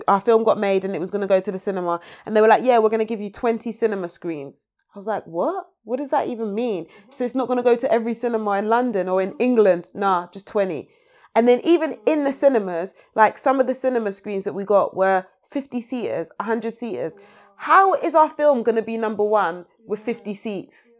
our 0.06 0.20
film 0.20 0.44
got 0.44 0.58
made 0.58 0.84
and 0.84 0.94
it 0.94 1.00
was 1.00 1.10
to 1.22 1.26
go 1.26 1.40
to 1.40 1.52
the 1.52 1.58
cinema 1.58 2.00
and 2.24 2.36
they 2.36 2.40
were 2.40 2.48
like, 2.48 2.64
"Yeah, 2.64 2.78
we're 2.78 2.90
to 3.00 3.04
give 3.04 3.20
you 3.20 3.30
20 3.30 3.72
cinema 3.72 4.08
screens." 4.08 4.66
I 4.94 4.98
was 4.98 5.06
like, 5.06 5.24
"What? 5.24 5.68
What 5.84 5.98
does 5.98 6.10
that 6.10 6.28
even 6.28 6.54
mean?" 6.54 6.86
So 7.10 7.24
it's 7.24 7.34
not 7.34 7.48
to 7.58 7.64
go 7.64 7.76
to 7.76 7.92
every 7.92 8.14
cinema 8.14 8.52
in 8.52 8.68
London 8.68 9.08
or 9.08 9.22
in 9.22 9.34
England. 9.38 9.88
Nah, 9.94 10.28
just 10.32 10.46
20. 10.46 10.88
And 11.34 11.46
then 11.46 11.60
even 11.64 11.98
in 12.06 12.24
the 12.24 12.32
cinemas, 12.32 12.94
like 13.14 13.36
some 13.36 13.60
of 13.60 13.66
the 13.66 13.74
cinema 13.74 14.12
screens 14.12 14.44
that 14.44 14.54
we 14.54 14.64
got 14.64 14.96
were 14.96 15.26
50 15.50 15.80
seaters, 15.80 16.30
100 16.40 16.72
seaters. 16.72 17.18
How 17.56 17.94
is 17.94 18.14
our 18.14 18.28
film 18.28 18.62
going 18.62 18.76
to 18.76 18.82
be 18.82 18.96
number 18.96 19.24
1 19.24 19.66
with 19.86 20.00
50 20.00 20.34
seats? 20.34 20.92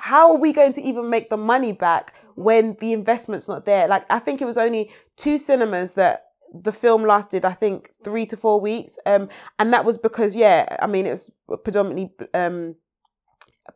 How 0.00 0.30
are 0.30 0.36
we 0.38 0.52
going 0.52 0.72
to 0.74 0.82
even 0.82 1.10
make 1.10 1.28
the 1.28 1.36
money 1.36 1.72
back 1.72 2.14
when 2.36 2.76
the 2.80 2.92
investment's 2.92 3.48
not 3.48 3.64
there? 3.64 3.88
Like 3.88 4.04
I 4.08 4.20
think 4.20 4.40
it 4.40 4.44
was 4.44 4.56
only 4.56 4.90
two 5.16 5.38
cinemas 5.38 5.94
that 5.94 6.26
the 6.54 6.72
film 6.72 7.02
lasted 7.02 7.44
I 7.44 7.52
think 7.52 7.90
3 8.04 8.24
to 8.26 8.36
4 8.36 8.58
weeks 8.60 8.96
um 9.04 9.28
and 9.58 9.72
that 9.74 9.84
was 9.84 9.98
because 9.98 10.34
yeah, 10.34 10.76
I 10.80 10.86
mean 10.86 11.04
it 11.06 11.10
was 11.12 11.30
predominantly 11.64 12.10
um 12.32 12.76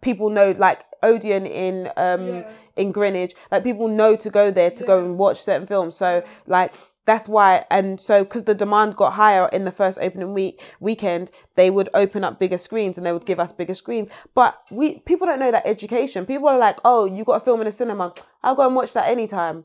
people 0.01 0.31
know 0.31 0.53
like 0.53 0.85
Odeon 1.03 1.45
in 1.45 1.89
um 1.97 2.27
Yeah. 2.27 2.51
in 2.77 2.93
Greenwich, 2.93 3.35
like 3.51 3.65
people 3.65 3.89
know 3.89 4.17
to 4.17 4.31
go 4.31 4.51
there 4.51 4.71
to 4.71 4.85
go 4.85 5.01
and 5.05 5.19
watch 5.19 5.43
certain 5.43 5.67
films. 5.67 5.97
So 5.97 6.23
like 6.47 6.73
that's 7.05 7.29
why 7.29 7.65
and 7.71 8.01
so 8.01 8.25
because 8.25 8.45
the 8.45 8.55
demand 8.55 8.97
got 8.97 9.15
higher 9.15 9.49
in 9.53 9.65
the 9.65 9.73
first 9.73 9.99
opening 10.01 10.35
week 10.35 10.63
weekend 10.81 11.31
they 11.57 11.71
would 11.71 11.89
open 11.95 12.23
up 12.23 12.39
bigger 12.39 12.59
screens 12.59 12.97
and 12.97 13.07
they 13.07 13.13
would 13.13 13.27
give 13.27 13.41
us 13.41 13.53
bigger 13.53 13.75
screens. 13.75 14.09
But 14.35 14.61
we 14.71 15.01
people 15.01 15.27
don't 15.27 15.41
know 15.41 15.51
that 15.51 15.67
education. 15.67 16.27
People 16.27 16.49
are 16.49 16.59
like 16.59 16.79
oh 16.85 17.05
you 17.05 17.25
got 17.25 17.43
a 17.43 17.45
film 17.45 17.61
in 17.61 17.67
the 17.67 17.73
cinema. 17.73 18.15
I'll 18.43 18.55
go 18.55 18.67
and 18.67 18.77
watch 18.77 18.93
that 18.93 19.09
anytime. 19.09 19.65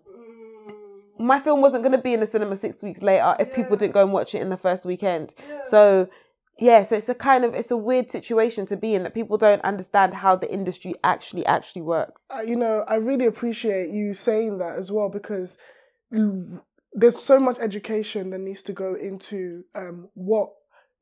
My 1.19 1.39
film 1.39 1.61
wasn't 1.61 1.83
going 1.83 1.95
to 1.95 2.01
be 2.01 2.13
in 2.13 2.19
the 2.19 2.27
cinema 2.27 2.55
six 2.55 2.83
weeks 2.83 3.01
later 3.01 3.35
if 3.39 3.53
people 3.55 3.75
didn't 3.75 3.93
go 3.93 4.03
and 4.03 4.13
watch 4.13 4.35
it 4.35 4.41
in 4.41 4.49
the 4.49 4.57
first 4.57 4.85
weekend. 4.85 5.33
So 5.63 6.09
yeah 6.59 6.81
so 6.81 6.95
it's 6.95 7.07
a 7.07 7.13
kind 7.13 7.45
of 7.45 7.53
it's 7.53 7.69
a 7.69 7.77
weird 7.77 8.09
situation 8.09 8.65
to 8.65 8.75
be 8.75 8.95
in 8.95 9.03
that 9.03 9.13
people 9.13 9.37
don't 9.37 9.61
understand 9.61 10.11
how 10.11 10.35
the 10.35 10.51
industry 10.51 10.91
actually 11.03 11.45
actually 11.45 11.83
works 11.83 12.19
uh, 12.35 12.41
you 12.41 12.55
know, 12.55 12.83
I 12.87 12.95
really 12.95 13.25
appreciate 13.25 13.91
you 13.91 14.15
saying 14.15 14.57
that 14.57 14.75
as 14.75 14.91
well 14.91 15.07
because 15.07 15.57
there's 16.97 17.21
so 17.21 17.39
much 17.39 17.57
education 17.59 18.31
that 18.31 18.39
needs 18.39 18.63
to 18.63 18.73
go 18.73 18.95
into 18.95 19.63
um, 19.75 20.09
what 20.15 20.49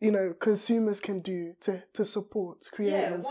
you 0.01 0.11
know 0.11 0.33
consumers 0.39 0.99
can 0.99 1.21
do 1.21 1.53
to 1.61 1.81
to 1.93 2.05
support 2.05 2.67
creators 2.71 3.25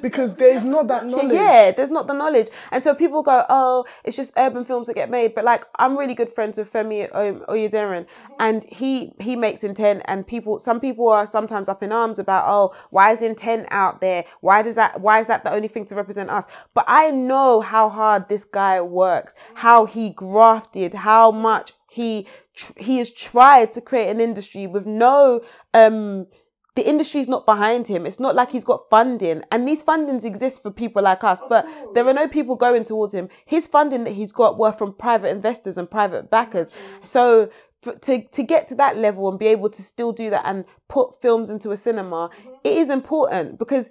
because 0.00 0.36
there's 0.36 0.64
not 0.64 0.88
that 0.88 1.06
knowledge. 1.06 1.32
Yeah, 1.32 1.70
there's 1.70 1.90
not 1.90 2.06
the 2.06 2.14
knowledge. 2.14 2.48
And 2.70 2.82
so 2.82 2.94
people 2.94 3.22
go, 3.22 3.44
oh, 3.48 3.84
it's 4.04 4.16
just 4.16 4.32
urban 4.36 4.64
films 4.64 4.86
that 4.86 4.94
get 4.94 5.10
made. 5.10 5.34
But 5.34 5.44
like, 5.44 5.64
I'm 5.78 5.96
really 5.96 6.14
good 6.14 6.28
friends 6.28 6.56
with 6.56 6.72
Femi 6.72 7.10
Oyeniran 7.12 8.06
and 8.38 8.64
he, 8.64 9.12
he 9.20 9.36
makes 9.36 9.64
intent 9.64 10.02
and 10.06 10.26
people, 10.26 10.58
some 10.58 10.80
people 10.80 11.08
are 11.08 11.26
sometimes 11.26 11.68
up 11.68 11.82
in 11.82 11.92
arms 11.92 12.18
about, 12.18 12.44
oh, 12.46 12.74
why 12.90 13.12
is 13.12 13.22
intent 13.22 13.66
out 13.70 14.00
there? 14.00 14.24
Why 14.40 14.62
does 14.62 14.74
that, 14.74 15.00
why 15.00 15.20
is 15.20 15.26
that 15.28 15.44
the 15.44 15.52
only 15.52 15.68
thing 15.68 15.84
to 15.86 15.94
represent 15.94 16.30
us? 16.30 16.46
But 16.74 16.84
I 16.88 17.10
know 17.10 17.60
how 17.60 17.88
hard 17.88 18.28
this 18.28 18.44
guy 18.44 18.80
works, 18.80 19.34
how 19.54 19.86
he 19.86 20.10
grafted, 20.10 20.94
how 20.94 21.30
much 21.30 21.72
he, 21.94 22.26
tr- 22.54 22.72
he 22.76 22.98
has 22.98 23.10
tried 23.10 23.72
to 23.74 23.80
create 23.80 24.10
an 24.10 24.20
industry 24.20 24.66
with 24.66 24.84
no, 24.84 25.40
um, 25.72 26.26
the 26.74 26.88
industry's 26.88 27.28
not 27.28 27.46
behind 27.46 27.86
him. 27.86 28.04
It's 28.04 28.18
not 28.18 28.34
like 28.34 28.50
he's 28.50 28.64
got 28.64 28.90
funding. 28.90 29.42
And 29.52 29.66
these 29.66 29.82
fundings 29.82 30.24
exist 30.24 30.60
for 30.60 30.72
people 30.72 31.02
like 31.02 31.22
us, 31.22 31.40
but 31.48 31.66
there 31.94 32.06
are 32.08 32.12
no 32.12 32.26
people 32.26 32.56
going 32.56 32.82
towards 32.82 33.14
him. 33.14 33.28
His 33.46 33.68
funding 33.68 34.02
that 34.04 34.14
he's 34.14 34.32
got 34.32 34.58
were 34.58 34.72
from 34.72 34.92
private 34.92 35.28
investors 35.28 35.78
and 35.78 35.88
private 35.88 36.30
backers. 36.30 36.72
So 37.04 37.48
for, 37.80 37.94
to, 37.94 38.26
to 38.26 38.42
get 38.42 38.66
to 38.68 38.74
that 38.74 38.96
level 38.96 39.28
and 39.28 39.38
be 39.38 39.46
able 39.46 39.70
to 39.70 39.82
still 39.82 40.10
do 40.10 40.30
that 40.30 40.42
and 40.44 40.64
put 40.88 41.22
films 41.22 41.48
into 41.48 41.70
a 41.70 41.76
cinema, 41.76 42.30
it 42.64 42.72
is 42.72 42.90
important 42.90 43.56
because 43.56 43.88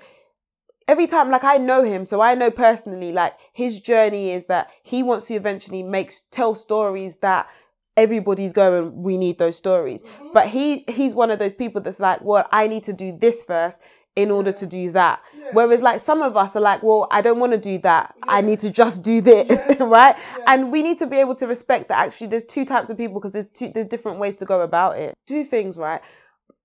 every 0.90 1.08
time 1.08 1.30
like 1.30 1.46
I 1.46 1.58
know 1.58 1.84
him, 1.84 2.06
so 2.06 2.20
I 2.20 2.36
know 2.36 2.52
personally 2.52 3.14
like 3.14 3.36
his 3.54 3.80
journey 3.80 4.32
is 4.32 4.48
that 4.48 4.70
he 4.84 5.04
wants 5.04 5.28
to 5.28 5.36
eventually 5.36 5.84
make 5.84 6.12
tell 6.32 6.54
stories 6.54 7.18
that 7.18 7.48
everybody's 7.96 8.54
going 8.54 9.04
we 9.04 9.18
need 9.18 9.38
those 9.38 9.58
stories. 9.58 10.04
Mm-hmm. 10.04 10.28
But 10.34 10.48
he 10.48 10.86
he's 10.88 11.14
one 11.14 11.32
of 11.32 11.40
those 11.40 11.54
people 11.54 11.82
that's 11.82 12.00
like 12.00 12.22
well 12.22 12.48
i 12.52 12.68
need 12.68 12.84
to 12.84 12.94
do 12.94 13.16
this 13.18 13.44
first 13.44 13.82
in 14.16 14.30
order 14.30 14.52
to 14.52 14.68
do 14.68 14.92
that. 14.92 15.22
Whereas 15.54 15.82
like 15.82 16.00
some 16.00 16.22
of 16.22 16.38
us 16.38 16.56
are 16.56 16.62
like 16.62 16.84
well 16.84 17.08
i 17.12 17.22
don't 17.22 17.40
want 17.40 17.54
to 17.54 17.60
do 17.60 17.78
that. 17.80 18.16
I 18.24 18.42
need 18.42 18.60
to 18.60 18.70
just 18.70 19.04
do 19.04 19.22
this 19.22 19.60
right? 19.80 20.16
And 20.48 20.72
we 20.72 20.82
need 20.82 20.98
to 21.00 21.08
be 21.08 21.18
able 21.18 21.36
to 21.36 21.48
respect 21.48 21.90
that 21.90 22.00
actually 22.00 22.28
there's 22.28 22.46
two 22.46 22.66
types 22.66 22.90
of 22.90 22.98
people 22.98 23.16
because 23.16 23.32
there's 23.32 23.48
two 23.48 23.72
there's 23.74 23.88
different 23.88 24.20
ways 24.20 24.36
to 24.36 24.46
go 24.46 24.62
about 24.62 24.98
it. 24.98 25.14
Two 25.26 25.44
things 25.44 25.78
right 25.78 26.02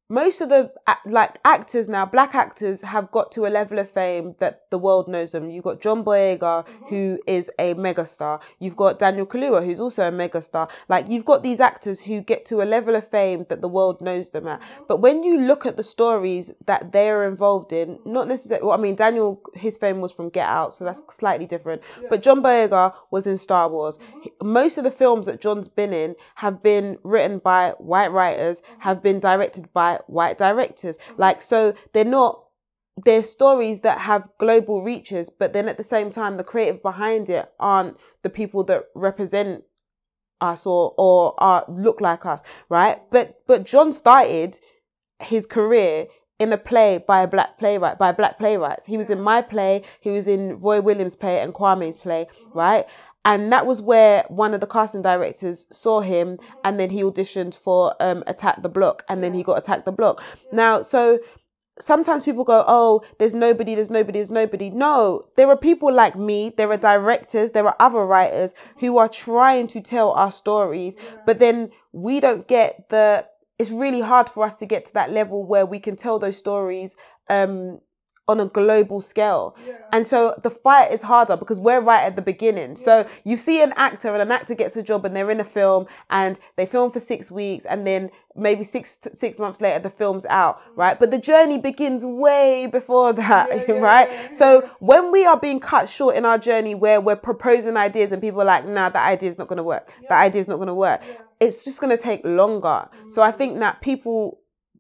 most 0.09 0.41
of 0.41 0.49
the 0.49 0.73
like 1.05 1.39
actors 1.45 1.89
now, 1.89 2.07
black 2.07 2.35
actors 2.35 2.81
have 2.81 3.11
got 3.11 3.31
to 3.33 3.47
a 3.47 3.49
level 3.49 3.79
of 3.79 3.91
fame 3.91 4.35
that 4.39 4.71
the 4.71 4.79
world 4.79 5.07
knows 5.07 5.33
them. 5.33 5.51
You've 5.51 5.65
got 5.65 5.81
John 5.81 6.03
Boyega, 6.03 6.39
mm-hmm. 6.65 6.87
who 6.87 7.19
is 7.27 7.51
a 7.59 7.75
megastar. 7.75 8.41
You've 8.59 8.77
got 8.77 8.99
Daniel 8.99 9.27
Kaluuya, 9.27 9.65
who's 9.65 9.81
also 9.81 10.09
a 10.09 10.13
megastar. 10.13 10.71
Like 10.89 11.09
you've 11.09 11.27
got 11.27 11.43
these 11.43 11.61
actors 11.61 12.01
who 12.01 12.23
get 12.23 12.47
to 12.47 12.63
a 12.63 12.65
level 12.65 12.97
of 12.97 13.07
fame 13.07 13.45
that 13.51 13.61
the 13.61 13.69
world 13.69 14.01
knows 14.01 14.31
them 14.31 14.47
at. 14.47 14.61
Mm-hmm. 14.61 14.85
But 14.89 15.01
when 15.01 15.23
you 15.23 15.41
look 15.41 15.67
at 15.67 15.77
the 15.77 15.83
stories 15.83 16.53
that 16.65 16.93
they're 16.93 17.29
involved 17.29 17.73
in, 17.73 17.99
not 18.07 18.29
necessarily. 18.29 18.67
Well, 18.67 18.79
I 18.79 18.81
mean, 18.81 18.95
Daniel, 18.95 19.43
his 19.55 19.77
fame 19.77 20.01
was 20.01 20.13
from 20.13 20.31
Get 20.31 20.49
Out, 20.49 20.73
so 20.73 20.87
that's 20.87 21.01
mm-hmm. 21.01 21.13
slightly 21.13 21.47
different. 21.47 21.83
But 22.09 22.23
John 22.23 22.43
Boyega 22.43 22.95
was 23.11 23.27
in 23.27 23.37
Star 23.37 23.69
Wars. 23.69 23.99
Most 24.43 24.79
of 24.79 24.85
the 24.85 24.91
films 24.91 25.27
that 25.27 25.43
John's 25.43 25.69
been 25.69 25.93
in 25.93 26.17
have 26.37 26.63
been 26.63 26.97
written 27.03 27.41
by 27.41 27.75
white 27.79 28.11
writers, 28.11 28.63
have 28.79 29.03
been 29.03 29.21
directed 29.21 29.71
by 29.75 29.98
white 30.07 30.39
directors. 30.39 30.99
Mm. 30.99 31.19
Like, 31.19 31.43
so 31.43 31.75
they're 31.93 32.05
not, 32.05 32.45
they're 33.05 33.23
stories 33.23 33.81
that 33.81 33.99
have 33.99 34.29
global 34.39 34.83
reaches, 34.83 35.31
but 35.31 35.53
then 35.53 35.69
at 35.69 35.77
the 35.77 35.85
same 35.85 36.11
time, 36.11 36.37
the 36.37 36.45
creative 36.45 36.83
behind 36.83 37.31
it 37.31 37.53
aren't 37.61 37.97
the 38.23 38.31
people 38.31 38.65
that 38.65 38.87
represent 38.95 39.65
us 40.41 40.67
or 40.67 40.95
or 40.97 41.35
are 41.39 41.65
look 41.69 42.01
like 42.01 42.25
us, 42.27 42.43
right? 42.69 43.01
But 43.11 43.41
but 43.47 43.65
John 43.65 43.93
started 43.93 44.59
his 45.21 45.47
career 45.47 46.07
in 46.39 46.53
a 46.53 46.59
play 46.59 46.99
by 46.99 47.23
a 47.23 47.27
black 47.27 47.59
playwright 47.59 47.99
by 47.99 48.13
black 48.13 48.39
playwrights. 48.39 48.87
He 48.87 48.97
was 48.97 49.11
in 49.11 49.21
my 49.21 49.43
play, 49.43 49.83
he 50.01 50.11
was 50.11 50.29
in 50.29 50.59
Roy 50.59 50.81
Williams' 50.81 51.17
play 51.17 51.41
and 51.41 51.53
Kwame's 51.53 51.97
play, 51.97 52.27
mm. 52.27 52.55
right? 52.55 52.87
And 53.25 53.53
that 53.53 53.67
was 53.67 53.83
where 53.83 54.25
one 54.29 54.55
of 54.55 54.61
the 54.61 54.67
casting 54.67 55.03
directors 55.03 55.67
saw 55.71 56.01
him 56.01 56.39
and 56.65 56.81
then 56.81 56.91
he 56.91 57.03
auditioned 57.03 57.55
for 57.55 57.95
um 58.01 58.25
Attack 58.27 58.63
the 58.63 58.69
Block 58.69 59.05
and 59.09 59.23
then 59.23 59.35
he 59.35 59.43
got 59.43 59.59
Attack 59.59 59.85
the 59.85 59.93
Block. 59.93 60.23
Now, 60.53 60.81
so 60.81 61.19
sometimes 61.81 62.25
people 62.25 62.45
go, 62.45 62.65
oh, 62.67 63.03
there's 63.19 63.35
nobody, 63.35 63.75
there's 63.75 63.91
nobody, 63.91 64.19
there's 64.19 64.31
nobody. 64.31 64.71
No, 64.71 65.23
there 65.37 65.49
are 65.49 65.57
people 65.57 65.93
like 65.93 66.17
me, 66.17 66.53
there 66.57 66.71
are 66.71 66.77
directors, 66.77 67.53
there 67.53 67.67
are 67.67 67.77
other 67.79 68.05
writers 68.05 68.55
who 68.81 68.99
are 68.99 69.09
trying 69.09 69.67
to 69.69 69.81
tell 69.81 70.13
our 70.13 70.31
stories, 70.31 70.97
but 71.27 71.39
then 71.39 71.71
we 71.93 72.21
don't 72.21 72.49
get 72.49 72.89
the, 72.89 73.27
it's 73.59 73.71
really 73.71 74.01
hard 74.01 74.29
for 74.29 74.45
us 74.45 74.55
to 74.57 74.67
get 74.67 74.87
to 74.87 74.95
that 74.95 75.11
level 75.11 75.45
where 75.47 75.67
we 75.67 75.79
can 75.79 75.97
tell 75.97 76.19
those 76.19 76.37
stories 76.37 76.97
um, 77.29 77.81
on 78.29 78.41
a 78.41 78.47
global 78.47 79.01
scale. 79.01 79.57
And 79.93 80.07
so 80.07 80.39
the 80.43 80.51
fight 80.51 80.93
is 80.93 81.03
harder 81.03 81.37
because 81.37 81.59
we're 81.59 81.81
right 81.81 82.05
at 82.05 82.15
the 82.15 82.23
beginning. 82.23 82.77
So 82.77 83.09
you 83.25 83.39
see 83.39 83.63
an 83.63 83.73
actor 83.77 84.13
and 84.13 84.21
an 84.21 84.31
actor 84.31 84.55
gets 84.55 84.77
a 84.77 84.83
job 84.83 85.07
and 85.07 85.17
they're 85.17 85.31
in 85.31 85.41
a 85.41 85.45
film 85.45 85.87
and 86.11 86.39
they 86.57 86.67
film 86.67 86.91
for 86.91 87.01
six 87.01 87.33
weeks 87.33 87.65
and 87.65 87.87
then 87.87 88.11
maybe 88.37 88.63
six 88.63 88.99
six 89.13 89.39
months 89.39 89.61
later 89.61 89.79
the 89.81 89.91
film's 89.91 90.27
out, 90.27 90.59
mm. 90.61 90.77
right? 90.77 90.99
But 90.99 91.11
the 91.11 91.19
journey 91.19 91.59
begins 91.59 92.05
way 92.05 92.69
before 92.71 93.15
that, 93.15 93.69
right? 93.69 94.35
So 94.35 94.71
when 94.79 95.11
we 95.11 95.25
are 95.25 95.41
being 95.41 95.59
cut 95.59 95.89
short 95.89 96.15
in 96.15 96.25
our 96.25 96.39
journey 96.39 96.75
where 96.75 97.01
we're 97.01 97.17
proposing 97.17 97.77
ideas 97.77 98.13
and 98.13 98.21
people 98.21 98.43
are 98.43 98.47
like, 98.47 98.67
nah, 98.67 98.91
that 98.91 99.07
idea 99.09 99.31
is 99.31 99.39
not 99.39 99.49
gonna 99.49 99.63
work. 99.63 99.93
That 100.09 100.21
idea 100.21 100.41
is 100.41 100.49
not 100.49 100.59
gonna 100.59 100.75
work. 100.75 101.03
It's 101.41 101.65
just 101.65 101.81
gonna 101.81 101.97
take 101.97 102.21
longer. 102.25 102.89
Mm. 102.93 103.11
So 103.11 103.23
I 103.23 103.33
think 103.33 103.59
that 103.61 103.81
people 103.81 104.39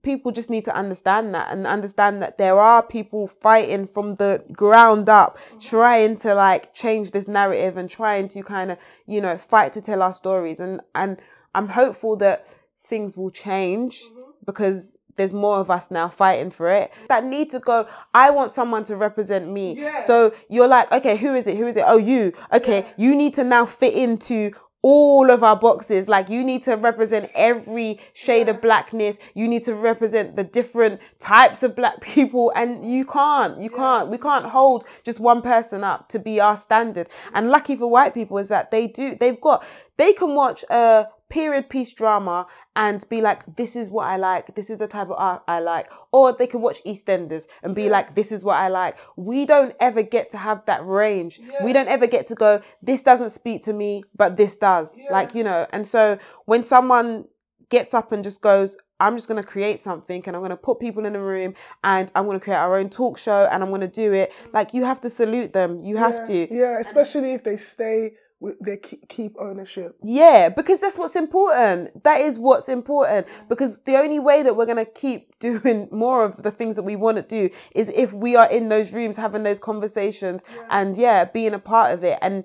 people 0.08 0.32
just 0.32 0.48
need 0.48 0.64
to 0.64 0.74
understand 0.74 1.34
that 1.34 1.52
and 1.52 1.66
understand 1.66 2.22
that 2.22 2.38
there 2.38 2.58
are 2.58 2.82
people 2.82 3.28
fighting 3.28 3.86
from 3.86 4.14
the 4.14 4.42
ground 4.52 5.06
up 5.06 5.36
mm-hmm. 5.36 5.58
trying 5.58 6.16
to 6.16 6.34
like 6.34 6.72
change 6.72 7.10
this 7.10 7.28
narrative 7.28 7.76
and 7.76 7.90
trying 7.90 8.26
to 8.26 8.42
kind 8.42 8.70
of 8.70 8.78
you 9.06 9.20
know 9.20 9.36
fight 9.36 9.70
to 9.74 9.82
tell 9.82 10.00
our 10.00 10.14
stories. 10.14 10.60
And 10.60 10.80
and 10.94 11.18
i'm 11.54 11.68
hopeful 11.68 12.16
that 12.16 12.46
things 12.82 13.18
will 13.18 13.30
change 13.30 14.00
mm-hmm. 14.00 14.30
because 14.46 14.96
there's 15.16 15.34
more 15.34 15.58
of 15.58 15.68
us 15.68 15.90
now 15.90 16.08
fighting 16.08 16.50
for 16.50 16.68
it. 16.68 16.90
That 17.08 17.22
need 17.24 17.50
to 17.50 17.58
go 17.58 17.86
i 18.14 18.30
want 18.30 18.50
someone 18.50 18.84
to 18.84 18.96
represent 18.96 19.44
me. 19.58 19.64
So 20.00 20.32
you're 20.48 20.72
like 20.76 20.90
okay 20.90 21.16
who 21.18 21.34
is 21.34 21.46
it? 21.46 21.58
Who 21.58 21.66
is 21.66 21.76
it? 21.76 21.84
Oh 21.86 21.98
you. 21.98 22.32
Okay 22.54 22.86
you 22.96 23.14
need 23.14 23.34
to 23.34 23.44
now 23.44 23.66
fit 23.66 23.92
into 23.92 24.52
all 24.82 25.30
of 25.30 25.42
our 25.42 25.56
boxes. 25.56 26.08
Like 26.08 26.28
you 26.28 26.44
need 26.44 26.62
to 26.64 26.76
represent 26.76 27.30
every 27.34 28.00
shade 28.12 28.48
of 28.48 28.60
blackness. 28.60 29.18
You 29.34 29.48
need 29.48 29.62
to 29.64 29.74
represent 29.74 30.36
the 30.36 30.44
different 30.44 31.00
types 31.18 31.62
of 31.62 31.74
black 31.74 32.00
people. 32.02 32.52
And 32.54 32.90
you 32.90 33.04
can't, 33.04 33.60
you 33.60 33.70
can't, 33.70 34.08
we 34.08 34.18
can't 34.18 34.46
hold 34.46 34.84
just 35.04 35.20
one 35.20 35.42
person 35.42 35.84
up 35.84 36.08
to 36.10 36.18
be 36.18 36.40
our 36.40 36.56
standard. 36.56 37.08
And 37.34 37.50
lucky 37.50 37.76
for 37.76 37.88
white 37.88 38.14
people 38.14 38.38
is 38.38 38.48
that 38.48 38.70
they 38.70 38.86
do, 38.86 39.16
they've 39.18 39.40
got, 39.40 39.64
they 39.96 40.12
can 40.12 40.34
watch 40.34 40.64
a 40.70 41.06
period 41.28 41.68
piece 41.68 41.92
drama 41.92 42.46
and 42.74 43.04
be 43.08 43.20
like, 43.20 43.56
this 43.56 43.76
is 43.76 43.90
what 43.90 44.06
I 44.06 44.16
like. 44.16 44.54
This 44.54 44.70
is 44.70 44.78
the 44.78 44.88
type 44.88 45.08
of 45.08 45.16
art 45.18 45.42
I 45.46 45.60
like. 45.60 45.90
Or 46.12 46.32
they 46.32 46.46
can 46.46 46.60
watch 46.60 46.82
EastEnders 46.84 47.46
and 47.62 47.74
be 47.74 47.90
like, 47.90 48.14
this 48.14 48.32
is 48.32 48.44
what 48.44 48.56
I 48.56 48.68
like. 48.68 48.96
We 49.16 49.44
don't 49.46 49.74
ever 49.80 50.02
get 50.02 50.30
to 50.30 50.38
have 50.38 50.64
that 50.66 50.86
range. 50.86 51.40
We 51.62 51.72
don't 51.72 51.88
ever 51.88 52.06
get 52.06 52.26
to 52.26 52.34
go, 52.34 52.62
this 52.82 53.02
doesn't 53.02 53.30
speak 53.30 53.62
to 53.62 53.72
me, 53.72 54.04
but 54.16 54.36
this 54.36 54.56
does. 54.56 54.98
Like, 55.10 55.34
you 55.34 55.44
know, 55.44 55.66
and 55.70 55.86
so 55.86 56.18
when 56.46 56.64
someone 56.64 57.26
gets 57.68 57.92
up 57.94 58.12
and 58.12 58.24
just 58.24 58.40
goes, 58.40 58.76
I'm 59.00 59.16
just 59.16 59.28
going 59.28 59.40
to 59.40 59.46
create 59.46 59.78
something 59.78 60.22
and 60.26 60.34
I'm 60.34 60.40
going 60.40 60.50
to 60.50 60.56
put 60.56 60.80
people 60.80 61.06
in 61.06 61.14
a 61.14 61.20
room 61.22 61.54
and 61.84 62.10
I'm 62.14 62.24
going 62.24 62.38
to 62.38 62.42
create 62.42 62.56
our 62.56 62.76
own 62.76 62.90
talk 62.90 63.16
show 63.16 63.48
and 63.50 63.62
I'm 63.62 63.68
going 63.68 63.82
to 63.82 63.86
do 63.86 64.12
it. 64.12 64.32
Mm. 64.32 64.54
Like, 64.54 64.74
you 64.74 64.84
have 64.84 65.00
to 65.02 65.10
salute 65.10 65.52
them. 65.52 65.80
You 65.82 65.98
have 65.98 66.26
to. 66.26 66.52
Yeah, 66.52 66.80
especially 66.80 67.32
if 67.32 67.44
they 67.44 67.56
stay 67.58 68.14
they 68.60 68.76
keep, 68.76 69.34
ownership. 69.38 69.96
Yeah, 70.02 70.48
because 70.48 70.80
that's 70.80 70.96
what's 70.96 71.16
important. 71.16 72.04
That 72.04 72.20
is 72.20 72.38
what's 72.38 72.68
important. 72.68 73.26
Because 73.48 73.82
the 73.82 73.96
only 73.96 74.18
way 74.18 74.42
that 74.42 74.56
we're 74.56 74.66
going 74.66 74.76
to 74.76 74.84
keep 74.84 75.38
doing 75.40 75.88
more 75.90 76.24
of 76.24 76.42
the 76.42 76.50
things 76.50 76.76
that 76.76 76.84
we 76.84 76.96
want 76.96 77.16
to 77.16 77.22
do 77.22 77.54
is 77.74 77.88
if 77.90 78.12
we 78.12 78.36
are 78.36 78.50
in 78.50 78.68
those 78.68 78.92
rooms 78.92 79.16
having 79.16 79.42
those 79.42 79.58
conversations 79.58 80.44
and, 80.70 80.96
yeah, 80.96 81.24
being 81.24 81.54
a 81.54 81.58
part 81.58 81.92
of 81.92 82.04
it. 82.04 82.18
And 82.22 82.44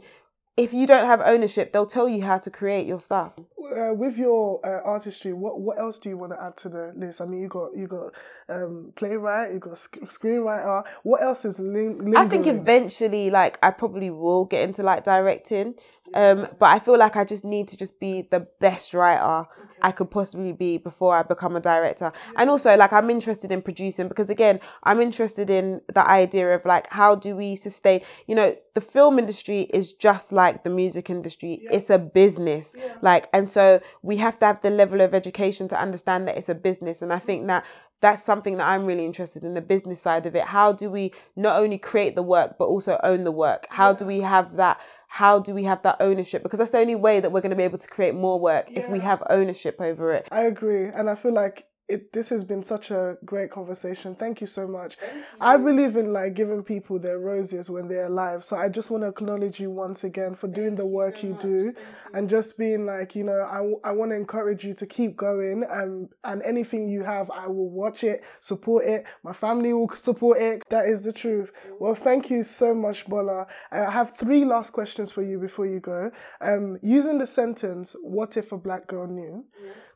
if 0.55 0.71
you 0.71 0.85
don't 0.85 1.07
have 1.07 1.21
ownership, 1.21 1.73
they'll 1.73 1.85
tell 1.85 2.07
you 2.07 2.23
how 2.23 2.37
to 2.37 2.51
create 2.51 2.85
your 2.85 2.99
stuff. 2.99 3.39
Uh, 3.39 3.93
with 3.93 4.17
your 4.17 4.59
uh, 4.63 4.81
artistry, 4.83 5.33
what 5.33 5.59
what 5.59 5.79
else 5.79 5.97
do 5.97 6.09
you 6.09 6.17
want 6.17 6.31
to 6.31 6.41
add 6.41 6.55
to 6.57 6.69
the 6.69 6.93
list? 6.95 7.21
I 7.21 7.25
mean, 7.25 7.41
you 7.41 7.47
got 7.47 7.75
you 7.75 7.87
got 7.87 8.13
um, 8.49 8.91
playwright, 8.95 9.53
you 9.53 9.59
got 9.59 9.77
sc- 9.77 9.99
screenwriter. 10.05 10.85
What 11.03 11.21
else 11.21 11.45
is 11.45 11.59
ling- 11.59 12.15
I 12.15 12.27
think 12.27 12.47
eventually, 12.47 13.29
like, 13.29 13.57
I 13.63 13.71
probably 13.71 14.09
will 14.09 14.45
get 14.45 14.63
into 14.63 14.83
like 14.83 15.03
directing. 15.03 15.75
Um, 16.13 16.47
but 16.59 16.67
I 16.67 16.79
feel 16.79 16.97
like 16.97 17.15
I 17.15 17.25
just 17.25 17.43
need 17.43 17.67
to 17.69 17.77
just 17.77 17.99
be 17.99 18.27
the 18.29 18.41
best 18.59 18.93
writer 18.93 19.47
I 19.81 19.91
could 19.91 20.09
possibly 20.11 20.53
be 20.53 20.77
before 20.77 21.13
I 21.15 21.23
become 21.23 21.55
a 21.55 21.59
director. 21.59 22.13
And 22.37 22.49
also, 22.49 22.75
like, 22.77 22.93
I'm 22.93 23.09
interested 23.09 23.51
in 23.51 23.61
producing 23.61 24.07
because, 24.07 24.29
again, 24.29 24.59
I'm 24.83 25.01
interested 25.01 25.49
in 25.49 25.81
the 25.93 26.07
idea 26.07 26.55
of 26.55 26.65
like, 26.65 26.89
how 26.91 27.15
do 27.15 27.35
we 27.35 27.55
sustain, 27.57 28.01
you 28.27 28.35
know, 28.35 28.55
the 28.75 28.81
film 28.81 29.19
industry 29.19 29.61
is 29.73 29.91
just 29.93 30.31
like 30.31 30.63
the 30.63 30.69
music 30.69 31.09
industry, 31.09 31.67
it's 31.69 31.89
a 31.89 31.99
business. 31.99 32.75
Like, 33.01 33.27
and 33.33 33.49
so 33.49 33.81
we 34.01 34.17
have 34.17 34.39
to 34.39 34.45
have 34.45 34.61
the 34.61 34.69
level 34.69 35.01
of 35.01 35.13
education 35.13 35.67
to 35.69 35.79
understand 35.79 36.27
that 36.27 36.37
it's 36.37 36.49
a 36.49 36.55
business. 36.55 37.01
And 37.01 37.11
I 37.11 37.19
think 37.19 37.47
that 37.47 37.65
that's 38.03 38.21
something 38.21 38.57
that 38.57 38.67
I'm 38.67 38.85
really 38.85 39.05
interested 39.05 39.43
in 39.43 39.53
the 39.53 39.61
business 39.61 40.01
side 40.01 40.25
of 40.25 40.35
it. 40.35 40.43
How 40.43 40.73
do 40.73 40.89
we 40.89 41.13
not 41.37 41.55
only 41.55 41.77
create 41.77 42.15
the 42.15 42.21
work 42.21 42.57
but 42.59 42.65
also 42.65 42.99
own 43.01 43.23
the 43.23 43.31
work? 43.31 43.65
How 43.69 43.93
do 43.93 44.05
we 44.05 44.19
have 44.19 44.57
that? 44.57 44.81
How 45.07 45.39
do 45.39 45.53
we 45.53 45.63
have 45.63 45.81
that 45.83 45.95
ownership? 46.01 46.43
Because 46.43 46.59
that's 46.59 46.71
the 46.71 46.79
only 46.79 46.95
way 46.95 47.21
that 47.21 47.31
we're 47.31 47.39
going 47.39 47.51
to 47.51 47.55
be 47.55 47.63
able 47.63 47.77
to 47.77 47.87
create 47.87 48.13
more 48.13 48.37
work 48.37 48.69
if 48.69 48.89
we 48.89 48.99
have 48.99 49.23
ownership 49.29 49.79
over 49.79 50.11
it. 50.11 50.27
I 50.31 50.41
agree, 50.41 50.87
and 50.87 51.09
I 51.09 51.15
feel 51.15 51.33
like 51.33 51.65
it. 51.87 52.13
This 52.13 52.29
has 52.29 52.43
been 52.43 52.63
such 52.63 52.91
a 52.91 53.17
great 53.25 53.51
conversation. 53.51 54.15
Thank 54.15 54.41
you 54.41 54.47
so 54.47 54.67
much. 54.67 54.97
I 55.39 55.57
believe 55.57 55.95
in 55.95 56.13
like 56.13 56.33
giving 56.33 56.63
people 56.63 56.99
their 56.99 57.19
roses 57.19 57.69
when 57.69 57.87
they're 57.87 58.05
alive. 58.07 58.43
So 58.43 58.57
I 58.57 58.69
just 58.69 58.91
want 58.91 59.03
to 59.03 59.07
acknowledge 59.07 59.59
you 59.59 59.69
once 59.69 60.03
again 60.03 60.35
for 60.35 60.47
doing 60.47 60.75
the 60.75 60.85
work 60.85 61.23
you 61.23 61.37
do, 61.39 61.73
and 62.13 62.29
just 62.29 62.57
being 62.57 62.85
like, 62.85 63.15
you 63.15 63.23
know, 63.23 63.41
I, 63.41 63.89
I 63.89 63.91
want 63.91 64.11
to 64.11 64.15
encourage 64.15 64.63
you 64.63 64.73
to 64.75 64.85
keep 64.85 65.15
going, 65.15 65.63
and 65.69 66.09
and 66.23 66.41
anything 66.43 66.87
you 66.87 67.03
have, 67.03 67.29
I 67.31 67.47
will 67.47 67.69
watch 67.69 68.03
it, 68.03 68.23
support 68.41 68.85
it. 68.85 69.05
My 69.23 69.33
family 69.33 69.73
will 69.73 69.89
support 69.95 70.41
it. 70.41 70.63
That 70.69 70.85
is 70.85 71.01
the 71.01 71.13
truth. 71.13 71.51
Well, 71.79 71.95
thank 71.95 72.29
you 72.29 72.43
so 72.43 72.73
much, 72.73 73.07
Bola. 73.07 73.47
I 73.71 73.91
have 73.91 74.15
three 74.15 74.45
last 74.45 74.71
questions 74.71 75.11
for 75.11 75.21
you 75.21 75.39
before 75.39 75.65
you 75.65 75.79
go. 75.79 76.11
Um, 76.41 76.77
using 76.81 77.17
the 77.17 77.27
sentence 77.27 77.95
"What 78.01 78.37
if 78.37 78.51
a 78.51 78.57
black 78.57 78.87
girl 78.87 79.07
knew?" 79.07 79.45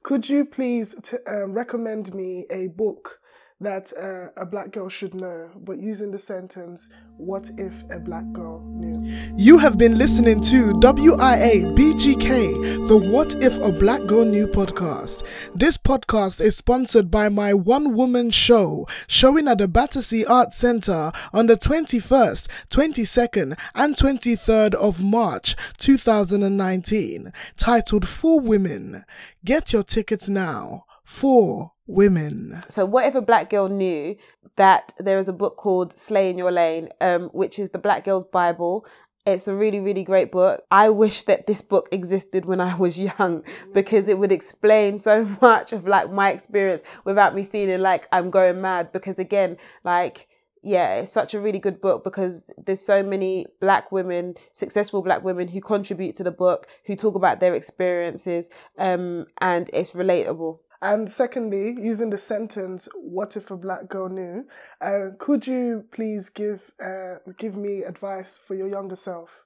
Could 0.08 0.30
you 0.30 0.46
please 0.46 0.96
t- 1.04 1.18
um, 1.28 1.52
recommend 1.52 2.16
me 2.16 2.46
a 2.50 2.68
book 2.68 3.20
that 3.60 3.92
uh, 4.00 4.30
a 4.40 4.46
black 4.46 4.72
girl 4.72 4.88
should 4.88 5.16
know, 5.16 5.50
but 5.56 5.80
using 5.80 6.12
the 6.12 6.20
sentence, 6.20 6.90
what 7.18 7.50
if 7.58 7.84
a 7.90 7.98
black 8.00 8.32
girl 8.32 8.62
knew? 8.68 8.94
You 9.36 9.58
have 9.58 9.80
been 9.80 9.98
listening 9.98 10.42
to 10.42 10.74
WIA 10.74 11.76
BGK, 11.76 12.88
the 12.88 12.98
What 12.98 13.34
If 13.44 13.58
a 13.58 13.72
Black 13.72 14.06
Girl 14.06 14.26
Knew 14.26 14.46
podcast. 14.46 15.52
This 15.56 15.76
podcast 15.76 16.40
is 16.40 16.56
sponsored 16.56 17.10
by 17.10 17.30
my 17.30 17.56
one 17.56 17.96
woman 17.96 18.30
show, 18.30 18.86
showing 19.08 19.48
at 19.48 19.58
the 19.58 19.68
Battersea 19.68 20.26
Arts 20.26 20.58
Centre 20.58 21.12
on 21.34 21.48
the 21.48 21.58
21st, 21.58 22.68
22nd, 22.70 23.60
and 23.74 23.96
23rd 23.96 24.76
of 24.76 25.02
March 25.02 25.56
2019, 25.78 27.32
titled 27.58 28.08
For 28.08 28.40
Women. 28.40 29.04
Get 29.44 29.74
your 29.74 29.84
tickets 29.84 30.30
now. 30.30 30.84
For 31.04 31.72
women. 31.88 32.62
So, 32.70 32.86
what 32.86 33.06
if 33.06 33.16
a 33.16 33.22
black 33.22 33.50
girl 33.50 33.70
knew 33.70 34.16
that 34.58 34.94
there 35.00 35.18
is 35.18 35.28
a 35.28 35.34
book 35.34 35.58
called 35.58 35.98
Slay 35.98 36.30
in 36.30 36.38
Your 36.38 36.52
Lane, 36.52 36.90
um, 37.02 37.30
which 37.30 37.58
is 37.58 37.70
the 37.70 37.80
Black 37.80 38.06
Girl's 38.06 38.26
Bible? 38.26 38.86
It's 39.26 39.48
a 39.48 39.54
really, 39.54 39.82
really 39.82 40.06
great 40.06 40.32
book. 40.32 40.64
I 40.72 40.90
wish 40.90 41.24
that 41.24 41.48
this 41.48 41.62
book 41.62 41.90
existed 41.92 42.46
when 42.46 42.62
I 42.62 42.76
was 42.76 42.98
young 43.20 43.44
because 43.74 44.08
it 44.08 44.20
would 44.20 44.32
explain 44.32 44.98
so 44.98 45.26
much 45.42 45.74
of 45.74 45.86
like 45.86 46.12
my 46.12 46.32
experience 46.32 46.84
without 47.04 47.36
me 47.36 47.44
feeling 47.44 47.82
like 47.82 48.08
I'm 48.12 48.30
going 48.30 48.62
mad. 48.62 48.92
Because 48.92 49.20
again, 49.20 49.58
like, 49.84 50.28
yeah, 50.64 50.96
it's 50.96 51.12
such 51.12 51.34
a 51.34 51.42
really 51.42 51.60
good 51.60 51.82
book 51.82 52.04
because 52.04 52.50
there's 52.58 52.86
so 52.86 53.04
many 53.04 53.46
black 53.60 53.92
women, 53.92 54.36
successful 54.54 55.02
black 55.02 55.24
women 55.24 55.50
who 55.50 55.62
contribute 55.62 56.16
to 56.16 56.24
the 56.24 56.32
book, 56.32 56.68
who 56.86 56.96
talk 56.96 57.16
about 57.16 57.40
their 57.40 57.54
experiences, 57.54 58.50
um, 58.78 59.26
and 59.40 59.70
it's 59.74 59.92
relatable. 59.92 60.60
And 60.82 61.10
secondly, 61.10 61.76
using 61.80 62.12
the 62.12 62.18
sentence 62.18 62.88
"What 62.96 63.36
if 63.36 63.50
a 63.50 63.58
black 63.58 63.88
girl 63.88 64.10
knew?" 64.10 64.46
Uh, 64.80 65.10
could 65.18 65.48
you 65.48 65.86
please 65.92 66.30
give 66.30 66.72
uh, 66.80 67.16
give 67.38 67.56
me 67.56 67.84
advice 67.84 68.40
for 68.40 68.56
your 68.56 68.68
younger 68.68 68.96
self? 68.96 69.46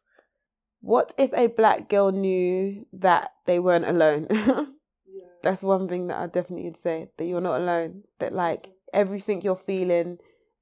What 0.81 1.13
if 1.17 1.31
a 1.33 1.47
black 1.47 1.89
girl 1.89 2.11
knew 2.11 2.85
that 2.93 3.31
they 3.45 3.59
weren't 3.59 3.85
alone? 3.85 4.27
That's 5.43 5.63
one 5.63 5.87
thing 5.87 6.07
that 6.07 6.17
I 6.17 6.27
definitely 6.27 6.65
would 6.65 6.77
say 6.77 7.09
that 7.17 7.25
you're 7.25 7.41
not 7.41 7.61
alone. 7.61 8.03
That 8.19 8.33
like 8.33 8.71
everything 8.93 9.41
you're 9.41 9.55
feeling, 9.55 10.17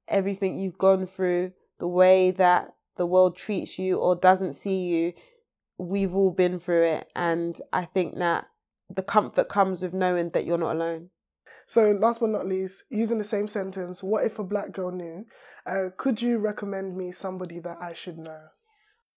everything 0.08 0.56
you've 0.56 0.78
gone 0.78 1.06
through, 1.06 1.52
the 1.78 1.88
way 1.88 2.30
that 2.32 2.74
the 2.96 3.06
world 3.06 3.36
treats 3.36 3.78
you 3.78 3.96
or 3.96 4.14
doesn't 4.14 4.52
see 4.52 4.86
you, 4.86 5.12
we've 5.78 6.14
all 6.14 6.30
been 6.30 6.60
through 6.60 6.84
it. 6.84 7.08
And 7.16 7.58
I 7.72 7.86
think 7.86 8.18
that 8.18 8.46
the 8.94 9.02
comfort 9.02 9.48
comes 9.48 9.82
with 9.82 9.94
knowing 9.94 10.30
that 10.30 10.44
you're 10.44 10.58
not 10.58 10.76
alone. 10.76 11.10
So, 11.66 11.92
last 11.92 12.20
but 12.20 12.30
not 12.30 12.48
least, 12.48 12.82
using 12.90 13.18
the 13.18 13.24
same 13.24 13.46
sentence, 13.46 14.02
what 14.02 14.24
if 14.24 14.38
a 14.38 14.44
black 14.44 14.72
girl 14.72 14.90
knew? 14.90 15.26
Uh, 15.64 15.90
could 15.96 16.20
you 16.20 16.38
recommend 16.38 16.96
me 16.96 17.12
somebody 17.12 17.60
that 17.60 17.78
I 17.80 17.92
should 17.92 18.18
know? 18.18 18.40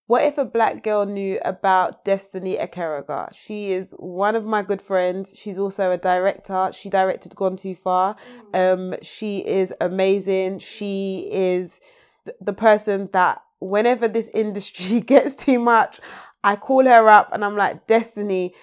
What 0.05 0.23
if 0.25 0.37
a 0.37 0.45
black 0.45 0.83
girl 0.83 1.05
knew 1.05 1.39
about 1.45 2.03
Destiny 2.03 2.57
Ekaragha? 2.57 3.33
She 3.35 3.71
is 3.71 3.95
one 3.97 4.35
of 4.35 4.45
my 4.45 4.61
good 4.61 4.81
friends. 4.81 5.33
She's 5.35 5.57
also 5.57 5.91
a 5.91 5.97
director. 5.97 6.71
She 6.73 6.89
directed 6.89 7.35
Gone 7.35 7.55
Too 7.55 7.73
Far. 7.73 8.17
Um, 8.53 8.95
she 9.01 9.39
is 9.39 9.73
amazing. 9.79 10.59
She 10.59 11.29
is 11.31 11.79
th- 12.25 12.37
the 12.41 12.53
person 12.53 13.09
that 13.13 13.41
whenever 13.59 14.09
this 14.09 14.29
industry 14.33 14.99
gets 15.13 15.35
too 15.35 15.57
much, 15.57 16.01
I 16.43 16.57
call 16.57 16.85
her 16.85 17.07
up 17.07 17.29
and 17.31 17.43
I'm 17.43 17.55
like, 17.55 17.87
Destiny, 17.87 18.53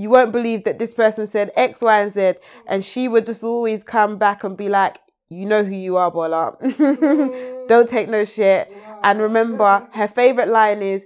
you 0.00 0.08
won't 0.08 0.32
believe 0.32 0.64
that 0.64 0.78
this 0.78 0.94
person 0.94 1.26
said 1.26 1.52
X, 1.56 1.82
Y, 1.82 2.00
and 2.00 2.10
Z. 2.10 2.34
And 2.66 2.82
she 2.82 3.06
would 3.06 3.26
just 3.26 3.44
always 3.44 3.84
come 3.84 4.16
back 4.16 4.42
and 4.42 4.56
be 4.56 4.70
like, 4.70 4.98
you 5.28 5.44
know 5.44 5.62
who 5.62 5.74
you 5.74 5.98
are, 5.98 6.10
Bola. 6.10 6.56
Don't 7.68 7.88
take 7.88 8.08
no 8.08 8.24
shit. 8.24 8.74
And 9.04 9.20
remember, 9.20 9.86
her 9.92 10.08
favorite 10.08 10.48
line 10.48 10.80
is, 10.80 11.04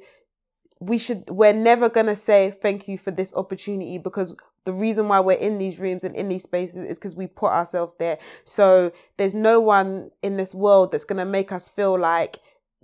we 0.79 0.99
should, 0.99 1.29
we're 1.29 1.53
never 1.53 1.89
going 1.89 2.07
to 2.07 2.15
say 2.15 2.53
thank 2.63 2.87
you 2.87 2.97
for 2.97 3.11
this 3.11 3.35
opportunity 3.35 3.99
because 3.99 4.37
the 4.65 4.73
reason 4.73 5.09
why 5.09 5.19
we're 5.19 5.39
in 5.39 5.59
these 5.59 5.81
rooms 5.81 6.05
and 6.05 6.15
in 6.15 6.29
these 6.29 6.45
spaces 6.45 6.85
is 6.85 6.97
because 6.97 7.17
we 7.17 7.27
put 7.27 7.51
ourselves 7.51 7.97
there. 7.99 8.19
So 8.45 8.93
there's 9.17 9.35
no 9.35 9.61
one 9.61 10.11
in 10.23 10.37
this 10.37 10.55
world 10.55 10.93
that's 10.93 11.05
going 11.05 11.19
to 11.19 11.25
make 11.25 11.51
us 11.51 11.69
feel 11.69 11.99
like 11.99 12.39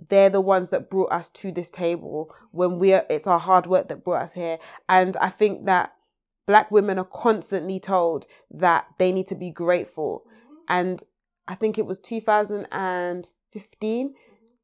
they're 0.09 0.29
the 0.29 0.41
ones 0.41 0.69
that 0.69 0.89
brought 0.89 1.11
us 1.11 1.29
to 1.29 1.51
this 1.51 1.69
table 1.69 2.35
when 2.51 2.79
we're, 2.79 3.05
it's 3.09 3.27
our 3.27 3.39
hard 3.39 3.65
work 3.65 3.87
that 3.87 4.03
brought 4.03 4.23
us 4.23 4.33
here. 4.33 4.59
And 4.89 5.15
I 5.17 5.29
think 5.29 5.65
that 5.67 5.93
black 6.47 6.71
women 6.71 6.97
are 6.99 7.05
constantly 7.05 7.79
told 7.79 8.25
that 8.49 8.87
they 8.97 9.11
need 9.11 9.27
to 9.27 9.35
be 9.35 9.51
grateful. 9.51 10.23
Mm-hmm. 10.27 10.53
And 10.67 11.03
I 11.47 11.55
think 11.55 11.77
it 11.77 11.85
was 11.85 11.99
2015, 11.99 14.13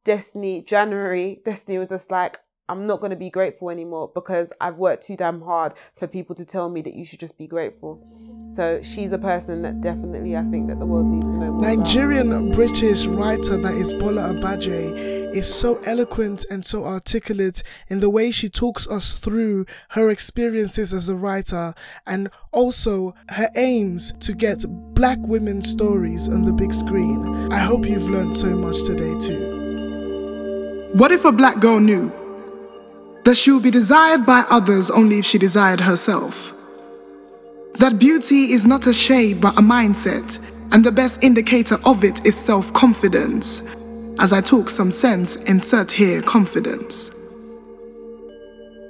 Destiny, 0.04 0.62
January, 0.62 1.42
Destiny 1.44 1.78
was 1.78 1.90
just 1.90 2.10
like, 2.12 2.40
I'm 2.70 2.86
not 2.86 3.00
going 3.00 3.12
to 3.12 3.18
be 3.18 3.30
grateful 3.30 3.70
anymore 3.70 4.12
because 4.14 4.52
I've 4.60 4.76
worked 4.76 5.04
too 5.04 5.16
damn 5.16 5.42
hard 5.42 5.74
for 5.96 6.08
people 6.08 6.36
to 6.36 6.46
tell 6.46 6.70
me 6.70 6.82
that 6.82 6.96
you 6.96 7.06
should 7.06 7.20
just 7.20 7.38
be 7.38 7.48
grateful. 7.48 8.04
So 8.50 8.82
she's 8.82 9.12
a 9.12 9.18
person 9.18 9.62
that 9.64 9.82
definitely 9.82 10.38
I 10.38 10.44
think 10.44 10.68
that 10.70 10.80
the 10.80 10.86
world 10.86 11.06
needs 11.06 11.32
to 11.32 11.38
know 11.38 11.52
more 11.52 11.60
about. 11.60 11.78
Nigerian 11.78 12.52
British 12.52 13.06
writer 13.06 13.58
that 13.58 13.74
is 13.74 13.92
Bola 13.94 14.34
Agbaje 14.34 15.18
is 15.36 15.54
so 15.54 15.80
eloquent 15.86 16.46
and 16.50 16.66
so 16.66 16.86
articulate 16.86 17.62
in 17.90 18.00
the 18.00 18.10
way 18.10 18.32
she 18.32 18.50
talks 18.50 18.88
us 18.88 19.12
through 19.12 19.66
her 19.90 20.10
experiences 20.10 20.94
as 20.94 21.10
a 21.10 21.16
writer 21.16 21.74
and 22.08 22.30
also 22.52 23.14
her 23.30 23.50
aims 23.56 24.14
to 24.20 24.34
get 24.34 24.66
black 24.96 25.20
women's 25.22 25.70
stories 25.70 26.28
on 26.28 26.44
the 26.44 26.54
big 26.54 26.74
screen. 26.74 27.52
I 27.52 27.60
hope 27.60 27.86
you've 27.86 28.10
learned 28.10 28.38
so 28.38 28.56
much 28.56 28.84
today 28.84 29.18
too. 29.20 30.90
What 30.94 31.12
if 31.12 31.26
a 31.26 31.32
black 31.32 31.60
girl 31.60 31.80
knew 31.82 32.12
that 33.26 33.36
she 33.36 33.52
would 33.52 33.64
be 33.64 33.72
desired 33.72 34.26
by 34.26 34.46
others 34.50 34.90
only 34.90 35.20
if 35.20 35.26
she 35.26 35.38
desired 35.38 35.82
herself? 35.82 36.57
That 37.80 38.00
beauty 38.00 38.54
is 38.54 38.66
not 38.66 38.88
a 38.88 38.94
shade 38.94 39.40
but 39.40 39.58
a 39.58 39.62
mindset, 39.62 40.40
and 40.72 40.84
the 40.84 40.92
best 40.92 41.24
indicator 41.24 41.78
of 41.86 42.04
it 42.04 42.26
is 42.26 42.36
self 42.36 42.74
confidence. 42.74 43.62
As 44.20 44.34
I 44.34 44.42
talk 44.42 44.70
some 44.70 44.90
sense, 44.90 45.36
insert 45.48 45.92
here 45.92 46.24
confidence. 46.24 47.12